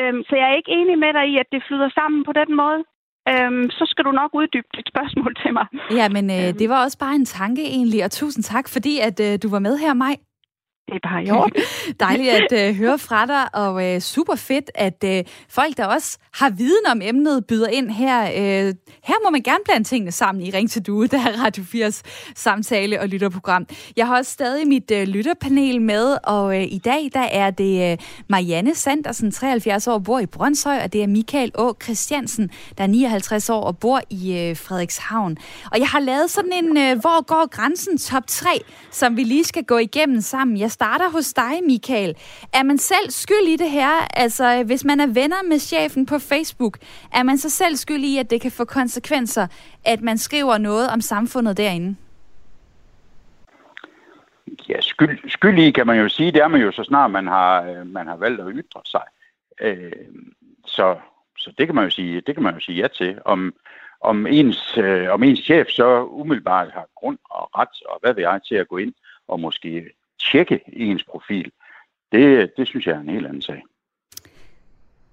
Øh, 0.00 0.14
så 0.28 0.32
jeg 0.36 0.46
er 0.50 0.56
ikke 0.56 0.76
enig 0.78 0.98
med 0.98 1.12
dig 1.12 1.26
i, 1.32 1.38
at 1.38 1.48
det 1.52 1.62
flyder 1.68 1.90
sammen 1.98 2.24
på 2.24 2.32
den 2.32 2.56
måde 2.56 2.84
øhm, 3.30 3.70
så 3.70 3.84
skal 3.90 4.04
du 4.04 4.10
nok 4.10 4.30
uddybe 4.34 4.68
dit 4.76 4.88
spørgsmål 4.92 5.34
til 5.42 5.52
mig. 5.52 5.66
Ja, 5.98 6.08
men 6.08 6.24
øh, 6.30 6.48
øhm. 6.48 6.58
det 6.58 6.68
var 6.68 6.84
også 6.84 6.98
bare 6.98 7.14
en 7.14 7.24
tanke 7.24 7.62
egentlig, 7.76 8.04
og 8.04 8.10
tusind 8.10 8.44
tak, 8.44 8.68
fordi 8.68 8.94
at 9.08 9.20
øh, 9.20 9.38
du 9.42 9.48
var 9.50 9.58
med 9.58 9.78
her, 9.78 9.94
Maj. 9.94 10.16
Det 10.88 10.94
er 10.94 11.08
bare 11.08 11.24
i 11.24 11.30
orden. 11.30 11.62
Dejligt 12.00 12.30
at 12.30 12.68
øh, 12.68 12.74
høre 12.74 12.98
fra 12.98 13.26
dig, 13.26 13.54
og 13.54 13.94
øh, 13.94 14.00
super 14.00 14.34
fedt, 14.34 14.70
at 14.74 15.04
øh, 15.04 15.24
folk, 15.48 15.76
der 15.76 15.86
også 15.86 16.18
har 16.32 16.50
viden 16.50 16.86
om 16.90 17.00
emnet, 17.02 17.46
byder 17.46 17.68
ind 17.68 17.90
her. 17.90 18.22
Øh, 18.22 18.74
her 19.04 19.14
må 19.24 19.30
man 19.30 19.42
gerne 19.42 19.58
blande 19.64 19.84
tingene 19.84 20.12
sammen 20.12 20.44
i 20.46 20.50
Ring 20.50 20.70
til 20.70 20.82
Due, 20.82 21.06
der 21.06 21.18
er 21.18 21.44
Radio 21.44 21.64
4's 21.64 22.02
samtale- 22.34 23.00
og 23.00 23.08
lytterprogram. 23.08 23.66
Jeg 23.96 24.06
har 24.06 24.16
også 24.16 24.32
stadig 24.32 24.68
mit 24.68 24.90
øh, 24.90 25.02
lytterpanel 25.08 25.82
med, 25.82 26.16
og 26.24 26.56
øh, 26.56 26.62
i 26.62 26.78
dag 26.78 27.10
der 27.14 27.20
er 27.20 27.50
det 27.50 27.92
øh, 27.92 27.98
Marianne 28.28 28.74
Sandersen, 28.74 29.32
73 29.32 29.86
år, 29.86 29.98
bor 29.98 30.18
i 30.18 30.26
Brøndshøj, 30.26 30.80
og 30.84 30.92
det 30.92 31.02
er 31.02 31.06
Michael 31.06 31.52
Å. 31.58 31.74
Christiansen, 31.82 32.50
der 32.78 32.84
er 32.84 32.88
59 32.88 33.50
år 33.50 33.60
og 33.60 33.78
bor 33.78 34.00
i 34.10 34.38
øh, 34.38 34.56
Frederikshavn. 34.56 35.36
Og 35.72 35.78
jeg 35.78 35.88
har 35.88 36.00
lavet 36.00 36.30
sådan 36.30 36.52
en, 36.52 36.76
øh, 36.76 37.00
hvor 37.00 37.24
går 37.24 37.48
grænsen 37.48 37.98
top 37.98 38.26
3, 38.26 38.48
som 38.90 39.16
vi 39.16 39.22
lige 39.24 39.44
skal 39.44 39.64
gå 39.64 39.78
igennem 39.78 40.20
sammen. 40.20 40.56
Jeg 40.56 40.70
starter 40.78 41.10
hos 41.10 41.32
dig, 41.32 41.54
Michael. 41.66 42.12
Er 42.58 42.62
man 42.62 42.78
selv 42.78 43.10
skyld 43.10 43.46
i 43.48 43.56
det 43.56 43.70
her? 43.70 43.92
Altså, 44.22 44.64
hvis 44.66 44.84
man 44.84 45.00
er 45.00 45.06
venner 45.06 45.42
med 45.50 45.58
chefen 45.58 46.06
på 46.06 46.18
Facebook, 46.18 46.78
er 47.12 47.22
man 47.22 47.38
så 47.38 47.50
selv 47.50 47.76
skyld 47.76 48.04
i, 48.04 48.18
at 48.18 48.30
det 48.30 48.40
kan 48.40 48.52
få 48.52 48.64
konsekvenser, 48.64 49.46
at 49.84 50.00
man 50.00 50.18
skriver 50.18 50.58
noget 50.58 50.90
om 50.90 51.00
samfundet 51.00 51.56
derinde? 51.56 51.96
Ja, 54.68 54.80
skyld, 54.80 55.30
skyld 55.30 55.58
i 55.58 55.70
kan 55.70 55.86
man 55.86 55.98
jo 55.98 56.08
sige, 56.08 56.32
det 56.32 56.42
er 56.42 56.48
man 56.48 56.60
jo 56.60 56.72
så 56.72 56.84
snart 56.84 57.10
man 57.10 57.26
har, 57.26 57.62
øh, 57.62 57.86
man 57.86 58.06
har 58.06 58.16
valgt 58.16 58.40
at 58.40 58.46
ytre 58.50 58.80
sig. 58.84 59.06
Øh, 59.60 59.92
så, 60.66 60.96
så 61.38 61.52
det 61.58 61.66
kan 61.66 61.74
man 61.74 61.84
jo 61.84 61.90
sige, 61.90 62.20
det 62.20 62.34
kan 62.34 62.42
man 62.42 62.54
jo 62.54 62.60
sige 62.60 62.82
ja 62.82 62.88
til. 62.88 63.18
Om, 63.24 63.54
om 64.00 64.26
ens, 64.26 64.78
øh, 64.78 65.10
om 65.10 65.22
ens 65.22 65.40
chef 65.40 65.66
så 65.68 66.04
umiddelbart 66.04 66.72
har 66.72 66.86
grund 66.94 67.18
og 67.30 67.50
ret 67.58 67.82
og 67.88 67.98
hvad 68.02 68.14
ved 68.14 68.22
jeg 68.22 68.40
til 68.48 68.54
at 68.54 68.68
gå 68.68 68.76
ind 68.76 68.94
og 69.28 69.40
måske 69.40 69.90
tjekke 70.32 70.60
ens 70.72 71.04
profil, 71.04 71.50
det, 72.12 72.50
det 72.56 72.68
synes 72.68 72.86
jeg 72.86 72.94
er 72.94 73.00
en 73.00 73.08
helt 73.08 73.26
anden 73.26 73.42
sag. 73.42 73.62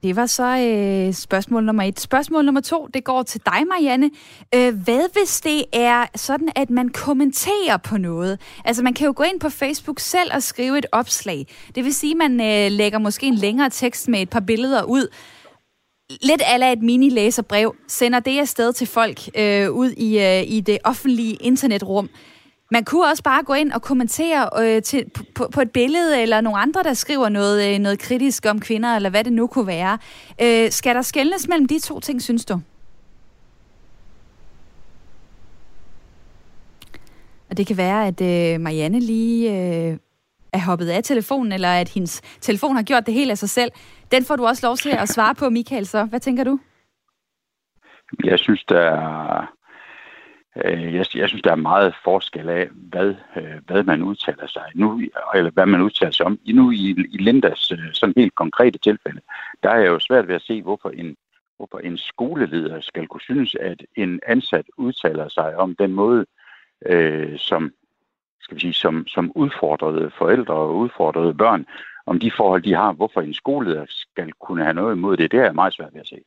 Det 0.04 0.16
var 0.16 0.26
så 0.26 0.44
øh, 0.44 1.14
spørgsmål 1.14 1.64
nummer 1.64 1.84
et. 1.84 2.00
Spørgsmål 2.00 2.46
nummer 2.46 2.62
to, 2.62 2.88
det 2.94 3.04
går 3.04 3.24
til 3.24 3.42
dig, 3.46 3.68
Marianne. 3.68 4.12
Øh, 4.56 4.84
hvad 4.84 5.14
hvis 5.14 5.42
det 5.42 5.64
er 5.74 6.06
sådan, 6.16 6.50
at 6.56 6.70
man 6.70 6.90
kommenterer 6.90 7.78
på 7.78 7.98
noget? 7.98 8.42
Altså, 8.66 8.84
man 8.84 8.94
kan 8.94 9.08
jo 9.08 9.14
gå 9.16 9.24
ind 9.24 9.40
på 9.40 9.50
Facebook 9.50 10.00
selv 10.00 10.32
og 10.34 10.44
skrive 10.44 10.78
et 10.78 10.86
opslag. 10.92 11.46
Det 11.76 11.84
vil 11.84 11.94
sige, 11.94 12.12
at 12.12 12.18
man 12.18 12.32
øh, 12.42 12.72
lægger 12.72 13.00
måske 13.00 13.26
en 13.26 13.36
længere 13.36 13.70
tekst 13.70 14.08
med 14.08 14.22
et 14.22 14.30
par 14.30 14.40
billeder 14.40 14.84
ud. 14.84 15.08
Lidt 16.22 16.42
ala 16.46 16.72
et 16.72 16.82
mini-læserbrev, 16.82 17.76
sender 17.88 18.20
det 18.20 18.40
afsted 18.40 18.74
til 18.74 18.88
folk 18.88 19.20
øh, 19.38 19.72
ud 19.72 19.90
i, 19.90 20.20
øh, 20.20 20.52
i 20.52 20.62
det 20.62 20.78
offentlige 20.84 21.36
internetrum. 21.36 22.10
Man 22.74 22.86
kunne 22.86 23.08
også 23.08 23.24
bare 23.24 23.44
gå 23.44 23.54
ind 23.54 23.72
og 23.72 23.82
kommentere 23.82 24.50
øh, 24.62 24.82
til, 24.82 25.06
på, 25.36 25.48
på 25.54 25.62
et 25.62 25.72
billede, 25.72 26.22
eller 26.22 26.42
nogle 26.42 26.60
andre, 26.60 26.84
der 26.84 26.94
skriver 26.94 27.30
noget, 27.30 27.74
øh, 27.74 27.80
noget 27.80 28.00
kritisk 28.00 28.46
om 28.50 28.60
kvinder, 28.60 28.96
eller 28.96 29.10
hvad 29.10 29.24
det 29.24 29.34
nu 29.34 29.48
kunne 29.48 29.68
være. 29.68 29.98
Øh, 30.42 30.72
skal 30.72 30.96
der 30.96 31.02
skældnes 31.02 31.48
mellem 31.48 31.68
de 31.68 31.80
to 31.80 32.00
ting, 32.00 32.22
synes 32.22 32.46
du? 32.46 32.62
Og 37.50 37.58
det 37.58 37.68
kan 37.68 37.78
være, 37.78 38.08
at 38.08 38.22
øh, 38.22 38.62
Marianne 38.62 39.00
lige 39.00 39.52
øh, 39.52 39.98
er 40.54 40.60
hoppet 40.66 40.90
af 40.90 41.04
telefonen, 41.04 41.52
eller 41.52 41.70
at 41.70 41.90
hendes 41.90 42.22
telefon 42.42 42.76
har 42.76 42.84
gjort 42.84 43.06
det 43.06 43.14
helt 43.14 43.32
af 43.32 43.38
sig 43.38 43.50
selv. 43.50 43.72
Den 44.12 44.26
får 44.26 44.36
du 44.36 44.46
også 44.46 44.68
lov 44.68 44.78
til 44.78 44.90
at 44.90 45.10
svare 45.10 45.36
på, 45.36 45.50
Michael, 45.50 45.86
så 45.86 46.06
hvad 46.06 46.20
tænker 46.20 46.44
du? 46.44 46.60
Jeg 48.24 48.40
synes, 48.40 48.64
der 48.64 48.80
er 48.80 49.54
Øh, 50.56 50.96
jeg, 50.96 51.06
jeg 51.16 51.30
synes, 51.30 51.42
der 51.42 51.52
er 51.52 51.56
meget 51.56 51.96
forskel 52.04 52.50
af, 52.50 52.70
hvad, 52.74 53.16
øh, 53.36 53.62
hvad 53.66 53.84
man 53.84 54.04
udtaler 54.04 54.48
sig 54.48 54.64
nu, 54.76 55.02
eller 55.36 55.52
hvad 55.52 55.66
man 55.66 55.82
udtaler 55.82 56.12
sig 56.12 56.26
om. 56.26 56.40
Nu 56.46 56.72
i, 56.72 56.96
i 57.12 57.18
Lindas 57.18 57.72
øh, 57.72 57.94
sådan 57.94 58.14
helt 58.18 58.36
konkrete 58.36 58.80
tilfælde, 58.80 59.22
der 59.64 59.70
er 59.70 59.78
jeg 59.80 59.88
jo 59.88 60.00
svært 60.00 60.28
ved 60.28 60.36
at 60.36 60.42
se, 60.42 60.62
hvorfor 60.62 60.90
en, 60.90 61.16
hvorfor 61.58 61.80
en 61.80 61.98
skoleleder 61.98 62.82
skal 62.82 63.08
kunne 63.08 63.22
synes, 63.22 63.56
at 63.56 63.86
en 63.96 64.20
ansat 64.28 64.66
udtaler 64.78 65.28
sig 65.30 65.58
om 65.58 65.76
den 65.76 65.94
måde, 65.94 66.26
øh, 66.86 67.40
som, 67.40 67.72
skal 68.42 68.56
vi 68.56 68.62
sige, 68.62 68.74
som, 68.74 69.08
som 69.08 69.32
udfordrede 69.36 70.12
forældre 70.18 70.54
og 70.54 70.76
udfordrede 70.76 71.34
børn 71.34 71.66
om 72.06 72.20
de 72.20 72.32
forhold, 72.38 72.64
de 72.64 72.74
har, 72.74 72.92
hvorfor 72.94 73.22
en 73.22 73.34
skoleleder 73.34 73.86
skal 73.88 74.32
kunne 74.32 74.64
have 74.64 74.74
noget 74.74 74.96
imod 74.96 75.18
det, 75.18 75.32
det 75.32 75.40
er 75.40 75.44
jeg 75.44 75.56
meget 75.56 75.74
svært 75.74 75.94
ved 75.94 76.02
at 76.02 76.08
se. 76.08 76.18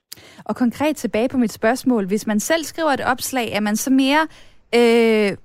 Og 0.44 0.56
konkret 0.56 0.96
tilbage 0.96 1.28
på 1.28 1.38
mit 1.38 1.52
spørgsmål. 1.52 2.06
Hvis 2.06 2.26
man 2.26 2.40
selv 2.40 2.64
skriver 2.64 2.90
et 2.90 3.00
opslag, 3.00 3.52
er 3.52 3.60
man 3.60 3.76
så 3.76 3.90
mere 3.90 4.26
øh, 4.74 5.36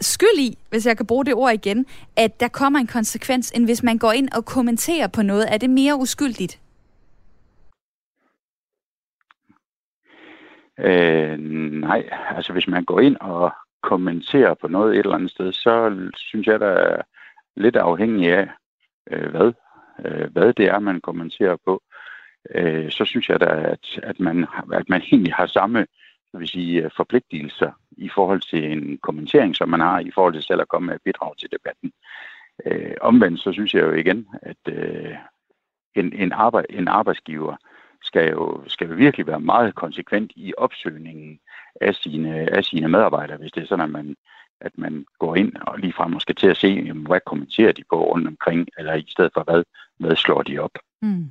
skyld 0.00 0.38
i, 0.38 0.58
hvis 0.70 0.86
jeg 0.86 0.96
kan 0.96 1.06
bruge 1.06 1.24
det 1.24 1.34
ord 1.34 1.52
igen, 1.52 1.86
at 2.16 2.40
der 2.40 2.48
kommer 2.48 2.78
en 2.78 2.86
konsekvens, 2.86 3.50
end 3.50 3.64
hvis 3.64 3.82
man 3.82 3.98
går 3.98 4.12
ind 4.12 4.28
og 4.36 4.44
kommenterer 4.44 5.06
på 5.06 5.22
noget? 5.22 5.54
Er 5.54 5.58
det 5.58 5.70
mere 5.70 5.96
uskyldigt? 5.96 6.60
Øh, 10.78 11.38
nej, 11.80 12.08
altså 12.36 12.52
hvis 12.52 12.68
man 12.68 12.84
går 12.84 13.00
ind 13.00 13.16
og 13.20 13.52
kommenterer 13.82 14.54
på 14.54 14.68
noget 14.68 14.92
et 14.92 14.98
eller 14.98 15.14
andet 15.14 15.30
sted, 15.30 15.52
så 15.52 15.96
synes 16.16 16.46
jeg, 16.46 16.60
der 16.60 16.66
er 16.66 17.02
lidt 17.56 17.76
afhængig 17.76 18.32
af, 18.32 18.48
øh, 19.10 19.30
hvad, 19.30 19.52
øh, 20.04 20.32
hvad 20.32 20.52
det 20.52 20.66
er, 20.66 20.78
man 20.78 21.00
kommenterer 21.00 21.56
på, 21.64 21.82
øh, 22.54 22.90
så 22.90 23.04
synes 23.04 23.28
jeg 23.28 23.40
da, 23.40 23.46
at, 23.46 24.00
at, 24.02 24.20
man, 24.20 24.46
at 24.72 24.88
man 24.88 25.02
egentlig 25.02 25.34
har 25.34 25.46
samme 25.46 25.86
så 26.34 26.38
vil 26.38 26.48
sige, 26.48 26.82
øh, 26.82 26.90
forpligtelser 26.96 27.72
i 27.90 28.08
forhold 28.08 28.40
til 28.40 28.72
en 28.72 28.98
kommentering, 28.98 29.56
som 29.56 29.68
man 29.68 29.80
har 29.80 29.98
i 29.98 30.10
forhold 30.14 30.34
til 30.34 30.42
selv 30.42 30.60
at 30.60 30.68
komme 30.68 30.86
med 30.86 30.98
bidrag 31.04 31.36
til 31.36 31.50
debatten. 31.52 31.92
Øh, 32.66 32.94
omvendt 33.00 33.40
så 33.40 33.52
synes 33.52 33.74
jeg 33.74 33.82
jo 33.82 33.92
igen, 33.92 34.28
at 34.42 34.62
øh, 34.68 35.14
en, 35.94 36.12
en, 36.12 36.32
arbejde, 36.32 36.66
en 36.70 36.88
arbejdsgiver 36.88 37.56
skal 38.02 38.30
jo, 38.30 38.62
skal 38.66 38.88
jo 38.88 38.94
virkelig 38.94 39.26
være 39.26 39.40
meget 39.40 39.74
konsekvent 39.74 40.32
i 40.36 40.52
opsøgningen 40.58 41.40
af 41.80 41.94
sine, 41.94 42.56
af 42.56 42.64
sine 42.64 42.88
medarbejdere, 42.88 43.36
hvis 43.36 43.52
det 43.52 43.62
er 43.62 43.66
sådan, 43.66 43.84
at 43.84 43.90
man, 43.90 44.16
at 44.60 44.72
man 44.78 45.04
går 45.18 45.36
ind 45.36 45.52
og 45.56 45.78
ligefrem 45.78 46.10
måske 46.10 46.34
til 46.34 46.46
at 46.46 46.56
se, 46.56 46.68
jamen, 46.68 47.06
hvad 47.06 47.20
kommenterer 47.26 47.72
de 47.72 47.82
på 47.90 48.04
rundt 48.04 48.28
omkring, 48.28 48.68
eller 48.78 48.94
i 48.94 49.04
stedet 49.08 49.30
for 49.34 49.42
hvad, 49.44 49.62
hvad 49.98 50.16
slår 50.16 50.42
de 50.42 50.58
op. 50.58 50.78
Mm. 51.02 51.30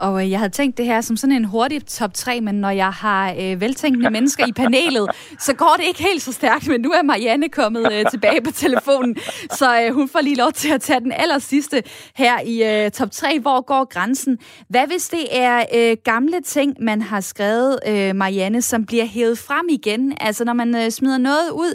Og 0.00 0.24
øh, 0.24 0.30
jeg 0.30 0.38
havde 0.38 0.52
tænkt 0.52 0.78
det 0.78 0.86
her 0.86 1.00
som 1.00 1.16
sådan 1.16 1.36
en 1.36 1.44
hurtig 1.44 1.86
top 1.86 2.14
3, 2.14 2.40
men 2.40 2.54
når 2.54 2.70
jeg 2.70 2.92
har 2.92 3.34
øh, 3.40 3.60
veltænkende 3.60 4.10
mennesker 4.16 4.46
i 4.46 4.52
panelet, 4.52 5.10
så 5.38 5.54
går 5.54 5.74
det 5.76 5.84
ikke 5.86 6.02
helt 6.02 6.22
så 6.22 6.32
stærkt. 6.32 6.68
Men 6.68 6.80
nu 6.80 6.90
er 6.90 7.02
Marianne 7.02 7.48
kommet 7.48 7.92
øh, 7.92 8.04
tilbage 8.10 8.42
på 8.42 8.50
telefonen, 8.50 9.16
så 9.50 9.82
øh, 9.82 9.94
hun 9.94 10.08
får 10.08 10.20
lige 10.20 10.36
lov 10.36 10.52
til 10.52 10.72
at 10.72 10.80
tage 10.80 11.00
den 11.00 11.12
aller 11.12 11.38
sidste 11.38 11.82
her 12.16 12.40
i 12.40 12.84
øh, 12.84 12.90
top 12.90 13.10
3. 13.10 13.40
Hvor 13.40 13.60
går 13.60 13.84
grænsen? 13.84 14.38
Hvad 14.68 14.86
hvis 14.86 15.08
det 15.08 15.26
er 15.30 15.64
øh, 15.74 15.96
gamle 16.04 16.40
ting, 16.40 16.76
man 16.80 17.02
har 17.02 17.20
skrevet, 17.20 17.78
øh, 17.86 18.16
Marianne, 18.16 18.62
som 18.62 18.86
bliver 18.86 19.04
hævet 19.04 19.38
frem 19.38 19.66
igen? 19.70 20.16
Altså 20.20 20.44
når 20.44 20.52
man 20.52 20.76
øh, 20.76 20.90
smider 20.90 21.18
noget 21.18 21.50
ud 21.50 21.74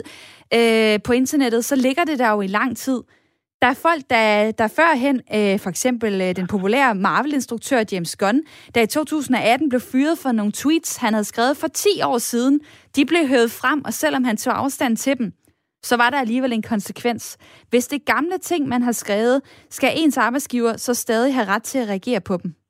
øh, 0.54 0.98
på 1.04 1.12
internettet, 1.12 1.64
så 1.64 1.76
ligger 1.76 2.04
det 2.04 2.18
der 2.18 2.30
jo 2.30 2.40
i 2.40 2.46
lang 2.46 2.76
tid. 2.76 3.02
Der 3.62 3.68
er 3.68 3.74
folk, 3.74 4.02
der, 4.10 4.50
der 4.50 4.68
førhen, 4.68 5.20
øh, 5.34 5.60
for 5.60 5.70
eksempel 5.70 6.20
øh, 6.20 6.36
den 6.36 6.46
populære 6.46 6.94
Marvel-instruktør 6.94 7.84
James 7.92 8.16
Gunn, 8.16 8.40
der 8.74 8.82
i 8.82 8.86
2018 8.86 9.68
blev 9.68 9.80
fyret 9.80 10.18
for 10.18 10.32
nogle 10.32 10.52
tweets, 10.52 10.96
han 10.96 11.12
havde 11.14 11.24
skrevet 11.24 11.56
for 11.56 11.68
10 11.68 11.88
år 12.04 12.18
siden, 12.18 12.60
de 12.96 13.06
blev 13.06 13.26
høvet 13.28 13.50
frem, 13.50 13.84
og 13.84 13.94
selvom 13.94 14.24
han 14.24 14.36
tog 14.36 14.58
afstand 14.58 14.96
til 14.96 15.18
dem, 15.18 15.32
så 15.82 15.96
var 15.96 16.10
der 16.10 16.18
alligevel 16.18 16.52
en 16.52 16.62
konsekvens. 16.62 17.36
Hvis 17.70 17.86
det 17.86 18.04
gamle 18.04 18.38
ting, 18.38 18.68
man 18.68 18.82
har 18.82 18.92
skrevet, 18.92 19.42
skal 19.70 19.92
ens 19.96 20.16
arbejdsgiver 20.16 20.76
så 20.76 20.94
stadig 20.94 21.34
have 21.34 21.46
ret 21.46 21.62
til 21.62 21.78
at 21.78 21.88
reagere 21.88 22.20
på 22.20 22.36
dem? 22.36 22.65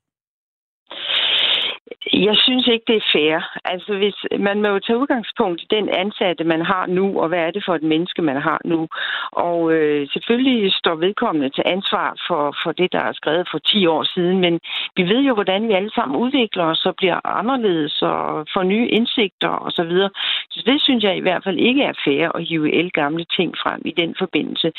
Jeg 2.13 2.37
synes 2.37 2.67
ikke, 2.67 2.85
det 2.87 2.95
er 2.95 3.09
fair. 3.13 3.37
Altså, 3.65 3.93
hvis 4.01 4.17
man 4.39 4.61
må 4.61 4.67
jo 4.67 4.79
tage 4.79 4.97
udgangspunkt 4.97 5.61
i 5.61 5.67
den 5.69 5.89
ansatte, 5.89 6.43
man 6.43 6.61
har 6.61 6.85
nu, 6.87 7.19
og 7.21 7.27
hvad 7.27 7.39
er 7.39 7.51
det 7.51 7.63
for 7.65 7.75
et 7.75 7.83
menneske, 7.83 8.21
man 8.21 8.41
har 8.41 8.61
nu. 8.65 8.87
Og 9.31 9.73
øh, 9.73 10.07
selvfølgelig 10.13 10.73
står 10.73 10.95
vedkommende 10.95 11.49
til 11.49 11.63
ansvar 11.65 12.09
for, 12.27 12.55
for 12.63 12.71
det, 12.71 12.91
der 12.91 12.99
er 12.99 13.13
skrevet 13.13 13.47
for 13.51 13.59
10 13.59 13.87
år 13.87 14.03
siden, 14.03 14.37
men 14.39 14.59
vi 14.95 15.03
ved 15.03 15.21
jo, 15.27 15.33
hvordan 15.33 15.67
vi 15.67 15.73
alle 15.73 15.91
sammen 15.95 16.17
udvikler 16.17 16.63
os 16.63 16.85
og 16.85 16.95
bliver 16.95 17.19
anderledes 17.39 18.01
og 18.01 18.47
får 18.53 18.63
nye 18.63 18.87
indsigter 18.87 19.49
osv. 19.49 19.71
Så, 19.77 19.83
videre. 19.83 20.09
så 20.49 20.61
det 20.65 20.81
synes 20.81 21.03
jeg 21.03 21.17
i 21.17 21.25
hvert 21.25 21.43
fald 21.43 21.57
ikke 21.57 21.83
er 21.83 21.93
fair 22.05 22.29
at 22.35 22.45
hive 22.45 22.73
el 22.73 22.91
gamle 22.91 23.25
ting 23.37 23.57
frem 23.63 23.81
i 23.85 23.91
den 23.91 24.15
forbindelse. 24.19 24.71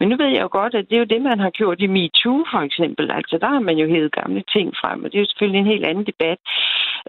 Men 0.00 0.08
nu 0.08 0.16
ved 0.16 0.26
jeg 0.26 0.42
jo 0.42 0.48
godt, 0.52 0.74
at 0.74 0.84
det 0.88 0.96
er 0.96 0.98
jo 1.04 1.12
det, 1.14 1.22
man 1.22 1.40
har 1.40 1.50
gjort 1.50 1.80
i 1.80 1.86
MeToo 1.86 2.44
for 2.52 2.60
eksempel. 2.68 3.10
Altså, 3.10 3.38
der 3.38 3.46
har 3.46 3.60
man 3.60 3.76
jo 3.76 3.86
hævet 3.86 4.12
gamle 4.12 4.42
ting 4.52 4.74
frem, 4.80 5.04
og 5.04 5.12
det 5.12 5.18
er 5.18 5.22
jo 5.22 5.30
selvfølgelig 5.30 5.60
en 5.60 5.72
helt 5.74 5.86
anden 5.86 6.06
debat 6.06 6.38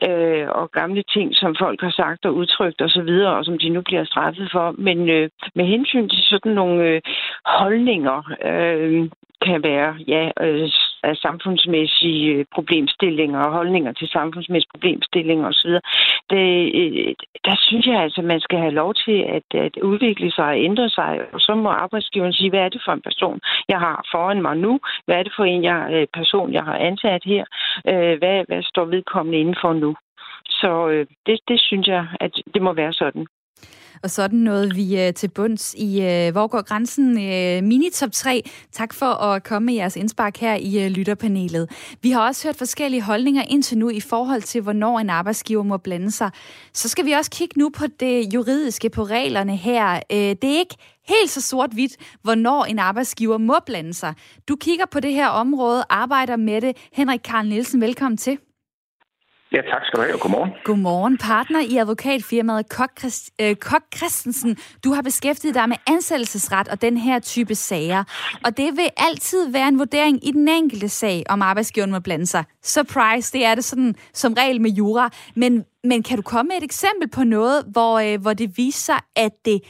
øh, 0.07 0.47
og 0.49 0.71
gamle 0.71 1.03
ting, 1.03 1.35
som 1.35 1.55
folk 1.59 1.81
har 1.81 1.89
sagt 1.89 2.25
og 2.25 2.35
udtrykt 2.35 2.81
osv., 2.81 2.85
og, 2.85 2.89
så 2.89 3.01
videre, 3.01 3.35
og 3.37 3.45
som 3.45 3.57
de 3.57 3.69
nu 3.69 3.81
bliver 3.81 4.05
straffet 4.05 4.49
for. 4.51 4.75
Men 4.77 5.09
øh, 5.09 5.29
med 5.55 5.65
hensyn 5.65 6.09
til 6.09 6.23
sådan 6.23 6.51
nogle 6.51 6.83
øh, 6.83 7.01
holdninger, 7.45 8.17
øh, 8.45 9.09
kan 9.41 9.63
være 9.63 9.95
ja, 10.07 10.31
øh, 10.41 10.69
af 11.03 11.15
samfundsmæssige 11.15 12.33
øh, 12.33 12.45
problemstillinger 12.53 13.39
og 13.39 13.51
holdninger 13.51 13.91
til 13.93 14.07
samfundsmæssige 14.07 14.71
problemstillinger 14.73 15.47
osv., 15.47 15.71
det, 16.29 16.47
øh, 16.81 17.13
der 17.45 17.55
synes 17.67 17.85
jeg 17.87 18.01
altså, 18.01 18.21
at 18.21 18.27
man 18.27 18.39
skal 18.39 18.59
have 18.59 18.79
lov 18.81 18.93
til 18.93 19.17
at, 19.37 19.47
at 19.65 19.77
udvikle 19.77 20.31
sig 20.31 20.45
og 20.45 20.59
ændre 20.59 20.89
sig, 20.89 21.19
og 21.33 21.39
så 21.39 21.55
må 21.55 21.69
arbejdsgiveren 21.69 22.33
sige, 22.33 22.49
hvad 22.49 22.59
er 22.59 22.69
det 22.69 22.81
for 22.85 22.91
en 22.91 23.01
person, 23.01 23.39
jeg 23.69 23.79
har 23.79 24.05
foran 24.11 24.41
mig 24.41 24.57
nu? 24.57 24.79
Hvad 25.05 25.15
er 25.15 25.23
det 25.23 25.33
for 25.35 25.43
en 25.43 25.63
jeg, 25.63 25.89
øh, 25.91 26.07
person, 26.13 26.53
jeg 26.53 26.63
har 26.63 26.77
ansat 26.77 27.23
her? 27.25 27.45
Hvad, 28.19 28.45
hvad 28.47 28.63
står 28.63 28.85
vedkommende 28.85 29.39
inden 29.39 29.57
for 29.61 29.73
nu? 29.73 29.95
Så 30.49 31.05
det, 31.25 31.39
det 31.47 31.59
synes 31.61 31.87
jeg, 31.87 32.07
at 32.19 32.31
det 32.53 32.61
må 32.61 32.73
være 32.73 32.93
sådan. 32.93 33.27
Og 34.03 34.09
sådan 34.11 34.39
noget 34.39 34.75
vi 34.75 35.01
øh, 35.01 35.13
til 35.13 35.27
bunds 35.27 35.73
i 35.77 36.01
øh, 36.01 36.31
Hvor 36.31 36.47
går 36.47 36.61
grænsen? 36.61 37.17
Øh, 37.19 37.63
Mini-top 37.63 38.11
3. 38.11 38.49
Tak 38.71 38.93
for 38.93 39.05
at 39.05 39.43
komme 39.43 39.65
med 39.65 39.73
jeres 39.73 39.95
indspark 39.95 40.37
her 40.37 40.55
i 40.55 40.85
øh, 40.85 40.91
lytterpanelet. 40.91 41.69
Vi 42.01 42.11
har 42.11 42.27
også 42.27 42.47
hørt 42.47 42.55
forskellige 42.55 43.01
holdninger 43.01 43.43
indtil 43.49 43.77
nu 43.77 43.89
i 43.89 43.99
forhold 43.99 44.41
til, 44.41 44.61
hvornår 44.61 44.99
en 44.99 45.09
arbejdsgiver 45.09 45.63
må 45.63 45.77
blande 45.77 46.11
sig. 46.11 46.31
Så 46.73 46.89
skal 46.89 47.05
vi 47.05 47.11
også 47.11 47.31
kigge 47.31 47.59
nu 47.59 47.69
på 47.69 47.85
det 47.99 48.33
juridiske, 48.33 48.89
på 48.89 49.03
reglerne 49.03 49.55
her. 49.55 49.93
Øh, 50.11 50.17
det 50.17 50.43
er 50.43 50.57
ikke 50.59 50.75
helt 51.07 51.29
så 51.29 51.41
sort-hvidt, 51.41 51.95
hvornår 52.21 52.65
en 52.65 52.79
arbejdsgiver 52.79 53.37
må 53.37 53.55
blande 53.65 53.93
sig. 53.93 54.13
Du 54.47 54.55
kigger 54.55 54.85
på 54.91 54.99
det 54.99 55.13
her 55.13 55.27
område, 55.27 55.83
arbejder 55.89 56.35
med 56.35 56.61
det. 56.61 56.77
Henrik 56.93 57.19
Karl 57.23 57.47
Nielsen, 57.47 57.81
velkommen 57.81 58.17
til. 58.17 58.37
Ja, 59.51 59.61
tak 59.61 59.85
skal 59.85 59.97
du 59.99 60.03
have, 60.03 60.13
og 60.13 60.19
godmorgen. 60.19 60.51
Godmorgen. 60.63 61.17
Partner 61.17 61.59
i 61.59 61.77
advokatfirmaet 61.77 62.69
Kok, 62.69 62.99
Christ, 62.99 63.31
øh, 63.41 63.55
Kok 63.55 63.81
Christensen. 63.95 64.57
Du 64.83 64.93
har 64.93 65.01
beskæftiget 65.01 65.55
dig 65.55 65.69
med 65.69 65.77
ansættelsesret 65.87 66.67
og 66.67 66.81
den 66.81 66.97
her 66.97 67.19
type 67.19 67.55
sager. 67.55 68.03
Og 68.45 68.57
det 68.57 68.77
vil 68.77 68.89
altid 68.97 69.51
være 69.51 69.67
en 69.67 69.79
vurdering 69.79 70.27
i 70.27 70.31
den 70.31 70.47
enkelte 70.47 70.89
sag, 70.89 71.23
om 71.29 71.41
arbejdsgiveren 71.41 71.91
må 71.91 71.99
blande 71.99 72.27
sig. 72.27 72.43
Surprise, 72.63 73.33
det 73.33 73.45
er 73.45 73.55
det 73.55 73.63
sådan 73.63 73.95
som 74.13 74.33
regel 74.33 74.61
med 74.61 74.71
jura. 74.71 75.09
Men, 75.35 75.65
men 75.83 76.03
kan 76.03 76.17
du 76.17 76.21
komme 76.21 76.49
med 76.49 76.57
et 76.57 76.63
eksempel 76.63 77.09
på 77.09 77.23
noget, 77.23 77.63
hvor, 77.67 77.99
øh, 77.99 78.21
hvor 78.21 78.33
det 78.33 78.57
viser 78.57 78.93
sig, 78.93 78.99
at 79.15 79.31
det 79.45 79.61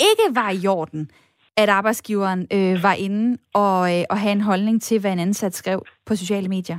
ikke 0.00 0.34
var 0.34 0.50
i 0.50 0.66
orden, 0.66 1.10
at 1.56 1.68
arbejdsgiveren 1.68 2.46
øh, 2.52 2.82
var 2.82 2.92
inde 2.92 3.38
og, 3.54 3.98
øh, 3.98 4.04
og 4.10 4.18
have 4.18 4.32
en 4.32 4.40
holdning 4.40 4.82
til, 4.82 5.00
hvad 5.00 5.12
en 5.12 5.18
ansat 5.18 5.54
skrev 5.54 5.84
på 6.06 6.16
sociale 6.16 6.48
medier? 6.48 6.78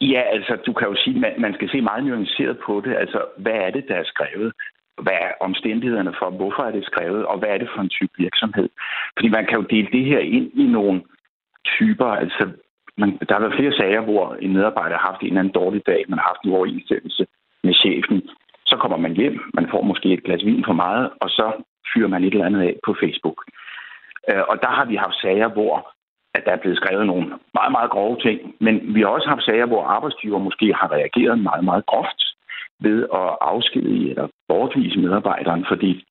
Ja, 0.00 0.20
altså, 0.20 0.56
du 0.66 0.72
kan 0.72 0.88
jo 0.88 0.94
sige, 0.94 1.16
at 1.16 1.20
man, 1.20 1.32
man 1.38 1.54
skal 1.54 1.70
se 1.70 1.80
meget 1.80 2.04
nuanceret 2.04 2.58
på 2.66 2.82
det. 2.84 2.96
Altså, 2.96 3.24
hvad 3.36 3.52
er 3.52 3.70
det, 3.70 3.84
der 3.88 3.94
er 3.94 4.04
skrevet? 4.04 4.52
Hvad 5.02 5.12
er 5.12 5.32
omstændighederne 5.40 6.14
for, 6.18 6.30
hvorfor 6.30 6.62
er 6.62 6.70
det 6.70 6.84
skrevet, 6.84 7.26
og 7.26 7.38
hvad 7.38 7.48
er 7.48 7.58
det 7.58 7.68
for 7.74 7.80
en 7.80 7.88
type 7.88 8.12
virksomhed? 8.18 8.68
Fordi 9.16 9.28
man 9.28 9.46
kan 9.46 9.58
jo 9.58 9.66
dele 9.70 9.88
det 9.92 10.04
her 10.04 10.18
ind 10.18 10.50
i 10.54 10.66
nogle 10.66 11.02
typer. 11.64 12.06
Altså, 12.06 12.50
man, 12.96 13.18
der 13.28 13.34
har 13.34 13.40
været 13.40 13.58
flere 13.58 13.72
sager, 13.72 14.00
hvor 14.00 14.34
en 14.40 14.52
medarbejder 14.52 14.96
har 14.98 15.08
haft 15.10 15.20
en 15.20 15.26
eller 15.26 15.40
anden 15.40 15.54
dårlig 15.54 15.86
dag, 15.86 16.04
man 16.08 16.18
har 16.18 16.26
haft 16.32 16.44
en 16.44 16.52
overensstemmelse 16.52 17.26
med 17.64 17.74
chefen. 17.74 18.28
Så 18.66 18.76
kommer 18.76 18.98
man 18.98 19.16
hjem, 19.16 19.40
man 19.54 19.68
får 19.70 19.82
måske 19.82 20.12
et 20.12 20.24
glas 20.24 20.44
vin 20.44 20.64
for 20.64 20.72
meget, 20.72 21.10
og 21.20 21.30
så 21.30 21.52
fyrer 21.94 22.08
man 22.08 22.24
et 22.24 22.32
eller 22.32 22.46
andet 22.46 22.62
af 22.62 22.74
på 22.86 22.96
Facebook. 23.00 23.38
Øh, 24.30 24.42
og 24.48 24.56
der 24.62 24.68
har 24.68 24.84
vi 24.84 24.96
haft 24.96 25.20
sager, 25.20 25.48
hvor 25.48 25.95
at 26.36 26.44
der 26.44 26.52
er 26.52 26.62
blevet 26.62 26.78
skrevet 26.78 27.06
nogle 27.06 27.26
meget, 27.58 27.72
meget 27.76 27.90
grove 27.90 28.16
ting. 28.26 28.38
Men 28.60 28.94
vi 28.94 29.00
har 29.00 29.08
også 29.08 29.28
haft 29.28 29.44
sager, 29.44 29.66
hvor 29.66 29.84
arbejdsgiver 29.84 30.38
måske 30.38 30.74
har 30.74 30.92
reageret 30.92 31.38
meget, 31.38 31.64
meget 31.64 31.86
groft 31.86 32.20
ved 32.80 32.98
at 33.20 33.28
afskedige 33.40 34.10
eller 34.10 34.28
bortvise 34.48 34.98
medarbejderen, 34.98 35.64
fordi 35.68 36.04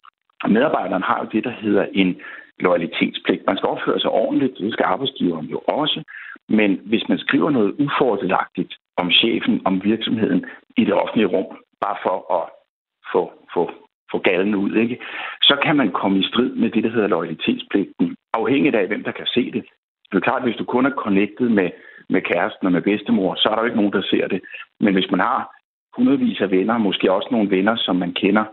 medarbejderen 0.48 1.04
har 1.04 1.20
jo 1.24 1.30
det, 1.32 1.44
der 1.44 1.54
hedder 1.64 1.86
en 1.94 2.22
loyalitetspligt. 2.60 3.46
Man 3.48 3.58
skal 3.58 3.70
opføre 3.70 4.00
sig 4.00 4.10
ordentligt, 4.10 4.58
det 4.58 4.74
skal 4.74 4.86
arbejdsgiveren 4.86 5.46
jo 5.46 5.60
også. 5.68 6.04
Men 6.50 6.80
hvis 6.86 7.10
man 7.10 7.20
skriver 7.20 7.50
noget 7.50 7.76
ufordelagtigt 7.80 8.74
om 8.98 9.12
chefen, 9.12 9.62
om 9.66 9.84
virksomheden 9.84 10.46
i 10.78 10.86
det 10.86 10.94
offentlige 10.94 11.28
rum, 11.28 11.58
bare 11.82 11.98
for 12.04 12.18
at 12.40 12.50
få, 13.12 13.32
få, 13.54 13.72
få 14.12 14.18
galen 14.20 14.56
ud, 14.56 14.76
ikke? 14.76 14.98
så 15.42 15.56
kan 15.64 15.76
man 15.76 15.92
komme 15.92 16.20
i 16.20 16.28
strid 16.28 16.50
med 16.50 16.70
det, 16.70 16.84
der 16.84 16.90
hedder 16.90 17.08
loyalitetspligten, 17.08 18.16
afhængigt 18.34 18.76
af, 18.76 18.88
hvem 18.88 19.04
der 19.04 19.12
kan 19.12 19.26
se 19.26 19.52
det. 19.52 19.66
Det 20.16 20.22
er 20.22 20.30
klart, 20.30 20.44
at 20.44 20.48
hvis 20.48 20.62
du 20.62 20.66
kun 20.66 20.86
er 20.86 21.00
connected 21.04 21.50
med, 21.50 21.70
med 22.10 22.22
kæresten 22.22 22.68
og 22.68 22.74
med 22.74 22.82
bedstemor, 22.82 23.36
så 23.36 23.50
er 23.50 23.56
der 23.56 23.62
jo 23.62 23.66
ikke 23.66 23.82
nogen, 23.82 23.94
der 23.94 24.02
ser 24.02 24.28
det. 24.28 24.42
Men 24.80 24.94
hvis 24.94 25.12
man 25.12 25.20
har 25.20 25.56
hundredvis 25.98 26.42
af 26.42 26.52
venner, 26.52 26.78
måske 26.78 27.12
også 27.12 27.28
nogle 27.32 27.50
venner, 27.50 27.76
som 27.76 27.96
man 27.96 28.14
kender 28.14 28.46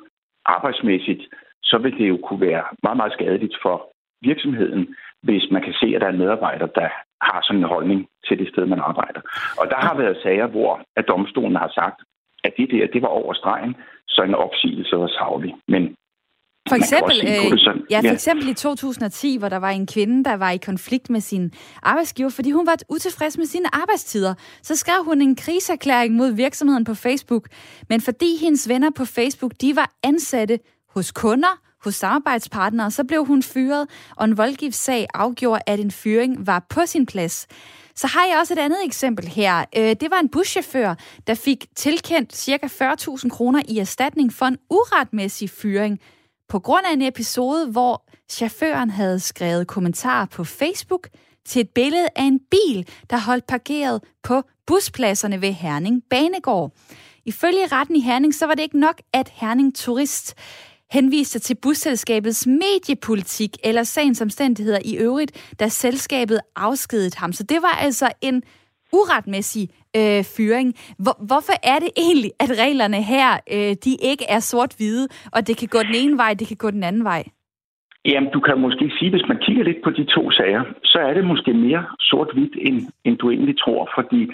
arbejdsmæssigt, 0.44 1.22
så 1.62 1.78
vil 1.78 1.98
det 1.98 2.08
jo 2.08 2.16
kunne 2.16 2.40
være 2.40 2.64
meget, 2.82 2.96
meget 2.96 3.12
skadeligt 3.12 3.56
for 3.62 3.76
virksomheden, 4.22 4.94
hvis 5.22 5.44
man 5.50 5.62
kan 5.62 5.74
se, 5.80 5.86
at 5.94 6.00
der 6.00 6.06
er 6.06 6.12
en 6.12 6.18
medarbejder, 6.24 6.66
der 6.66 6.88
har 7.20 7.40
sådan 7.42 7.60
en 7.60 7.72
holdning 7.74 8.08
til 8.28 8.38
det 8.38 8.48
sted, 8.48 8.66
man 8.66 8.80
arbejder. 8.80 9.20
Og 9.60 9.66
der 9.70 9.76
har 9.86 9.96
været 9.96 10.22
sager, 10.22 10.46
hvor 10.46 10.80
at 10.96 11.08
domstolen 11.08 11.56
har 11.56 11.70
sagt, 11.74 11.98
at 12.44 12.52
det 12.56 12.70
der, 12.70 12.86
det 12.86 13.02
var 13.02 13.08
over 13.08 13.32
stregen, 13.32 13.76
så 14.08 14.22
en 14.22 14.34
opsigelse 14.34 14.96
var 14.96 15.06
savlig. 15.18 15.54
Men 15.68 15.96
for 16.68 16.76
eksempel, 16.76 17.20
øh, 17.26 17.58
ja, 17.90 18.00
for 18.00 18.14
eksempel 18.14 18.48
i 18.48 18.54
2010, 18.54 19.36
hvor 19.36 19.48
der 19.48 19.56
var 19.56 19.70
en 19.70 19.86
kvinde, 19.86 20.24
der 20.24 20.34
var 20.34 20.50
i 20.50 20.56
konflikt 20.56 21.10
med 21.10 21.20
sin 21.20 21.52
arbejdsgiver, 21.82 22.28
fordi 22.28 22.50
hun 22.50 22.66
var 22.66 22.76
utilfreds 22.88 23.38
med 23.38 23.46
sine 23.46 23.74
arbejdstider. 23.74 24.34
Så 24.62 24.76
skrev 24.76 25.04
hun 25.04 25.22
en 25.22 25.36
kriserklæring 25.36 26.14
mod 26.14 26.30
virksomheden 26.30 26.84
på 26.84 26.94
Facebook. 26.94 27.48
Men 27.88 28.00
fordi 28.00 28.36
hendes 28.36 28.68
venner 28.68 28.90
på 28.90 29.04
Facebook, 29.04 29.52
de 29.60 29.76
var 29.76 29.92
ansatte 30.02 30.58
hos 30.94 31.12
kunder, 31.12 31.60
hos 31.84 31.94
samarbejdspartnere, 31.94 32.90
så 32.90 33.04
blev 33.04 33.24
hun 33.24 33.42
fyret, 33.42 33.86
og 34.16 34.24
en 34.24 34.36
voldgiftssag 34.36 35.06
afgjorde, 35.14 35.62
at 35.66 35.80
en 35.80 35.90
fyring 35.90 36.46
var 36.46 36.66
på 36.68 36.80
sin 36.86 37.06
plads. 37.06 37.46
Så 37.94 38.06
har 38.06 38.26
jeg 38.26 38.38
også 38.40 38.54
et 38.54 38.58
andet 38.58 38.78
eksempel 38.84 39.28
her. 39.28 39.64
Øh, 39.76 39.96
det 40.00 40.10
var 40.10 40.20
en 40.20 40.28
buschauffør, 40.28 40.94
der 41.26 41.34
fik 41.34 41.66
tilkendt 41.76 42.36
ca. 42.36 42.66
40.000 42.66 43.28
kroner 43.28 43.62
i 43.68 43.78
erstatning 43.78 44.32
for 44.32 44.46
en 44.46 44.58
uretmæssig 44.70 45.50
fyring 45.50 46.00
på 46.52 46.58
grund 46.58 46.86
af 46.86 46.92
en 46.92 47.02
episode, 47.02 47.66
hvor 47.66 48.04
chaufføren 48.30 48.90
havde 48.90 49.20
skrevet 49.20 49.66
kommentarer 49.66 50.26
på 50.26 50.44
Facebook 50.44 51.08
til 51.44 51.60
et 51.60 51.68
billede 51.68 52.08
af 52.16 52.22
en 52.22 52.40
bil, 52.50 52.88
der 53.10 53.18
holdt 53.18 53.46
parkeret 53.46 54.00
på 54.22 54.42
buspladserne 54.66 55.40
ved 55.40 55.52
Herning 55.52 56.02
Banegård. 56.10 56.72
Ifølge 57.24 57.66
retten 57.66 57.96
i 57.96 58.00
Herning, 58.00 58.34
så 58.34 58.46
var 58.46 58.54
det 58.54 58.62
ikke 58.62 58.78
nok, 58.78 59.02
at 59.12 59.32
Herning 59.34 59.76
Turist 59.76 60.34
henviste 60.90 61.38
til 61.38 61.54
busselskabets 61.54 62.46
mediepolitik 62.46 63.56
eller 63.64 63.82
sagens 63.82 64.20
omstændigheder 64.20 64.78
i 64.84 64.96
øvrigt, 64.96 65.54
da 65.60 65.68
selskabet 65.68 66.40
afskedede 66.56 67.16
ham. 67.16 67.32
Så 67.32 67.42
det 67.42 67.62
var 67.62 67.78
altså 67.80 68.12
en 68.20 68.42
uretmæssig 68.98 69.64
øh, 69.98 70.22
fyring. 70.36 70.68
Hvor, 71.04 71.16
hvorfor 71.28 71.56
er 71.72 71.78
det 71.84 71.90
egentlig, 72.06 72.30
at 72.44 72.50
reglerne 72.64 73.00
her, 73.12 73.28
øh, 73.54 73.72
de 73.84 73.92
ikke 74.10 74.24
er 74.28 74.40
sort-hvide, 74.50 75.04
og 75.36 75.40
det 75.46 75.54
kan 75.60 75.68
gå 75.68 75.78
den 75.88 75.96
ene 76.02 76.16
vej, 76.22 76.34
det 76.40 76.46
kan 76.48 76.60
gå 76.64 76.70
den 76.70 76.84
anden 76.84 77.04
vej? 77.04 77.22
Jamen, 78.04 78.30
du 78.36 78.40
kan 78.40 78.60
måske 78.60 78.86
sige, 78.98 79.10
hvis 79.10 79.28
man 79.28 79.38
kigger 79.44 79.64
lidt 79.64 79.80
på 79.84 79.90
de 79.90 80.04
to 80.04 80.30
sager, 80.30 80.62
så 80.84 80.98
er 80.98 81.14
det 81.14 81.24
måske 81.24 81.52
mere 81.52 81.84
sort-hvidt, 82.00 82.54
end, 82.66 82.78
end 83.04 83.16
du 83.18 83.30
egentlig 83.30 83.58
tror, 83.58 83.90
fordi 83.96 84.30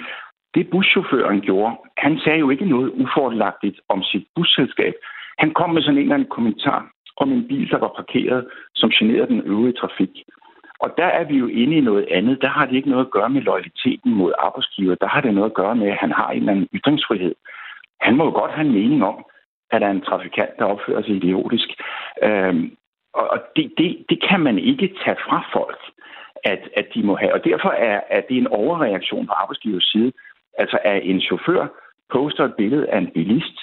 det 0.54 0.70
buschaufføren 0.70 1.40
gjorde, 1.40 1.76
han 1.98 2.18
sagde 2.24 2.38
jo 2.38 2.50
ikke 2.50 2.68
noget 2.74 2.90
ufordelagtigt 3.02 3.80
om 3.88 4.02
sit 4.02 4.26
busselskab. 4.34 4.94
Han 5.38 5.50
kom 5.58 5.70
med 5.70 5.82
sådan 5.82 5.96
en 5.96 6.02
eller 6.02 6.14
anden 6.14 6.34
kommentar 6.36 6.90
om 7.16 7.32
en 7.32 7.48
bil, 7.48 7.70
der 7.70 7.78
var 7.78 7.92
parkeret, 7.96 8.46
som 8.74 8.90
generede 8.90 9.26
den 9.32 9.40
øvrige 9.40 9.78
trafik. 9.80 10.12
Og 10.80 10.94
der 10.96 11.06
er 11.06 11.24
vi 11.24 11.36
jo 11.36 11.46
inde 11.46 11.76
i 11.76 11.80
noget 11.80 12.06
andet. 12.10 12.42
Der 12.42 12.48
har 12.48 12.66
det 12.66 12.76
ikke 12.76 12.90
noget 12.90 13.04
at 13.04 13.10
gøre 13.10 13.30
med 13.30 13.40
loyaliteten 13.40 14.14
mod 14.14 14.32
arbejdsgiver. 14.38 14.94
Der 14.94 15.08
har 15.08 15.20
det 15.20 15.34
noget 15.34 15.50
at 15.50 15.54
gøre 15.54 15.76
med, 15.76 15.88
at 15.88 15.96
han 15.96 16.12
har 16.12 16.30
en 16.30 16.38
eller 16.38 16.52
anden 16.52 16.68
ytringsfrihed. 16.74 17.34
Han 18.00 18.16
må 18.16 18.24
jo 18.24 18.30
godt 18.30 18.52
have 18.52 18.66
en 18.66 18.72
mening 18.72 19.04
om, 19.04 19.24
at 19.70 19.80
der 19.80 19.86
er 19.86 19.90
en 19.90 20.08
trafikant, 20.10 20.50
der 20.58 20.64
opfører 20.64 21.02
sig 21.02 21.14
idiotisk. 21.16 21.68
Øhm, 22.22 22.76
og 23.12 23.38
det, 23.56 23.72
det, 23.78 24.04
det 24.08 24.18
kan 24.28 24.40
man 24.40 24.58
ikke 24.58 24.94
tage 25.04 25.16
fra 25.28 25.48
folk, 25.52 25.80
at, 26.44 26.68
at 26.76 26.86
de 26.94 27.02
må 27.02 27.16
have. 27.16 27.32
Og 27.34 27.44
derfor 27.44 27.70
er, 27.70 28.00
er 28.10 28.20
det 28.20 28.36
en 28.36 28.46
overreaktion 28.46 29.26
på 29.26 29.32
arbejdsgivers 29.32 29.84
side. 29.92 30.12
Altså, 30.58 30.78
at 30.84 31.00
en 31.04 31.20
chauffør 31.20 31.66
poster 32.12 32.44
et 32.44 32.54
billede 32.54 32.90
af 32.90 32.98
en 32.98 33.10
bilist, 33.14 33.58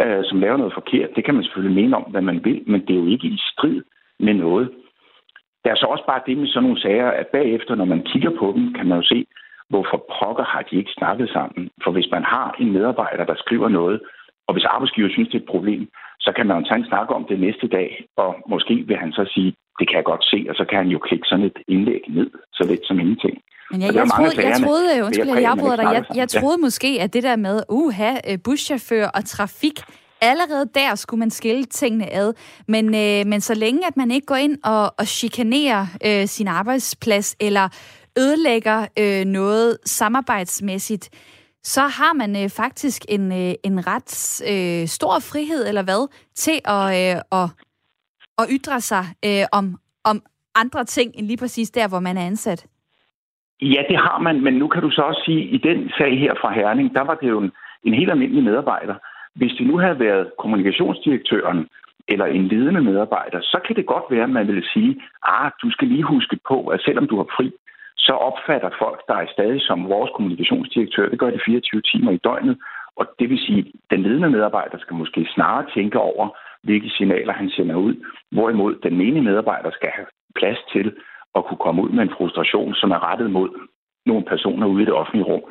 øh, 0.00 0.24
som 0.24 0.40
laver 0.40 0.56
noget 0.56 0.74
forkert, 0.74 1.16
det 1.16 1.24
kan 1.24 1.34
man 1.34 1.44
selvfølgelig 1.44 1.82
mene 1.82 1.96
om, 1.96 2.02
hvad 2.02 2.22
man 2.22 2.44
vil, 2.44 2.62
men 2.66 2.80
det 2.80 2.90
er 2.90 3.00
jo 3.00 3.06
ikke 3.06 3.26
i 3.26 3.38
strid 3.52 3.82
med 4.18 4.34
noget. 4.34 4.70
Der 5.64 5.70
er 5.70 5.78
så 5.78 5.86
også 5.86 6.04
bare 6.06 6.22
det 6.26 6.38
med 6.38 6.48
sådan 6.48 6.62
nogle 6.62 6.82
sager, 6.82 7.10
at 7.20 7.26
bagefter, 7.26 7.74
når 7.74 7.84
man 7.84 8.02
kigger 8.12 8.32
på 8.40 8.46
dem, 8.56 8.74
kan 8.74 8.86
man 8.86 8.98
jo 8.98 9.04
se, 9.12 9.26
hvorfor 9.68 9.98
pokker 10.14 10.44
har 10.44 10.62
de 10.62 10.76
ikke 10.76 10.92
snakket 10.98 11.28
sammen. 11.36 11.70
For 11.84 11.90
hvis 11.92 12.08
man 12.10 12.24
har 12.24 12.56
en 12.60 12.72
medarbejder, 12.72 13.24
der 13.24 13.34
skriver 13.44 13.68
noget, 13.68 14.00
og 14.46 14.54
hvis 14.54 14.64
arbejdsgiver 14.64 15.10
synes, 15.10 15.28
det 15.28 15.38
er 15.38 15.42
et 15.42 15.54
problem, 15.54 15.82
så 16.20 16.30
kan 16.36 16.46
man 16.46 16.56
jo 16.58 16.64
tage 16.68 16.80
en 16.80 16.90
snak 16.90 17.08
om 17.10 17.24
det 17.30 17.40
næste 17.40 17.66
dag, 17.68 18.04
og 18.16 18.30
måske 18.48 18.74
vil 18.88 18.96
han 18.96 19.12
så 19.12 19.24
sige, 19.34 19.50
det 19.78 19.88
kan 19.88 19.96
jeg 19.96 20.04
godt 20.04 20.24
se, 20.24 20.46
og 20.50 20.54
så 20.54 20.64
kan 20.68 20.78
han 20.78 20.88
jo 20.88 20.98
klikke 20.98 21.26
sådan 21.28 21.44
et 21.44 21.58
indlæg 21.68 22.02
ned, 22.08 22.30
så 22.52 22.62
lidt 22.70 22.86
som 22.86 23.00
ingenting. 23.00 23.36
Men 23.70 23.80
jeg, 23.82 23.94
jeg, 23.94 24.06
troede, 24.14 24.48
jeg 24.48 24.56
troede, 24.64 25.04
undskyld, 25.06 25.28
jeg, 25.28 25.42
jeg, 25.42 25.56
jeg, 25.78 25.94
jeg, 25.94 26.04
jeg 26.16 26.28
troede 26.28 26.58
måske, 26.60 26.90
at 27.00 27.14
det 27.14 27.22
der 27.22 27.36
med, 27.36 27.56
uha, 27.68 28.12
øh, 28.28 28.38
buschauffør 28.44 29.06
og 29.16 29.24
trafik, 29.24 29.78
allerede 30.20 30.70
der 30.74 30.94
skulle 30.94 31.18
man 31.18 31.30
skille 31.30 31.64
tingene 31.64 32.12
ad. 32.12 32.34
Men, 32.68 32.86
øh, 32.86 33.26
men 33.26 33.40
så 33.40 33.54
længe, 33.54 33.86
at 33.86 33.96
man 33.96 34.10
ikke 34.10 34.26
går 34.26 34.36
ind 34.36 34.58
og, 34.64 34.94
og 34.98 35.06
chikanerer 35.06 35.86
øh, 36.06 36.26
sin 36.26 36.48
arbejdsplads, 36.48 37.36
eller 37.40 37.68
ødelægger 38.18 38.86
øh, 38.98 39.24
noget 39.24 39.78
samarbejdsmæssigt, 39.84 41.10
så 41.62 41.80
har 41.80 42.12
man 42.14 42.44
øh, 42.44 42.48
faktisk 42.48 43.02
en, 43.08 43.32
øh, 43.32 43.54
en 43.64 43.86
ret 43.86 44.42
øh, 44.52 44.86
stor 44.86 45.14
frihed, 45.32 45.68
eller 45.68 45.82
hvad, 45.82 46.08
til 46.34 46.58
at, 46.64 46.84
øh, 47.00 47.40
at, 47.40 47.48
at 48.38 48.46
ytre 48.50 48.80
sig 48.80 49.04
øh, 49.24 49.44
om, 49.52 49.64
om 50.04 50.22
andre 50.54 50.84
ting, 50.84 51.12
end 51.14 51.26
lige 51.26 51.36
præcis 51.36 51.70
der, 51.70 51.88
hvor 51.88 52.00
man 52.00 52.16
er 52.16 52.26
ansat. 52.26 52.66
Ja, 53.62 53.82
det 53.88 53.96
har 53.96 54.18
man, 54.18 54.40
men 54.40 54.54
nu 54.54 54.68
kan 54.68 54.82
du 54.82 54.90
så 54.90 55.02
også 55.02 55.22
sige, 55.24 55.42
at 55.42 55.54
i 55.54 55.58
den 55.68 55.88
sag 55.98 56.18
her 56.18 56.34
fra 56.40 56.52
Herning, 56.52 56.94
der 56.94 57.04
var 57.04 57.14
det 57.14 57.28
jo 57.28 57.38
en, 57.40 57.52
en 57.84 57.94
helt 57.94 58.10
almindelig 58.10 58.44
medarbejder. 58.44 58.94
Hvis 59.34 59.52
det 59.58 59.66
nu 59.66 59.78
havde 59.78 59.98
været 59.98 60.32
kommunikationsdirektøren 60.38 61.68
eller 62.08 62.26
en 62.26 62.48
ledende 62.48 62.80
medarbejder, 62.80 63.40
så 63.40 63.58
kan 63.66 63.76
det 63.76 63.86
godt 63.86 64.04
være, 64.10 64.22
at 64.22 64.30
man 64.30 64.46
ville 64.46 64.68
sige, 64.74 65.02
ah, 65.22 65.50
du 65.62 65.70
skal 65.70 65.88
lige 65.88 66.02
huske 66.02 66.38
på, 66.48 66.66
at 66.66 66.80
selvom 66.80 67.06
du 67.06 67.16
har 67.16 67.28
fri, 67.36 67.52
så 67.96 68.12
opfatter 68.12 68.70
folk 68.78 69.00
dig 69.08 69.26
stadig 69.32 69.60
som 69.62 69.88
vores 69.88 70.10
kommunikationsdirektør. 70.16 71.08
Det 71.08 71.18
gør 71.18 71.30
det 71.30 71.42
24 71.46 71.80
timer 71.80 72.12
i 72.12 72.20
døgnet. 72.24 72.58
Og 72.96 73.06
det 73.18 73.30
vil 73.30 73.38
sige, 73.38 73.58
at 73.58 73.66
den 73.90 74.02
ledende 74.02 74.30
medarbejder 74.30 74.78
skal 74.78 74.96
måske 74.96 75.28
snarere 75.34 75.66
tænke 75.74 75.98
over, 75.98 76.28
hvilke 76.62 76.90
signaler 76.90 77.32
han 77.32 77.50
sender 77.50 77.74
ud. 77.74 77.94
Hvorimod 78.30 78.74
den 78.82 78.96
menige 78.96 79.22
medarbejder 79.22 79.70
skal 79.70 79.90
have 79.96 80.06
plads 80.34 80.58
til 80.72 80.94
at 81.34 81.44
kunne 81.44 81.64
komme 81.66 81.82
ud 81.82 81.90
med 81.90 82.02
en 82.02 82.16
frustration, 82.16 82.74
som 82.74 82.90
er 82.90 83.10
rettet 83.10 83.30
mod 83.30 83.50
nogle 84.06 84.24
personer 84.24 84.66
ude 84.66 84.82
i 84.82 84.86
det 84.86 84.94
offentlige 84.94 85.24
rum. 85.24 85.44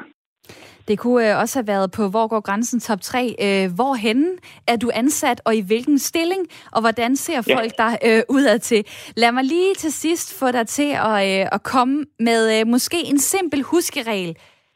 Det 0.90 1.00
kunne 1.00 1.32
øh, 1.32 1.42
også 1.42 1.56
have 1.60 1.68
været 1.74 1.90
på 1.98 2.04
Hvor 2.14 2.28
går 2.28 2.42
grænsen 2.50 2.80
top 2.80 3.02
3. 3.02 3.36
Øh, 3.46 3.66
hvorhenne 3.80 4.30
er 4.72 4.78
du 4.84 4.90
ansat, 5.02 5.42
og 5.46 5.54
i 5.56 5.64
hvilken 5.70 5.98
stilling? 6.10 6.42
Og 6.76 6.80
hvordan 6.82 7.16
ser 7.16 7.40
folk 7.56 7.72
ja. 7.80 7.84
dig 7.84 7.94
øh, 8.08 8.22
udad 8.36 8.60
til? 8.60 8.82
Lad 9.18 9.32
mig 9.32 9.44
lige 9.44 9.74
til 9.84 9.92
sidst 9.92 10.28
få 10.40 10.48
dig 10.58 10.68
til 10.68 10.92
at, 11.10 11.18
øh, 11.30 11.46
at 11.56 11.62
komme 11.74 11.96
med 12.20 12.42
øh, 12.56 12.68
måske 12.68 12.98
en 13.12 13.20
simpel 13.32 13.62
huskeregel 13.72 14.32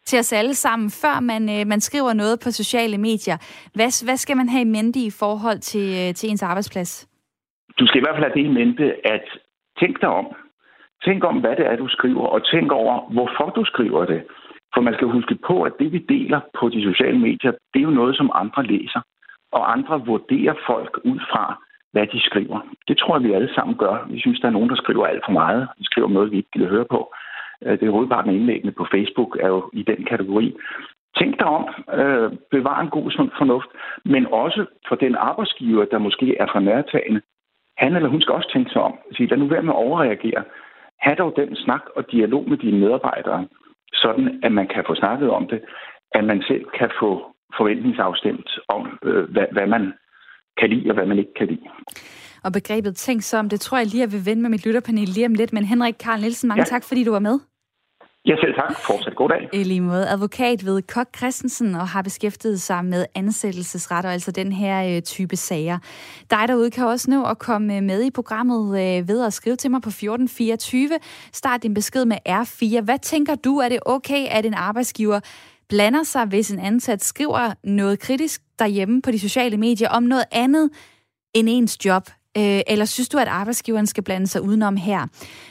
til 0.05 0.20
os 0.20 0.34
alle 0.34 0.53
sammen, 0.53 0.89
før 1.03 1.20
man, 1.20 1.43
øh, 1.55 1.68
man 1.68 1.82
skriver 1.82 2.14
noget 2.14 2.36
på 2.43 2.49
sociale 2.51 2.97
medier. 2.97 3.38
Hvad, 3.76 4.05
hvad 4.05 4.18
skal 4.18 4.38
man 4.38 4.49
have 4.49 4.61
i 4.61 4.74
mente 4.78 4.99
i 4.99 5.11
forhold 5.22 5.59
til, 5.72 5.88
øh, 5.99 6.14
til 6.18 6.30
ens 6.30 6.43
arbejdsplads? 6.43 6.91
Du 7.80 7.88
skal 7.88 7.99
i 7.99 8.03
hvert 8.03 8.16
fald 8.16 8.28
have 8.28 8.38
det 8.39 8.45
i 8.49 8.53
mente, 8.59 8.86
at 9.16 9.26
tænk 9.80 10.01
dig 10.01 10.09
om. 10.09 10.28
Tænk 11.05 11.24
om, 11.24 11.38
hvad 11.39 11.55
det 11.59 11.66
er, 11.66 11.76
du 11.76 11.88
skriver, 11.88 12.26
og 12.28 12.45
tænk 12.53 12.72
over, 12.72 12.93
hvorfor 13.16 13.47
du 13.57 13.66
skriver 13.66 14.05
det. 14.05 14.22
For 14.74 14.82
man 14.82 14.93
skal 14.93 15.07
huske 15.07 15.36
på, 15.47 15.63
at 15.63 15.74
det 15.80 15.91
vi 15.91 15.97
deler 15.97 16.39
på 16.59 16.69
de 16.69 16.84
sociale 16.84 17.19
medier, 17.19 17.51
det 17.74 17.80
er 17.80 17.84
jo 17.89 17.99
noget, 17.99 18.17
som 18.17 18.32
andre 18.34 18.63
læser. 18.63 19.01
Og 19.51 19.71
andre 19.71 20.05
vurderer 20.05 20.53
folk 20.67 20.99
ud 21.03 21.19
fra, 21.32 21.63
hvad 21.91 22.07
de 22.07 22.19
skriver. 22.21 22.59
Det 22.88 22.97
tror 22.97 23.15
jeg, 23.15 23.24
vi 23.24 23.34
alle 23.34 23.53
sammen 23.53 23.78
gør. 23.78 24.07
Vi 24.09 24.19
synes, 24.19 24.39
der 24.39 24.47
er 24.47 24.57
nogen, 24.57 24.69
der 24.69 24.76
skriver 24.76 25.05
alt 25.05 25.26
for 25.26 25.32
meget. 25.32 25.67
De 25.80 25.86
skriver 25.86 26.09
noget, 26.09 26.32
vi 26.32 26.38
ikke 26.38 26.51
gider 26.53 26.69
høre 26.69 26.86
på. 26.86 27.13
Øh, 27.65 27.80
det 27.80 27.88
er 27.88 27.91
hovedparten 27.91 28.30
af 28.32 28.36
indlæggene 28.36 28.71
på 28.71 28.88
Facebook 28.93 29.38
er 29.39 29.47
jo 29.47 29.69
i 29.74 29.84
den 29.84 30.05
kategori. 30.05 30.55
Tænk 31.19 31.39
dig 31.39 31.47
om, 31.47 31.65
øh, 31.99 32.32
bevar 32.51 32.80
en 32.82 32.89
god 32.89 33.11
sund 33.11 33.32
fornuft, 33.38 33.69
men 34.05 34.28
også 34.28 34.65
for 34.88 34.95
den 34.95 35.15
arbejdsgiver, 35.15 35.86
der 35.86 35.97
måske 35.97 36.38
er 36.38 36.47
for 36.51 36.59
nærtagende. 36.59 37.21
Han 37.78 37.95
eller 37.95 38.09
hun 38.09 38.21
skal 38.21 38.36
også 38.36 38.49
tænke 38.53 38.71
sig 38.71 38.82
om. 38.82 38.95
Sige, 39.15 39.28
lad 39.30 39.38
nu 39.38 39.45
være 39.45 39.63
med 39.63 39.74
at 39.74 39.84
overreagere. 39.86 40.43
Ha' 40.99 41.13
dog 41.13 41.34
den 41.36 41.55
snak 41.55 41.84
og 41.95 42.11
dialog 42.11 42.49
med 42.49 42.57
dine 42.57 42.80
medarbejdere 42.80 43.47
sådan 43.94 44.39
at 44.44 44.52
man 44.52 44.68
kan 44.68 44.84
få 44.88 44.96
snakket 44.96 45.30
om 45.30 45.48
det, 45.48 45.62
at 46.12 46.24
man 46.24 46.44
selv 46.48 46.66
kan 46.80 46.89
få 47.02 47.12
forventningsafstemt 47.58 48.50
om, 48.68 48.82
øh, 49.04 49.24
hvad, 49.34 49.48
hvad 49.52 49.68
man 49.68 49.94
kan 50.60 50.70
lide 50.70 50.89
og 50.89 50.94
hvad 50.94 51.06
man 51.06 51.18
ikke 51.18 51.34
kan 51.39 51.48
lide. 51.48 51.68
Og 52.44 52.52
begrebet 52.54 52.96
tænk 52.96 53.22
så 53.22 53.38
om, 53.38 53.50
det 53.50 53.60
tror 53.62 53.78
jeg 53.78 53.88
lige, 53.88 54.02
jeg 54.02 54.12
vil 54.12 54.26
vende 54.26 54.41
med 54.41 54.50
mit 54.50 54.66
lytterpanel 54.66 55.08
lige 55.08 55.26
om 55.26 55.34
lidt. 55.34 55.54
Men 55.54 55.64
Henrik 55.66 55.96
Karl 56.00 56.20
Nielsen, 56.20 56.48
mange 56.48 56.62
ja. 56.62 56.66
tak, 56.66 56.84
fordi 56.84 57.04
du 57.04 57.12
var 57.12 57.20
med. 57.20 57.39
Ja, 58.26 58.36
selv 58.36 58.55
tak. 58.55 58.76
Fortsat 58.88 59.15
god 59.15 59.30
dag. 59.30 59.49
I 59.53 59.63
lige 59.63 59.82
måde. 59.82 60.09
Advokat 60.09 60.65
ved 60.65 60.82
Kok 60.82 61.17
Christensen 61.17 61.76
og 61.76 61.88
har 61.88 62.01
beskæftiget 62.01 62.61
sig 62.61 62.86
med 62.86 63.05
ansættelsesret, 63.15 64.05
og 64.05 64.13
altså 64.13 64.32
den 64.32 64.51
her 64.51 64.95
øh, 64.95 65.01
type 65.01 65.36
sager. 65.36 65.80
Dig 66.32 66.47
derude 66.47 66.71
kan 66.71 66.86
også 66.86 67.09
nå 67.09 67.26
at 67.26 67.39
komme 67.39 67.78
øh, 67.78 67.84
med 67.84 68.03
i 68.03 68.11
programmet 68.11 68.67
øh, 68.67 69.07
ved 69.07 69.26
at 69.26 69.34
skrive 69.34 69.55
til 69.55 69.71
mig 69.71 69.82
på 69.82 69.89
1424. 69.89 70.89
Start 71.34 71.63
din 71.63 71.74
besked 71.74 72.05
med 72.05 72.17
R4. 72.30 72.82
Hvad 72.82 72.99
tænker 72.99 73.36
du, 73.36 73.57
er 73.57 73.69
det 73.69 73.80
okay, 73.86 74.28
at 74.30 74.45
en 74.45 74.53
arbejdsgiver 74.53 75.19
blander 75.69 76.03
sig, 76.03 76.26
hvis 76.26 76.51
en 76.51 76.59
ansat 76.59 77.03
skriver 77.03 77.53
noget 77.63 77.99
kritisk 77.99 78.41
derhjemme 78.59 79.01
på 79.01 79.11
de 79.11 79.19
sociale 79.19 79.57
medier 79.57 79.89
om 79.89 80.03
noget 80.03 80.26
andet 80.32 80.69
end 81.34 81.47
ens 81.49 81.86
job? 81.86 82.03
Øh, 82.38 82.61
eller 82.67 82.86
synes 82.86 83.09
du, 83.09 83.17
at 83.17 83.27
arbejdsgiveren 83.27 83.88
skal 83.88 84.03
blande 84.03 84.27
sig 84.27 84.41
udenom 84.41 84.77
her? 84.77 85.07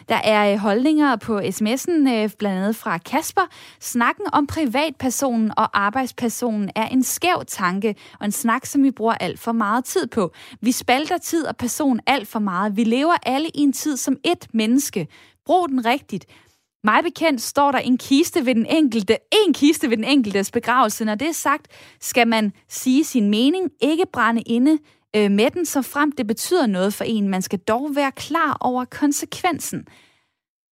Der 0.08 0.16
er 0.16 0.52
øh, 0.52 0.58
holdninger 0.58 1.16
på 1.16 1.38
sms'en, 1.38 2.10
øh, 2.10 2.30
blandt 2.38 2.58
andet 2.58 2.76
fra 2.76 2.98
Kasper. 2.98 3.42
Snakken 3.80 4.26
om 4.32 4.46
privatpersonen 4.46 5.52
og 5.56 5.84
arbejdspersonen 5.84 6.70
er 6.74 6.88
en 6.88 7.02
skæv 7.02 7.42
tanke, 7.48 7.94
og 8.20 8.26
en 8.26 8.32
snak, 8.32 8.66
som 8.66 8.82
vi 8.82 8.90
bruger 8.90 9.14
alt 9.14 9.40
for 9.40 9.52
meget 9.52 9.84
tid 9.84 10.06
på. 10.06 10.32
Vi 10.60 10.72
spalter 10.72 11.18
tid 11.18 11.46
og 11.46 11.56
person 11.56 12.00
alt 12.06 12.28
for 12.28 12.38
meget. 12.38 12.76
Vi 12.76 12.84
lever 12.84 13.14
alle 13.26 13.48
i 13.48 13.60
en 13.60 13.72
tid 13.72 13.96
som 13.96 14.16
et 14.24 14.46
menneske. 14.52 15.08
Brug 15.46 15.68
den 15.68 15.84
rigtigt. 15.84 16.26
Mig 16.84 17.04
bekendt 17.04 17.42
står 17.42 17.72
der 17.72 17.78
en 17.78 17.98
kiste 17.98 18.46
ved 18.46 18.54
den 18.54 18.66
enkelte, 18.66 19.16
en 19.46 19.54
kiste 19.54 19.90
ved 19.90 19.96
den 19.96 20.04
enkeltes 20.04 20.50
begravelse. 20.50 21.04
Når 21.04 21.14
det 21.14 21.28
er 21.28 21.32
sagt, 21.32 21.66
skal 22.00 22.28
man 22.28 22.52
sige 22.68 23.04
sin 23.04 23.30
mening, 23.30 23.70
ikke 23.80 24.04
brænde 24.12 24.42
inde 24.42 24.78
øh, 25.16 25.30
med 25.30 25.50
den, 25.50 25.66
så 25.66 25.82
frem 25.82 26.12
det 26.12 26.26
betyder 26.26 26.66
noget 26.66 26.94
for 26.94 27.04
en. 27.04 27.28
Man 27.28 27.42
skal 27.42 27.58
dog 27.58 27.96
være 27.96 28.12
klar 28.12 28.56
over 28.60 28.84
konsekvensen. 28.84 29.86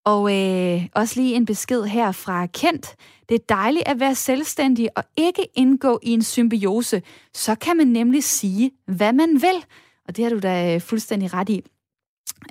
Og 0.05 0.36
øh, 0.36 0.86
også 0.95 1.20
lige 1.20 1.34
en 1.34 1.47
besked 1.47 1.84
her 1.84 2.12
fra 2.12 2.47
Kent. 2.47 2.97
Det 3.28 3.34
er 3.34 3.45
dejligt 3.49 3.88
at 3.88 4.01
være 4.01 4.14
selvstændig 4.14 4.88
og 4.97 5.05
ikke 5.16 5.47
indgå 5.55 6.01
i 6.03 6.11
en 6.11 6.22
symbiose. 6.22 7.03
Så 7.34 7.55
kan 7.55 7.76
man 7.76 7.86
nemlig 7.86 8.24
sige, 8.24 8.70
hvad 8.86 9.12
man 9.12 9.43
vil. 9.43 9.64
Og 10.09 10.16
det 10.16 10.24
har 10.24 10.30
du 10.30 10.38
da 10.38 10.74
øh, 10.74 10.80
fuldstændig 10.80 11.34
ret 11.34 11.49
i 11.49 11.62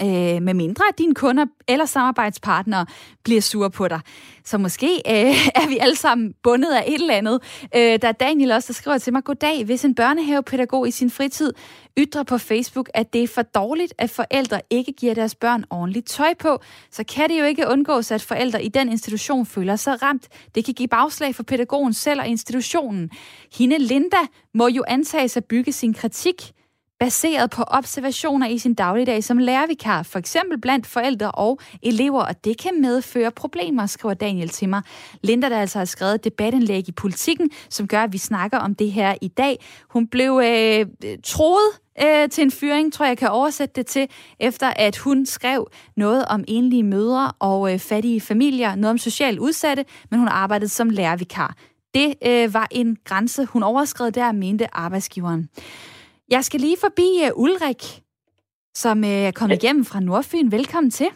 øh, 0.01 0.41
med 0.41 0.53
mindre 0.53 0.83
at 0.89 0.97
dine 0.97 1.15
kunder 1.15 1.45
eller 1.67 1.85
samarbejdspartnere 1.85 2.85
bliver 3.23 3.41
sure 3.41 3.71
på 3.71 3.87
dig. 3.87 3.99
Så 4.45 4.57
måske 4.57 4.95
øh, 4.95 5.47
er 5.61 5.67
vi 5.67 5.77
alle 5.77 5.95
sammen 5.95 6.33
bundet 6.43 6.71
af 6.71 6.83
et 6.87 6.93
eller 6.93 7.13
andet. 7.13 7.39
Øh, 7.75 7.99
der 8.01 8.07
er 8.07 8.11
Daniel 8.11 8.51
også, 8.51 8.67
der 8.67 8.73
skriver 8.73 8.97
til 8.97 9.13
mig, 9.13 9.23
Goddag, 9.23 9.65
hvis 9.65 9.85
en 9.85 9.95
børnehavepædagog 9.95 10.87
i 10.87 10.91
sin 10.91 11.09
fritid 11.09 11.53
ytrer 11.97 12.23
på 12.23 12.37
Facebook, 12.37 12.89
at 12.93 13.13
det 13.13 13.23
er 13.23 13.27
for 13.27 13.41
dårligt, 13.41 13.93
at 13.97 14.09
forældre 14.09 14.61
ikke 14.69 14.91
giver 14.91 15.13
deres 15.13 15.35
børn 15.35 15.63
ordentligt 15.69 16.07
tøj 16.07 16.33
på, 16.39 16.59
så 16.91 17.03
kan 17.03 17.29
det 17.29 17.39
jo 17.39 17.45
ikke 17.45 17.67
undgås, 17.67 18.11
at 18.11 18.21
forældre 18.21 18.63
i 18.63 18.69
den 18.69 18.89
institution 18.89 19.45
føler 19.45 19.75
sig 19.75 20.01
ramt. 20.01 20.27
Det 20.55 20.65
kan 20.65 20.73
give 20.73 20.87
bagslag 20.87 21.35
for 21.35 21.43
pædagogen 21.43 21.93
selv 21.93 22.19
og 22.19 22.27
institutionen. 22.27 23.09
Hende 23.57 23.77
Linda 23.77 24.17
må 24.53 24.67
jo 24.67 24.83
antages 24.87 25.37
at 25.37 25.45
bygge 25.45 25.71
sin 25.71 25.93
kritik 25.93 26.53
baseret 26.99 27.49
på 27.49 27.63
observationer 27.67 28.47
i 28.47 28.57
sin 28.57 28.73
dagligdag 28.73 29.23
som 29.23 29.37
lærervikar, 29.37 30.03
for 30.03 30.19
eksempel 30.19 30.61
blandt 30.61 30.87
forældre 30.87 31.31
og 31.31 31.59
elever, 31.83 32.21
og 32.21 32.43
det 32.43 32.57
kan 32.57 32.81
medføre 32.81 33.31
problemer, 33.31 33.85
skriver 33.85 34.13
Daniel 34.13 34.49
til 34.49 34.69
mig. 34.69 34.81
Linda, 35.23 35.49
der 35.49 35.59
altså 35.59 35.77
har 35.77 35.85
skrevet 35.85 36.15
et 36.15 36.23
debatindlæg 36.23 36.87
i 36.89 36.91
politikken, 36.91 37.49
som 37.69 37.87
gør, 37.87 38.03
at 38.03 38.13
vi 38.13 38.17
snakker 38.17 38.57
om 38.57 38.75
det 38.75 38.91
her 38.91 39.15
i 39.21 39.27
dag. 39.27 39.65
Hun 39.89 40.07
blev 40.07 40.41
øh, 40.45 40.85
troet 41.23 41.69
øh, 42.03 42.29
til 42.29 42.41
en 42.41 42.51
fyring, 42.51 42.93
tror 42.93 43.05
jeg, 43.05 43.09
jeg 43.09 43.17
kan 43.17 43.29
oversætte 43.29 43.73
det 43.75 43.85
til, 43.85 44.07
efter 44.39 44.67
at 44.67 44.97
hun 44.97 45.25
skrev 45.25 45.67
noget 45.97 46.25
om 46.25 46.43
enlige 46.47 46.83
mødre 46.83 47.31
og 47.39 47.73
øh, 47.73 47.79
fattige 47.79 48.21
familier, 48.21 48.75
noget 48.75 48.91
om 48.91 48.97
socialt 48.97 49.39
udsatte, 49.39 49.85
men 50.11 50.19
hun 50.19 50.27
arbejdede 50.27 50.69
som 50.69 50.89
lærervikar. 50.89 51.55
Det 51.93 52.13
øh, 52.25 52.53
var 52.53 52.67
en 52.71 52.97
grænse, 53.05 53.45
hun 53.45 53.63
overskred 53.63 54.11
der, 54.11 54.31
mente 54.31 54.75
arbejdsgiveren. 54.75 55.49
Jeg 56.35 56.43
skal 56.43 56.59
lige 56.59 56.77
forbi 56.85 57.09
uh, 57.25 57.43
Ulrik, 57.43 57.81
som 58.83 58.97
uh, 58.99 59.27
er 59.29 59.31
kommet 59.39 59.55
ja. 59.55 59.59
igennem 59.61 59.85
fra 59.91 59.99
Nordfyn. 59.99 60.51
Velkommen 60.57 60.91
til. 60.91 61.09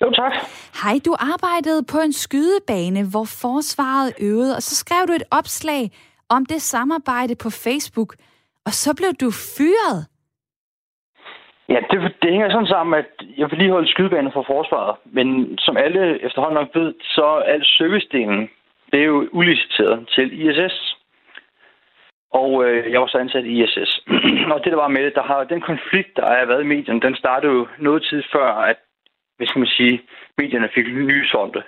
Jo, 0.00 0.10
tak. 0.20 0.32
Hej, 0.82 0.94
du 1.06 1.12
arbejdede 1.32 1.82
på 1.92 1.98
en 2.06 2.12
skydebane, 2.24 3.00
hvor 3.12 3.26
forsvaret 3.44 4.10
øvede, 4.28 4.52
og 4.56 4.62
så 4.68 4.74
skrev 4.82 5.02
du 5.08 5.12
et 5.12 5.26
opslag 5.38 5.82
om 6.36 6.46
det 6.46 6.60
samarbejde 6.62 7.34
på 7.44 7.50
Facebook, 7.64 8.10
og 8.66 8.72
så 8.82 8.90
blev 8.98 9.12
du 9.22 9.28
fyret. 9.56 10.00
Ja, 11.68 11.78
det, 11.90 11.98
det 12.22 12.30
hænger 12.30 12.50
sådan 12.50 12.72
sammen, 12.74 12.94
at 13.02 13.10
jeg 13.40 13.46
vil 13.50 13.58
lige 13.58 13.74
holde 13.76 13.90
skydebanen 13.94 14.32
for 14.32 14.44
forsvaret, 14.52 14.96
men 15.16 15.58
som 15.58 15.76
alle 15.76 16.02
efterhånden 16.26 16.58
nok 16.60 16.70
ved, 16.74 16.94
så 17.00 17.24
er 17.24 17.52
al 17.54 17.64
servicedelen, 17.64 18.50
det 18.90 18.98
er 19.00 19.04
jo 19.04 19.28
uliciteret 19.32 20.08
til 20.14 20.26
ISS. 20.46 20.97
Og 22.30 22.64
øh, 22.64 22.92
jeg 22.92 23.00
var 23.00 23.06
så 23.06 23.18
ansat 23.18 23.44
i 23.44 23.62
ISS. 23.62 24.00
og 24.52 24.64
det, 24.64 24.72
der 24.72 24.76
var 24.76 24.88
med 24.88 25.04
det, 25.04 25.14
der 25.14 25.22
har 25.22 25.44
den 25.44 25.60
konflikt, 25.60 26.16
der 26.16 26.26
har 26.26 26.46
været 26.46 26.62
i 26.62 26.66
medierne, 26.66 27.00
den 27.00 27.16
startede 27.16 27.52
jo 27.52 27.66
noget 27.78 28.02
tid 28.02 28.22
før, 28.32 28.46
at 28.46 28.76
hvis 29.36 29.56
man 29.56 29.66
sige, 29.66 30.02
medierne 30.38 30.68
fik 30.74 30.86
lys 30.86 31.34
om 31.34 31.52
det. 31.52 31.62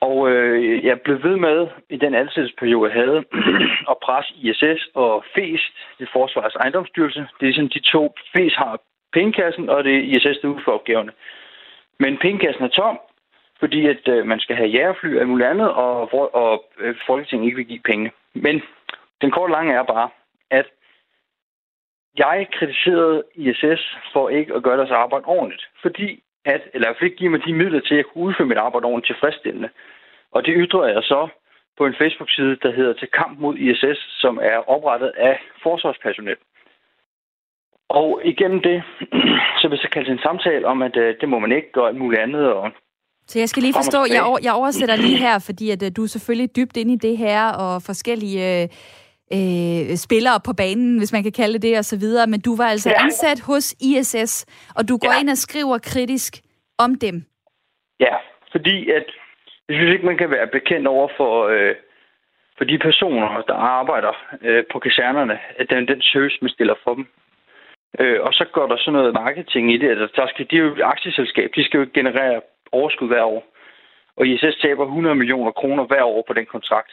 Og 0.00 0.30
øh, 0.30 0.84
jeg 0.84 1.00
blev 1.00 1.22
ved 1.22 1.36
med, 1.36 1.66
i 1.90 1.96
den 1.96 2.14
ansættelsesperiode, 2.14 2.90
jeg 2.90 3.00
havde, 3.00 3.24
at 3.90 3.96
presse 4.02 4.34
ISS 4.34 4.88
og 4.94 5.24
FES, 5.34 5.62
det 5.98 6.08
Forsvarets 6.12 6.56
ejendomsstyrelse. 6.56 7.26
Det 7.40 7.48
er 7.48 7.52
sådan 7.52 7.70
de 7.74 7.80
to. 7.80 8.14
FES 8.32 8.54
har 8.54 8.80
pengekassen, 9.12 9.68
og 9.68 9.84
det 9.84 9.94
er 9.96 10.02
ISS, 10.16 10.38
der 10.42 10.48
udfører 10.48 10.76
opgaverne. 10.76 11.12
Men 11.98 12.18
pengekassen 12.18 12.64
er 12.64 12.68
tom, 12.68 12.98
fordi 13.60 13.86
at 13.86 14.08
øh, 14.08 14.26
man 14.26 14.40
skal 14.40 14.56
have 14.56 14.68
jægerfly 14.68 15.18
og 15.20 15.28
muligt 15.28 15.48
andet, 15.48 15.70
og, 15.70 16.14
og 16.34 16.64
øh, 16.78 16.94
Folketinget 17.06 17.46
ikke 17.46 17.56
vil 17.56 17.66
give 17.66 17.88
penge. 17.90 18.10
Men 18.34 18.62
den 19.22 19.30
korte 19.30 19.52
lange 19.52 19.74
er 19.74 19.82
bare, 19.82 20.08
at 20.50 20.66
jeg 22.18 22.48
kritiserede 22.52 23.24
ISS 23.34 23.82
for 24.12 24.28
ikke 24.28 24.54
at 24.54 24.62
gøre 24.62 24.76
deres 24.76 24.90
arbejde 24.90 25.24
ordentligt. 25.24 25.64
Fordi 25.82 26.22
at, 26.44 26.62
eller 26.74 26.86
i 26.86 26.88
hvert 26.88 26.96
fald 26.98 27.10
ikke 27.10 27.20
give 27.22 27.30
mig 27.30 27.44
de 27.46 27.52
midler 27.52 27.80
til 27.80 27.94
at 27.94 28.06
kunne 28.06 28.24
udføre 28.24 28.48
mit 28.48 28.64
arbejde 28.66 28.86
ordentligt 28.86 29.06
tilfredsstillende. 29.06 29.68
Og 30.32 30.46
det 30.46 30.54
ytrer 30.56 30.86
jeg 30.86 31.02
så 31.02 31.28
på 31.78 31.86
en 31.86 31.94
Facebook-side, 32.00 32.56
der 32.62 32.72
hedder 32.72 32.92
Til 32.92 33.08
kamp 33.20 33.38
mod 33.38 33.54
ISS, 33.56 34.00
som 34.22 34.38
er 34.42 34.58
oprettet 34.74 35.12
af 35.16 35.40
forsvarspersonel. 35.62 36.36
Og 37.88 38.20
igennem 38.24 38.60
det, 38.62 38.82
så 39.60 39.68
vil 39.68 39.80
jeg 39.82 39.90
kalde 39.90 40.10
en 40.12 40.26
samtale 40.28 40.66
om, 40.66 40.82
at 40.82 40.96
øh, 40.96 41.14
det 41.20 41.28
må 41.28 41.38
man 41.38 41.52
ikke 41.52 41.72
gøre 41.72 41.88
alt 41.88 41.96
muligt 41.96 42.22
andet. 42.22 42.52
Og 42.52 42.70
så 43.26 43.38
jeg 43.38 43.48
skal 43.48 43.62
lige 43.62 43.74
forstå, 43.74 43.98
jeg, 44.14 44.22
over, 44.22 44.38
jeg 44.42 44.52
oversætter 44.52 44.96
lige 44.96 45.16
her, 45.16 45.38
fordi 45.38 45.70
at, 45.70 45.82
øh, 45.82 45.90
du 45.96 46.02
er 46.02 46.06
selvfølgelig 46.06 46.56
dybt 46.56 46.76
inde 46.76 46.92
i 46.92 46.96
det 46.96 47.16
her, 47.18 47.52
og 47.52 47.82
forskellige 47.82 48.62
øh, 48.62 48.68
øh, 49.36 49.96
spillere 49.96 50.40
på 50.46 50.52
banen, 50.62 50.98
hvis 50.98 51.12
man 51.12 51.22
kan 51.22 51.32
kalde 51.32 51.58
det 51.58 51.78
og 51.78 51.84
så 51.84 51.96
videre. 51.98 52.26
Men 52.26 52.40
du 52.40 52.56
var 52.56 52.68
altså 52.74 52.90
ja. 52.90 53.02
ansat 53.04 53.40
hos 53.40 53.74
ISS, 53.80 54.46
og 54.76 54.88
du 54.88 54.96
går 54.96 55.12
ja. 55.12 55.20
ind 55.20 55.30
og 55.30 55.36
skriver 55.36 55.78
kritisk 55.78 56.32
om 56.78 56.94
dem. 56.94 57.16
Ja, 58.00 58.14
fordi 58.52 58.90
at 58.90 59.06
jeg 59.68 59.76
synes 59.76 59.92
ikke, 59.92 60.06
man 60.06 60.18
kan 60.18 60.30
være 60.30 60.46
bekendt 60.46 60.86
over 60.86 61.08
for, 61.16 61.48
øh, 61.48 61.74
for 62.58 62.64
de 62.64 62.78
personer, 62.78 63.42
der 63.48 63.54
arbejder 63.54 64.12
øh, 64.42 64.64
på 64.72 64.78
kasernerne, 64.78 65.38
at 65.58 65.66
den, 65.70 65.88
den 65.88 66.02
service, 66.02 66.38
man 66.42 66.50
stiller 66.50 66.74
for 66.84 66.94
dem. 66.94 67.06
Øh, 68.00 68.20
og 68.26 68.32
så 68.32 68.44
går 68.52 68.66
der 68.66 68.76
sådan 68.78 68.92
noget 68.92 69.14
marketing 69.14 69.74
i 69.74 69.78
det. 69.78 69.90
Altså, 69.90 70.08
der 70.16 70.26
skal, 70.28 70.46
de 70.50 70.56
er 70.56 70.60
jo 70.60 70.74
et 70.74 70.82
aktieselskab, 70.82 71.50
de 71.56 71.64
skal 71.64 71.78
jo 71.78 71.86
generere 71.94 72.40
overskud 72.72 73.08
hver 73.08 73.24
år. 73.24 73.42
Og 74.16 74.26
ISS 74.26 74.56
taber 74.62 74.84
100 74.84 75.14
millioner 75.14 75.50
kroner 75.50 75.84
hver 75.84 76.04
år 76.04 76.24
på 76.26 76.32
den 76.32 76.46
kontrakt 76.46 76.90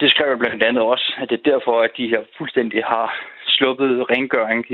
det 0.00 0.10
skrev 0.10 0.28
jeg 0.28 0.38
blandt 0.38 0.62
andet 0.62 0.82
også, 0.82 1.14
at 1.18 1.30
det 1.30 1.38
er 1.38 1.50
derfor, 1.52 1.82
at 1.82 1.90
de 1.96 2.08
her 2.08 2.22
fuldstændig 2.38 2.84
har 2.84 3.24
sluppet 3.46 4.10
rengøring. 4.10 4.66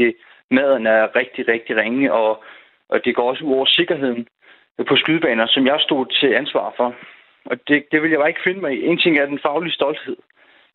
Maden 0.51 0.87
er 0.87 1.17
rigtig, 1.17 1.49
rigtig 1.49 1.77
ringe, 1.77 2.13
og, 2.13 2.45
og 2.89 3.05
det 3.05 3.15
går 3.15 3.31
også 3.31 3.45
ud 3.45 3.55
over 3.55 3.67
sikkerheden 3.67 4.29
på 4.89 4.97
skydebaner, 4.97 5.47
som 5.47 5.67
jeg 5.67 5.79
stod 5.81 6.07
til 6.21 6.35
ansvar 6.35 6.75
for. 6.77 6.95
Og 7.45 7.57
det, 7.69 7.85
det 7.93 8.03
vil 8.03 8.11
jeg 8.11 8.19
bare 8.19 8.29
ikke 8.29 8.43
finde 8.45 8.61
mig 8.61 8.73
i. 8.73 8.87
En 8.87 8.99
ting 8.99 9.19
er 9.19 9.27
den 9.27 9.39
faglige 9.39 9.73
stolthed, 9.73 10.17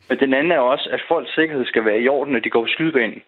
men 0.09 0.19
den 0.19 0.33
anden 0.33 0.51
er 0.51 0.59
også, 0.59 0.89
at 0.91 1.01
folks 1.07 1.35
sikkerhed 1.35 1.65
skal 1.65 1.85
være 1.85 2.01
i 2.01 2.07
orden, 2.07 2.33
når 2.33 2.39
de 2.39 2.49
går 2.49 2.61
på 2.61 2.67
skydebanen. 2.67 3.21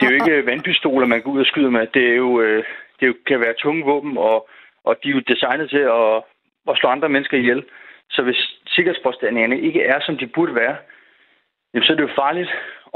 Det 0.00 0.06
er 0.06 0.10
jo 0.10 0.20
ikke 0.24 0.46
vandpistoler, 0.46 1.06
man 1.06 1.22
går 1.22 1.30
ud 1.30 1.40
og 1.40 1.46
skyder 1.46 1.70
med. 1.70 1.86
Det, 1.86 2.10
er 2.10 2.14
jo, 2.14 2.40
øh, 2.40 2.64
det 3.00 3.08
det 3.08 3.24
kan 3.26 3.40
være 3.40 3.54
tunge 3.58 3.84
våben, 3.84 4.18
og, 4.18 4.48
og 4.84 4.96
de 5.02 5.08
er 5.08 5.12
jo 5.12 5.20
designet 5.20 5.70
til 5.70 5.84
at, 6.00 6.22
at 6.68 6.76
slå 6.76 6.88
andre 6.88 7.08
mennesker 7.08 7.38
ihjel. 7.38 7.64
Så 8.10 8.22
hvis 8.22 8.58
sikkerhedsforstandingerne 8.76 9.58
ikke 9.68 9.82
er, 9.82 9.98
som 10.06 10.14
de 10.18 10.26
burde 10.26 10.54
være, 10.54 10.76
jamen, 11.72 11.84
så 11.84 11.92
er 11.92 11.96
det 11.96 12.08
jo 12.08 12.18
farligt 12.22 12.50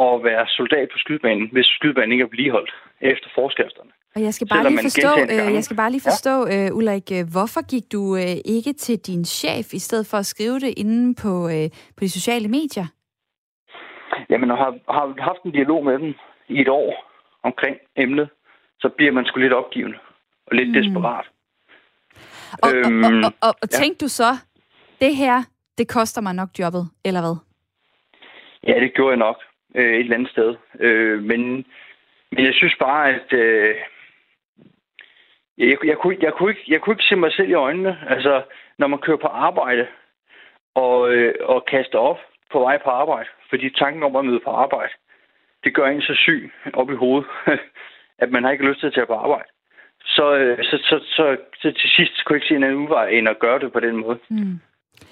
at 0.06 0.24
være 0.28 0.44
soldat 0.48 0.88
på 0.92 0.98
skydebanen, 0.98 1.48
hvis 1.52 1.66
skydebanen 1.66 2.12
ikke 2.12 2.22
er 2.22 2.32
vedligeholdt 2.32 2.72
efter 3.00 3.28
forskrifterne. 3.34 3.90
Og 4.14 4.22
jeg 4.22 4.34
skal 4.34 4.46
bare 4.48 4.64
lige 4.68 4.82
forstå, 4.88 5.12
øh, 5.32 5.54
jeg 5.54 5.64
skal 5.64 5.76
bare 5.76 5.90
lige 5.90 6.06
forstå 6.10 6.34
ja. 6.46 6.70
uh, 6.70 6.76
Ulrik, 6.76 7.08
uh, 7.16 7.32
hvorfor 7.34 7.62
gik 7.72 7.86
du 7.92 8.02
uh, 8.22 8.54
ikke 8.56 8.72
til 8.72 8.98
din 8.98 9.24
chef, 9.24 9.66
i 9.74 9.78
stedet 9.78 10.06
for 10.10 10.16
at 10.16 10.26
skrive 10.26 10.58
det 10.64 10.72
inde 10.82 11.14
på, 11.22 11.32
uh, 11.54 11.66
på 11.96 12.00
de 12.00 12.10
sociale 12.10 12.48
medier? 12.48 12.86
Jamen, 14.30 14.48
jeg 14.48 14.56
har, 14.56 14.72
har 14.96 15.22
haft 15.28 15.42
en 15.44 15.52
dialog 15.52 15.84
med 15.84 15.98
dem 15.98 16.14
i 16.48 16.60
et 16.60 16.68
år 16.68 16.90
omkring 17.42 17.76
emnet, 17.96 18.28
så 18.80 18.88
bliver 18.96 19.12
man 19.12 19.24
sgu 19.24 19.40
lidt 19.40 19.52
opgivende 19.52 19.98
og 20.46 20.56
lidt 20.56 20.68
mm. 20.68 20.74
desperat. 20.74 21.26
Og, 22.62 22.74
øhm, 22.74 23.04
og, 23.04 23.10
og, 23.10 23.32
og, 23.42 23.54
og 23.62 23.68
ja. 23.72 23.76
tænkte 23.80 24.04
du 24.04 24.08
så, 24.08 24.30
det 25.00 25.16
her, 25.16 25.36
det 25.80 25.88
koster 25.88 26.20
mig 26.20 26.34
nok 26.34 26.50
jobbet, 26.58 26.84
eller 27.04 27.20
hvad? 27.20 27.36
Ja, 28.68 28.80
det 28.80 28.94
gjorde 28.94 29.10
jeg 29.10 29.24
nok 29.26 29.38
øh, 29.74 29.94
et 29.94 30.00
eller 30.00 30.14
andet 30.14 30.30
sted. 30.30 30.56
Øh, 30.80 31.22
men, 31.22 31.40
men 32.32 32.44
jeg 32.48 32.54
synes 32.54 32.76
bare, 32.78 33.04
at 33.14 33.32
øh, 33.32 33.74
jeg, 35.58 35.76
jeg, 35.84 35.98
kunne, 35.98 36.16
jeg, 36.20 36.32
kunne 36.32 36.50
ikke, 36.50 36.64
jeg 36.68 36.80
kunne 36.80 36.94
ikke 36.94 37.08
se 37.08 37.16
mig 37.16 37.32
selv 37.32 37.50
i 37.50 37.62
øjnene. 37.66 37.98
Altså, 38.08 38.42
når 38.78 38.86
man 38.86 38.98
kører 38.98 39.16
på 39.16 39.26
arbejde 39.26 39.86
og, 40.74 41.12
øh, 41.14 41.34
og 41.40 41.64
kaster 41.64 41.98
op 41.98 42.18
på 42.52 42.58
vej 42.58 42.78
på 42.84 42.90
arbejde, 42.90 43.28
fordi 43.50 43.70
tanken 43.70 44.02
om 44.02 44.16
at 44.16 44.24
møde 44.24 44.40
på 44.44 44.50
arbejde, 44.50 44.92
det 45.64 45.74
gør 45.74 45.86
en 45.86 46.02
så 46.02 46.14
syg 46.14 46.52
op 46.74 46.90
i 46.90 46.94
hovedet, 46.94 47.28
at 48.22 48.30
man 48.30 48.44
har 48.44 48.50
ikke 48.50 48.68
lyst 48.68 48.80
til 48.80 48.86
at 48.86 48.94
tage 48.94 49.06
på 49.06 49.14
arbejde. 49.14 49.48
Så, 50.04 50.34
øh, 50.36 50.64
så, 50.64 50.76
så, 50.88 51.00
så, 51.16 51.36
så 51.60 51.72
til 51.72 51.90
sidst 51.96 52.24
kunne 52.24 52.34
jeg 52.34 52.42
ikke 52.42 52.48
se 52.48 52.56
en 52.56 52.64
anden 52.64 52.82
udvej 52.84 53.08
end 53.08 53.28
at 53.28 53.38
gøre 53.38 53.58
det 53.58 53.72
på 53.72 53.80
den 53.80 53.96
måde. 53.96 54.18
Mm. 54.28 54.60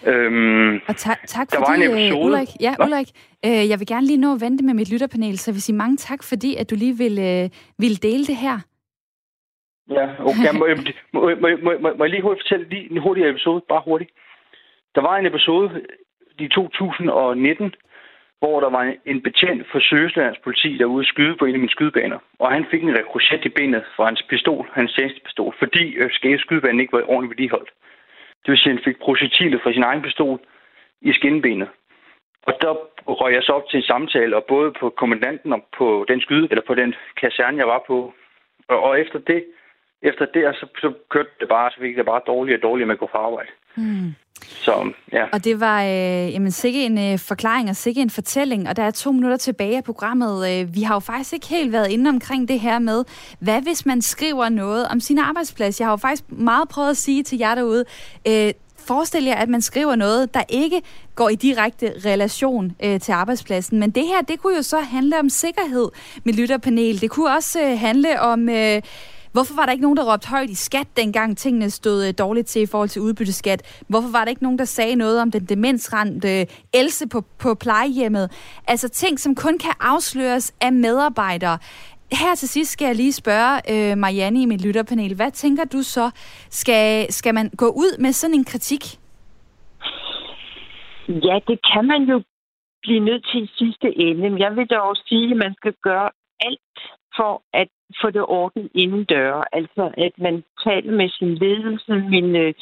Øhm, 0.06 0.74
og 0.88 0.96
ta- 0.96 1.24
tak 1.26 1.50
der 1.50 1.56
fordi, 1.56 1.70
var 1.70 1.74
en 1.74 1.82
øh, 1.82 1.88
episode. 1.88 2.24
Ulrik, 2.24 2.48
ja, 2.60 2.72
Ulrik, 2.84 3.08
øh, 3.46 3.68
jeg 3.70 3.78
vil 3.80 3.86
gerne 3.86 4.06
lige 4.06 4.20
nå 4.20 4.34
at 4.34 4.40
vente 4.40 4.64
med 4.64 4.74
mit 4.74 4.92
lytterpanel, 4.92 5.38
så 5.38 5.50
jeg 5.50 5.54
vil 5.54 5.62
sige 5.62 5.76
mange 5.76 5.96
tak, 5.96 6.22
fordi 6.22 6.56
at 6.56 6.70
du 6.70 6.74
lige 6.74 6.96
vil, 7.04 7.18
øh, 7.18 7.50
vil 7.78 8.02
dele 8.02 8.24
det 8.30 8.36
her. 8.36 8.58
Ja, 9.90 10.06
okay. 10.28 10.52
må, 10.58 10.66
må, 11.12 11.20
må, 11.42 11.48
må, 11.64 11.70
må, 11.82 11.88
må 11.98 12.04
jeg 12.04 12.10
lige 12.10 12.22
hurtigt 12.22 12.44
fortælle 12.44 12.68
lige 12.68 12.90
en 12.90 13.02
hurtig 13.02 13.24
episode, 13.24 13.62
bare 13.68 13.82
hurtigt. 13.84 14.10
Der 14.94 15.00
var 15.00 15.16
en 15.16 15.26
episode 15.26 15.70
i 16.38 16.48
2019, 16.48 17.74
hvor 18.40 18.60
der 18.60 18.70
var 18.70 18.94
en 19.06 19.22
betjent 19.22 19.66
for 19.72 19.80
Søgerslands 19.88 20.38
politi, 20.44 20.78
der 20.78 20.84
ude 20.84 21.04
skyde 21.06 21.36
på 21.38 21.44
en 21.44 21.54
af 21.54 21.58
mine 21.58 21.76
skydebaner. 21.76 22.18
Og 22.38 22.52
han 22.52 22.64
fik 22.70 22.82
en 22.82 22.98
rekrochet 22.98 23.44
i 23.44 23.48
benet 23.48 23.84
fra 23.96 24.04
hans 24.04 24.22
pistol, 24.30 24.68
hans 24.72 24.92
tjenestepistol, 24.92 25.54
fordi 25.58 25.84
øh, 25.94 26.10
skydebanen 26.38 26.80
ikke 26.80 26.92
var 26.92 27.02
ordentligt 27.08 27.30
vedligeholdt. 27.30 27.70
Det 28.42 28.50
vil 28.50 28.58
sige, 28.58 28.72
at 28.72 28.76
han 28.76 28.84
fik 28.84 28.98
projektilet 29.00 29.62
fra 29.62 29.72
sin 29.72 29.82
egen 29.82 30.02
pistol 30.02 30.40
i 31.00 31.12
skinbenet. 31.12 31.68
Og 32.46 32.54
der 32.60 32.72
røg 33.06 33.34
jeg 33.34 33.42
så 33.42 33.52
op 33.52 33.68
til 33.68 33.76
en 33.76 33.82
samtale, 33.92 34.36
og 34.36 34.44
både 34.44 34.72
på 34.80 34.90
kommandanten 34.90 35.52
og 35.52 35.62
på 35.78 36.04
den 36.08 36.20
skyde, 36.20 36.48
eller 36.50 36.64
på 36.66 36.74
den 36.74 36.94
kaserne, 37.20 37.58
jeg 37.58 37.66
var 37.66 37.84
på. 37.86 38.14
Og, 38.68 38.82
og 38.82 39.00
efter 39.00 39.18
det, 39.18 39.44
efter 40.02 40.24
det, 40.34 40.56
så, 40.56 40.66
så 40.80 40.92
kørte 41.10 41.30
det 41.40 41.48
bare, 41.48 41.70
så 41.70 41.80
fik 41.80 41.96
det 41.96 42.06
bare 42.06 42.20
dårligere 42.26 42.58
og 42.58 42.62
dårligere 42.62 42.86
med 42.86 42.94
at 42.94 42.98
gå 42.98 43.06
på 43.06 43.18
arbejde. 43.18 43.50
Mm. 43.76 44.14
Så, 44.46 44.92
ja. 45.12 45.24
Og 45.32 45.44
det 45.44 45.60
var 45.60 45.82
øh, 45.82 46.32
jamen, 46.32 46.50
sikkert 46.50 46.84
en 46.84 46.98
øh, 46.98 47.18
forklaring 47.18 47.70
og 47.70 47.76
sikkert 47.76 48.02
en 48.02 48.10
fortælling, 48.10 48.68
og 48.68 48.76
der 48.76 48.82
er 48.82 48.90
to 48.90 49.12
minutter 49.12 49.36
tilbage 49.36 49.76
af 49.76 49.84
programmet. 49.84 50.50
Øh, 50.50 50.74
vi 50.74 50.82
har 50.82 50.94
jo 50.94 51.00
faktisk 51.00 51.32
ikke 51.32 51.46
helt 51.46 51.72
været 51.72 51.90
inde 51.90 52.08
omkring 52.08 52.48
det 52.48 52.60
her 52.60 52.78
med, 52.78 53.04
hvad 53.38 53.62
hvis 53.62 53.86
man 53.86 54.02
skriver 54.02 54.48
noget 54.48 54.88
om 54.88 55.00
sin 55.00 55.18
arbejdsplads? 55.18 55.80
Jeg 55.80 55.86
har 55.86 55.92
jo 55.92 55.96
faktisk 55.96 56.24
meget 56.28 56.68
prøvet 56.68 56.90
at 56.90 56.96
sige 56.96 57.22
til 57.22 57.38
jer 57.38 57.54
derude, 57.54 57.84
øh, 58.28 58.52
forestil 58.88 59.24
jer, 59.24 59.34
at 59.34 59.48
man 59.48 59.62
skriver 59.62 59.94
noget, 59.94 60.34
der 60.34 60.42
ikke 60.48 60.82
går 61.14 61.28
i 61.28 61.34
direkte 61.34 61.92
relation 62.04 62.72
øh, 62.84 63.00
til 63.00 63.12
arbejdspladsen. 63.12 63.78
Men 63.78 63.90
det 63.90 64.06
her, 64.06 64.22
det 64.22 64.40
kunne 64.40 64.56
jo 64.56 64.62
så 64.62 64.80
handle 64.80 65.18
om 65.18 65.28
sikkerhed 65.28 65.88
med 66.24 66.34
lytterpanel. 66.34 67.00
Det 67.00 67.10
kunne 67.10 67.34
også 67.36 67.60
øh, 67.60 67.78
handle 67.78 68.20
om... 68.20 68.48
Øh, 68.48 68.82
Hvorfor 69.38 69.56
var 69.56 69.64
der 69.66 69.72
ikke 69.72 69.86
nogen, 69.86 69.96
der 69.96 70.12
råbte 70.12 70.28
højt 70.28 70.50
i 70.50 70.54
skat, 70.54 70.88
dengang 70.96 71.36
tingene 71.36 71.70
stod 71.70 72.06
øh, 72.06 72.14
dårligt 72.18 72.46
til 72.46 72.62
i 72.62 72.66
forhold 72.66 72.88
til 72.88 73.02
udbytteskat? 73.02 73.84
Hvorfor 73.88 74.10
var 74.12 74.22
der 74.24 74.30
ikke 74.30 74.42
nogen, 74.42 74.58
der 74.58 74.64
sagde 74.64 74.96
noget 74.96 75.22
om 75.22 75.30
den 75.30 75.44
demensrendte 75.44 76.40
øh, 76.40 76.46
Else 76.74 77.08
på, 77.08 77.20
på 77.42 77.54
plejehjemmet? 77.54 78.26
Altså 78.68 78.88
ting, 78.88 79.20
som 79.20 79.34
kun 79.34 79.58
kan 79.58 79.74
afsløres 79.80 80.56
af 80.60 80.72
medarbejdere. 80.72 81.58
Her 82.12 82.34
til 82.34 82.48
sidst 82.48 82.70
skal 82.72 82.86
jeg 82.86 82.96
lige 82.96 83.12
spørge 83.12 83.54
øh, 83.72 83.98
Marianne 83.98 84.42
i 84.42 84.46
mit 84.46 84.64
lytterpanel. 84.66 85.14
Hvad 85.14 85.30
tænker 85.30 85.64
du 85.64 85.82
så? 85.82 86.10
Skal, 86.50 87.12
skal 87.12 87.34
man 87.34 87.50
gå 87.56 87.66
ud 87.66 88.00
med 88.00 88.12
sådan 88.12 88.34
en 88.34 88.44
kritik? 88.44 88.84
Ja, 91.08 91.36
det 91.48 91.58
kan 91.72 91.84
man 91.92 92.02
jo 92.02 92.22
blive 92.82 93.00
nødt 93.00 93.26
til 93.32 93.42
i 93.42 93.50
sidste 93.58 93.88
ende. 93.98 94.44
Jeg 94.44 94.56
vil 94.56 94.66
dog 94.66 94.96
sige, 95.06 95.30
at 95.30 95.36
man 95.36 95.54
skal 95.54 95.74
gøre 95.82 96.10
alt 96.40 96.76
for 97.16 97.42
at 97.52 97.68
få 98.00 98.10
det 98.10 98.22
orden 98.22 98.70
inden 98.74 99.04
døre. 99.04 99.44
Altså, 99.52 99.92
at 99.96 100.12
man 100.18 100.44
taler 100.64 100.92
med 100.92 101.08
sin 101.08 101.34
ledelse, 101.34 101.94
min, 101.94 102.36
øh, 102.36 102.54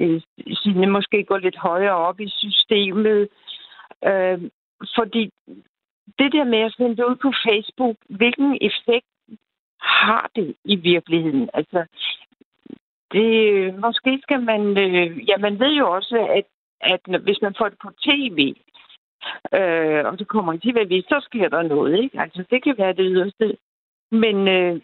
øh, 0.00 0.20
sine 0.54 0.86
måske 0.86 1.24
går 1.24 1.38
lidt 1.38 1.56
højere 1.56 1.96
op 1.96 2.20
i 2.20 2.28
systemet. 2.28 3.28
Øh, 4.04 4.40
fordi 4.96 5.30
det 6.18 6.32
der 6.32 6.44
med 6.44 6.58
at 6.58 6.74
sende 6.76 6.96
det 6.96 7.04
ud 7.04 7.16
på 7.16 7.32
Facebook, 7.46 7.96
hvilken 8.08 8.58
effekt 8.60 9.06
har 9.80 10.30
det 10.36 10.54
i 10.64 10.76
virkeligheden? 10.76 11.50
Altså, 11.54 11.84
det, 13.12 13.74
måske 13.74 14.18
skal 14.22 14.42
man... 14.42 14.78
Øh, 14.78 15.28
ja, 15.28 15.36
man 15.36 15.60
ved 15.60 15.72
jo 15.72 15.90
også, 15.90 16.28
at, 16.38 16.46
at 16.80 17.22
hvis 17.22 17.42
man 17.42 17.54
får 17.58 17.68
det 17.68 17.78
på 17.82 17.90
tv, 18.08 18.54
øh, 19.54 20.04
og 20.04 20.18
det 20.18 20.28
kommer 20.28 20.52
i 20.52 20.58
tv, 20.58 21.02
så 21.02 21.20
sker 21.22 21.48
der 21.48 21.62
noget, 21.62 22.02
ikke? 22.02 22.20
Altså, 22.20 22.44
det 22.50 22.62
kan 22.64 22.74
være 22.78 22.92
det 22.92 23.06
yderste. 23.08 23.56
Men 24.12 24.36
øh, 24.56 24.80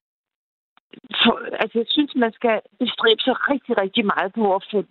for, 1.21 1.35
altså, 1.63 1.79
jeg 1.79 1.87
synes, 1.89 2.13
man 2.17 2.33
skal 2.33 2.61
bestræbe 2.79 3.23
sig 3.27 3.35
rigtig, 3.51 3.79
rigtig 3.83 4.05
meget 4.07 4.33
på 4.35 4.55
at 4.55 4.65
få 4.71 4.85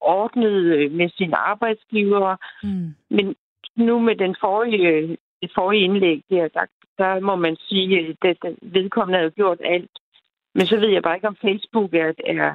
ordnet 0.00 0.56
øh, 0.76 0.92
med 0.92 1.08
sine 1.16 1.36
arbejdsgivere. 1.36 2.36
Mm. 2.62 2.94
Men 3.10 3.34
nu 3.76 3.98
med 3.98 4.16
den 4.16 4.36
forrige, 4.40 5.16
det 5.42 5.50
forrige 5.54 5.84
indlæg 5.84 6.22
der, 6.30 6.48
der, 6.48 6.66
der 6.98 7.20
må 7.20 7.36
man 7.36 7.56
sige, 7.68 7.98
at 7.98 8.16
øh, 8.24 8.34
det, 8.42 8.56
vedkommende 8.62 9.18
har 9.22 9.28
gjort 9.28 9.60
alt. 9.64 9.90
Men 10.54 10.66
så 10.66 10.76
ved 10.76 10.88
jeg 10.88 11.02
bare 11.02 11.16
ikke, 11.16 11.28
om 11.28 11.36
Facebook 11.46 11.94
er, 11.94 12.12
er, 12.26 12.52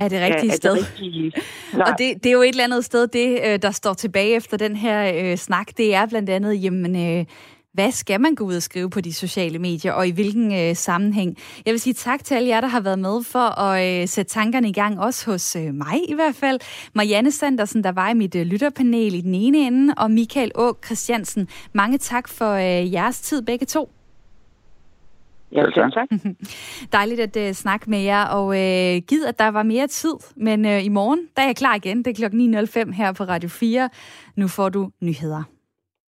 er 0.00 0.08
det 0.08 0.20
rigtige 0.26 0.52
er, 0.52 0.60
sted. 0.62 0.76
Det 0.76 0.92
rigtige. 0.92 1.32
Og 1.86 1.92
det, 1.98 2.24
det 2.24 2.26
er 2.26 2.32
jo 2.32 2.42
et 2.42 2.48
eller 2.48 2.64
andet 2.64 2.84
sted, 2.84 3.06
det 3.06 3.62
der 3.62 3.70
står 3.70 3.94
tilbage 3.94 4.36
efter 4.36 4.56
den 4.56 4.76
her 4.76 4.98
øh, 5.14 5.36
snak, 5.36 5.66
det 5.76 5.94
er 5.94 6.06
blandt 6.06 6.30
andet, 6.30 6.64
jamen, 6.64 6.96
øh, 6.96 7.24
hvad 7.72 7.92
skal 7.92 8.20
man 8.20 8.34
gå 8.34 8.44
ud 8.44 8.56
og 8.56 8.62
skrive 8.62 8.90
på 8.90 9.00
de 9.00 9.12
sociale 9.12 9.58
medier, 9.58 9.92
og 9.92 10.08
i 10.08 10.10
hvilken 10.10 10.52
øh, 10.52 10.76
sammenhæng? 10.76 11.36
Jeg 11.66 11.72
vil 11.72 11.80
sige 11.80 11.94
tak 11.94 12.24
til 12.24 12.34
alle 12.34 12.48
jer, 12.48 12.60
der 12.60 12.68
har 12.68 12.80
været 12.80 12.98
med 12.98 13.24
for 13.24 13.60
at 13.60 14.02
øh, 14.02 14.08
sætte 14.08 14.32
tankerne 14.32 14.68
i 14.68 14.72
gang, 14.72 15.00
også 15.00 15.30
hos 15.30 15.56
øh, 15.56 15.74
mig 15.74 16.10
i 16.10 16.14
hvert 16.14 16.34
fald. 16.34 16.60
Marianne 16.94 17.30
Sandersen, 17.30 17.84
der 17.84 17.92
var 17.92 18.10
i 18.10 18.14
mit 18.14 18.34
øh, 18.34 18.46
lytterpanel 18.46 19.14
i 19.14 19.20
den 19.20 19.34
ene 19.34 19.58
ende, 19.58 19.94
og 19.96 20.10
Michael 20.10 20.52
Å. 20.54 20.72
Christiansen. 20.84 21.48
Mange 21.72 21.98
tak 21.98 22.28
for 22.28 22.52
øh, 22.52 22.92
jeres 22.92 23.20
tid 23.20 23.42
begge 23.42 23.66
to. 23.66 23.90
Ja, 25.52 25.62
tak. 25.74 25.92
tak. 25.92 26.08
Dejligt 26.92 27.20
at 27.20 27.48
uh, 27.48 27.54
snakke 27.54 27.90
med 27.90 27.98
jer, 27.98 28.24
og 28.24 28.46
uh, 28.46 29.02
giv, 29.06 29.22
at 29.26 29.38
der 29.38 29.48
var 29.48 29.62
mere 29.62 29.86
tid. 29.86 30.14
Men 30.36 30.64
uh, 30.64 30.84
i 30.84 30.88
morgen, 30.88 31.20
der 31.36 31.42
er 31.42 31.46
jeg 31.46 31.56
klar 31.56 31.74
igen. 31.74 31.98
Det 31.98 32.06
er 32.06 32.14
klokken 32.14 32.54
9.05 32.54 32.92
her 32.92 33.12
på 33.12 33.24
Radio 33.24 33.48
4. 33.48 33.88
Nu 34.36 34.48
får 34.48 34.68
du 34.68 34.90
nyheder. 35.00 35.59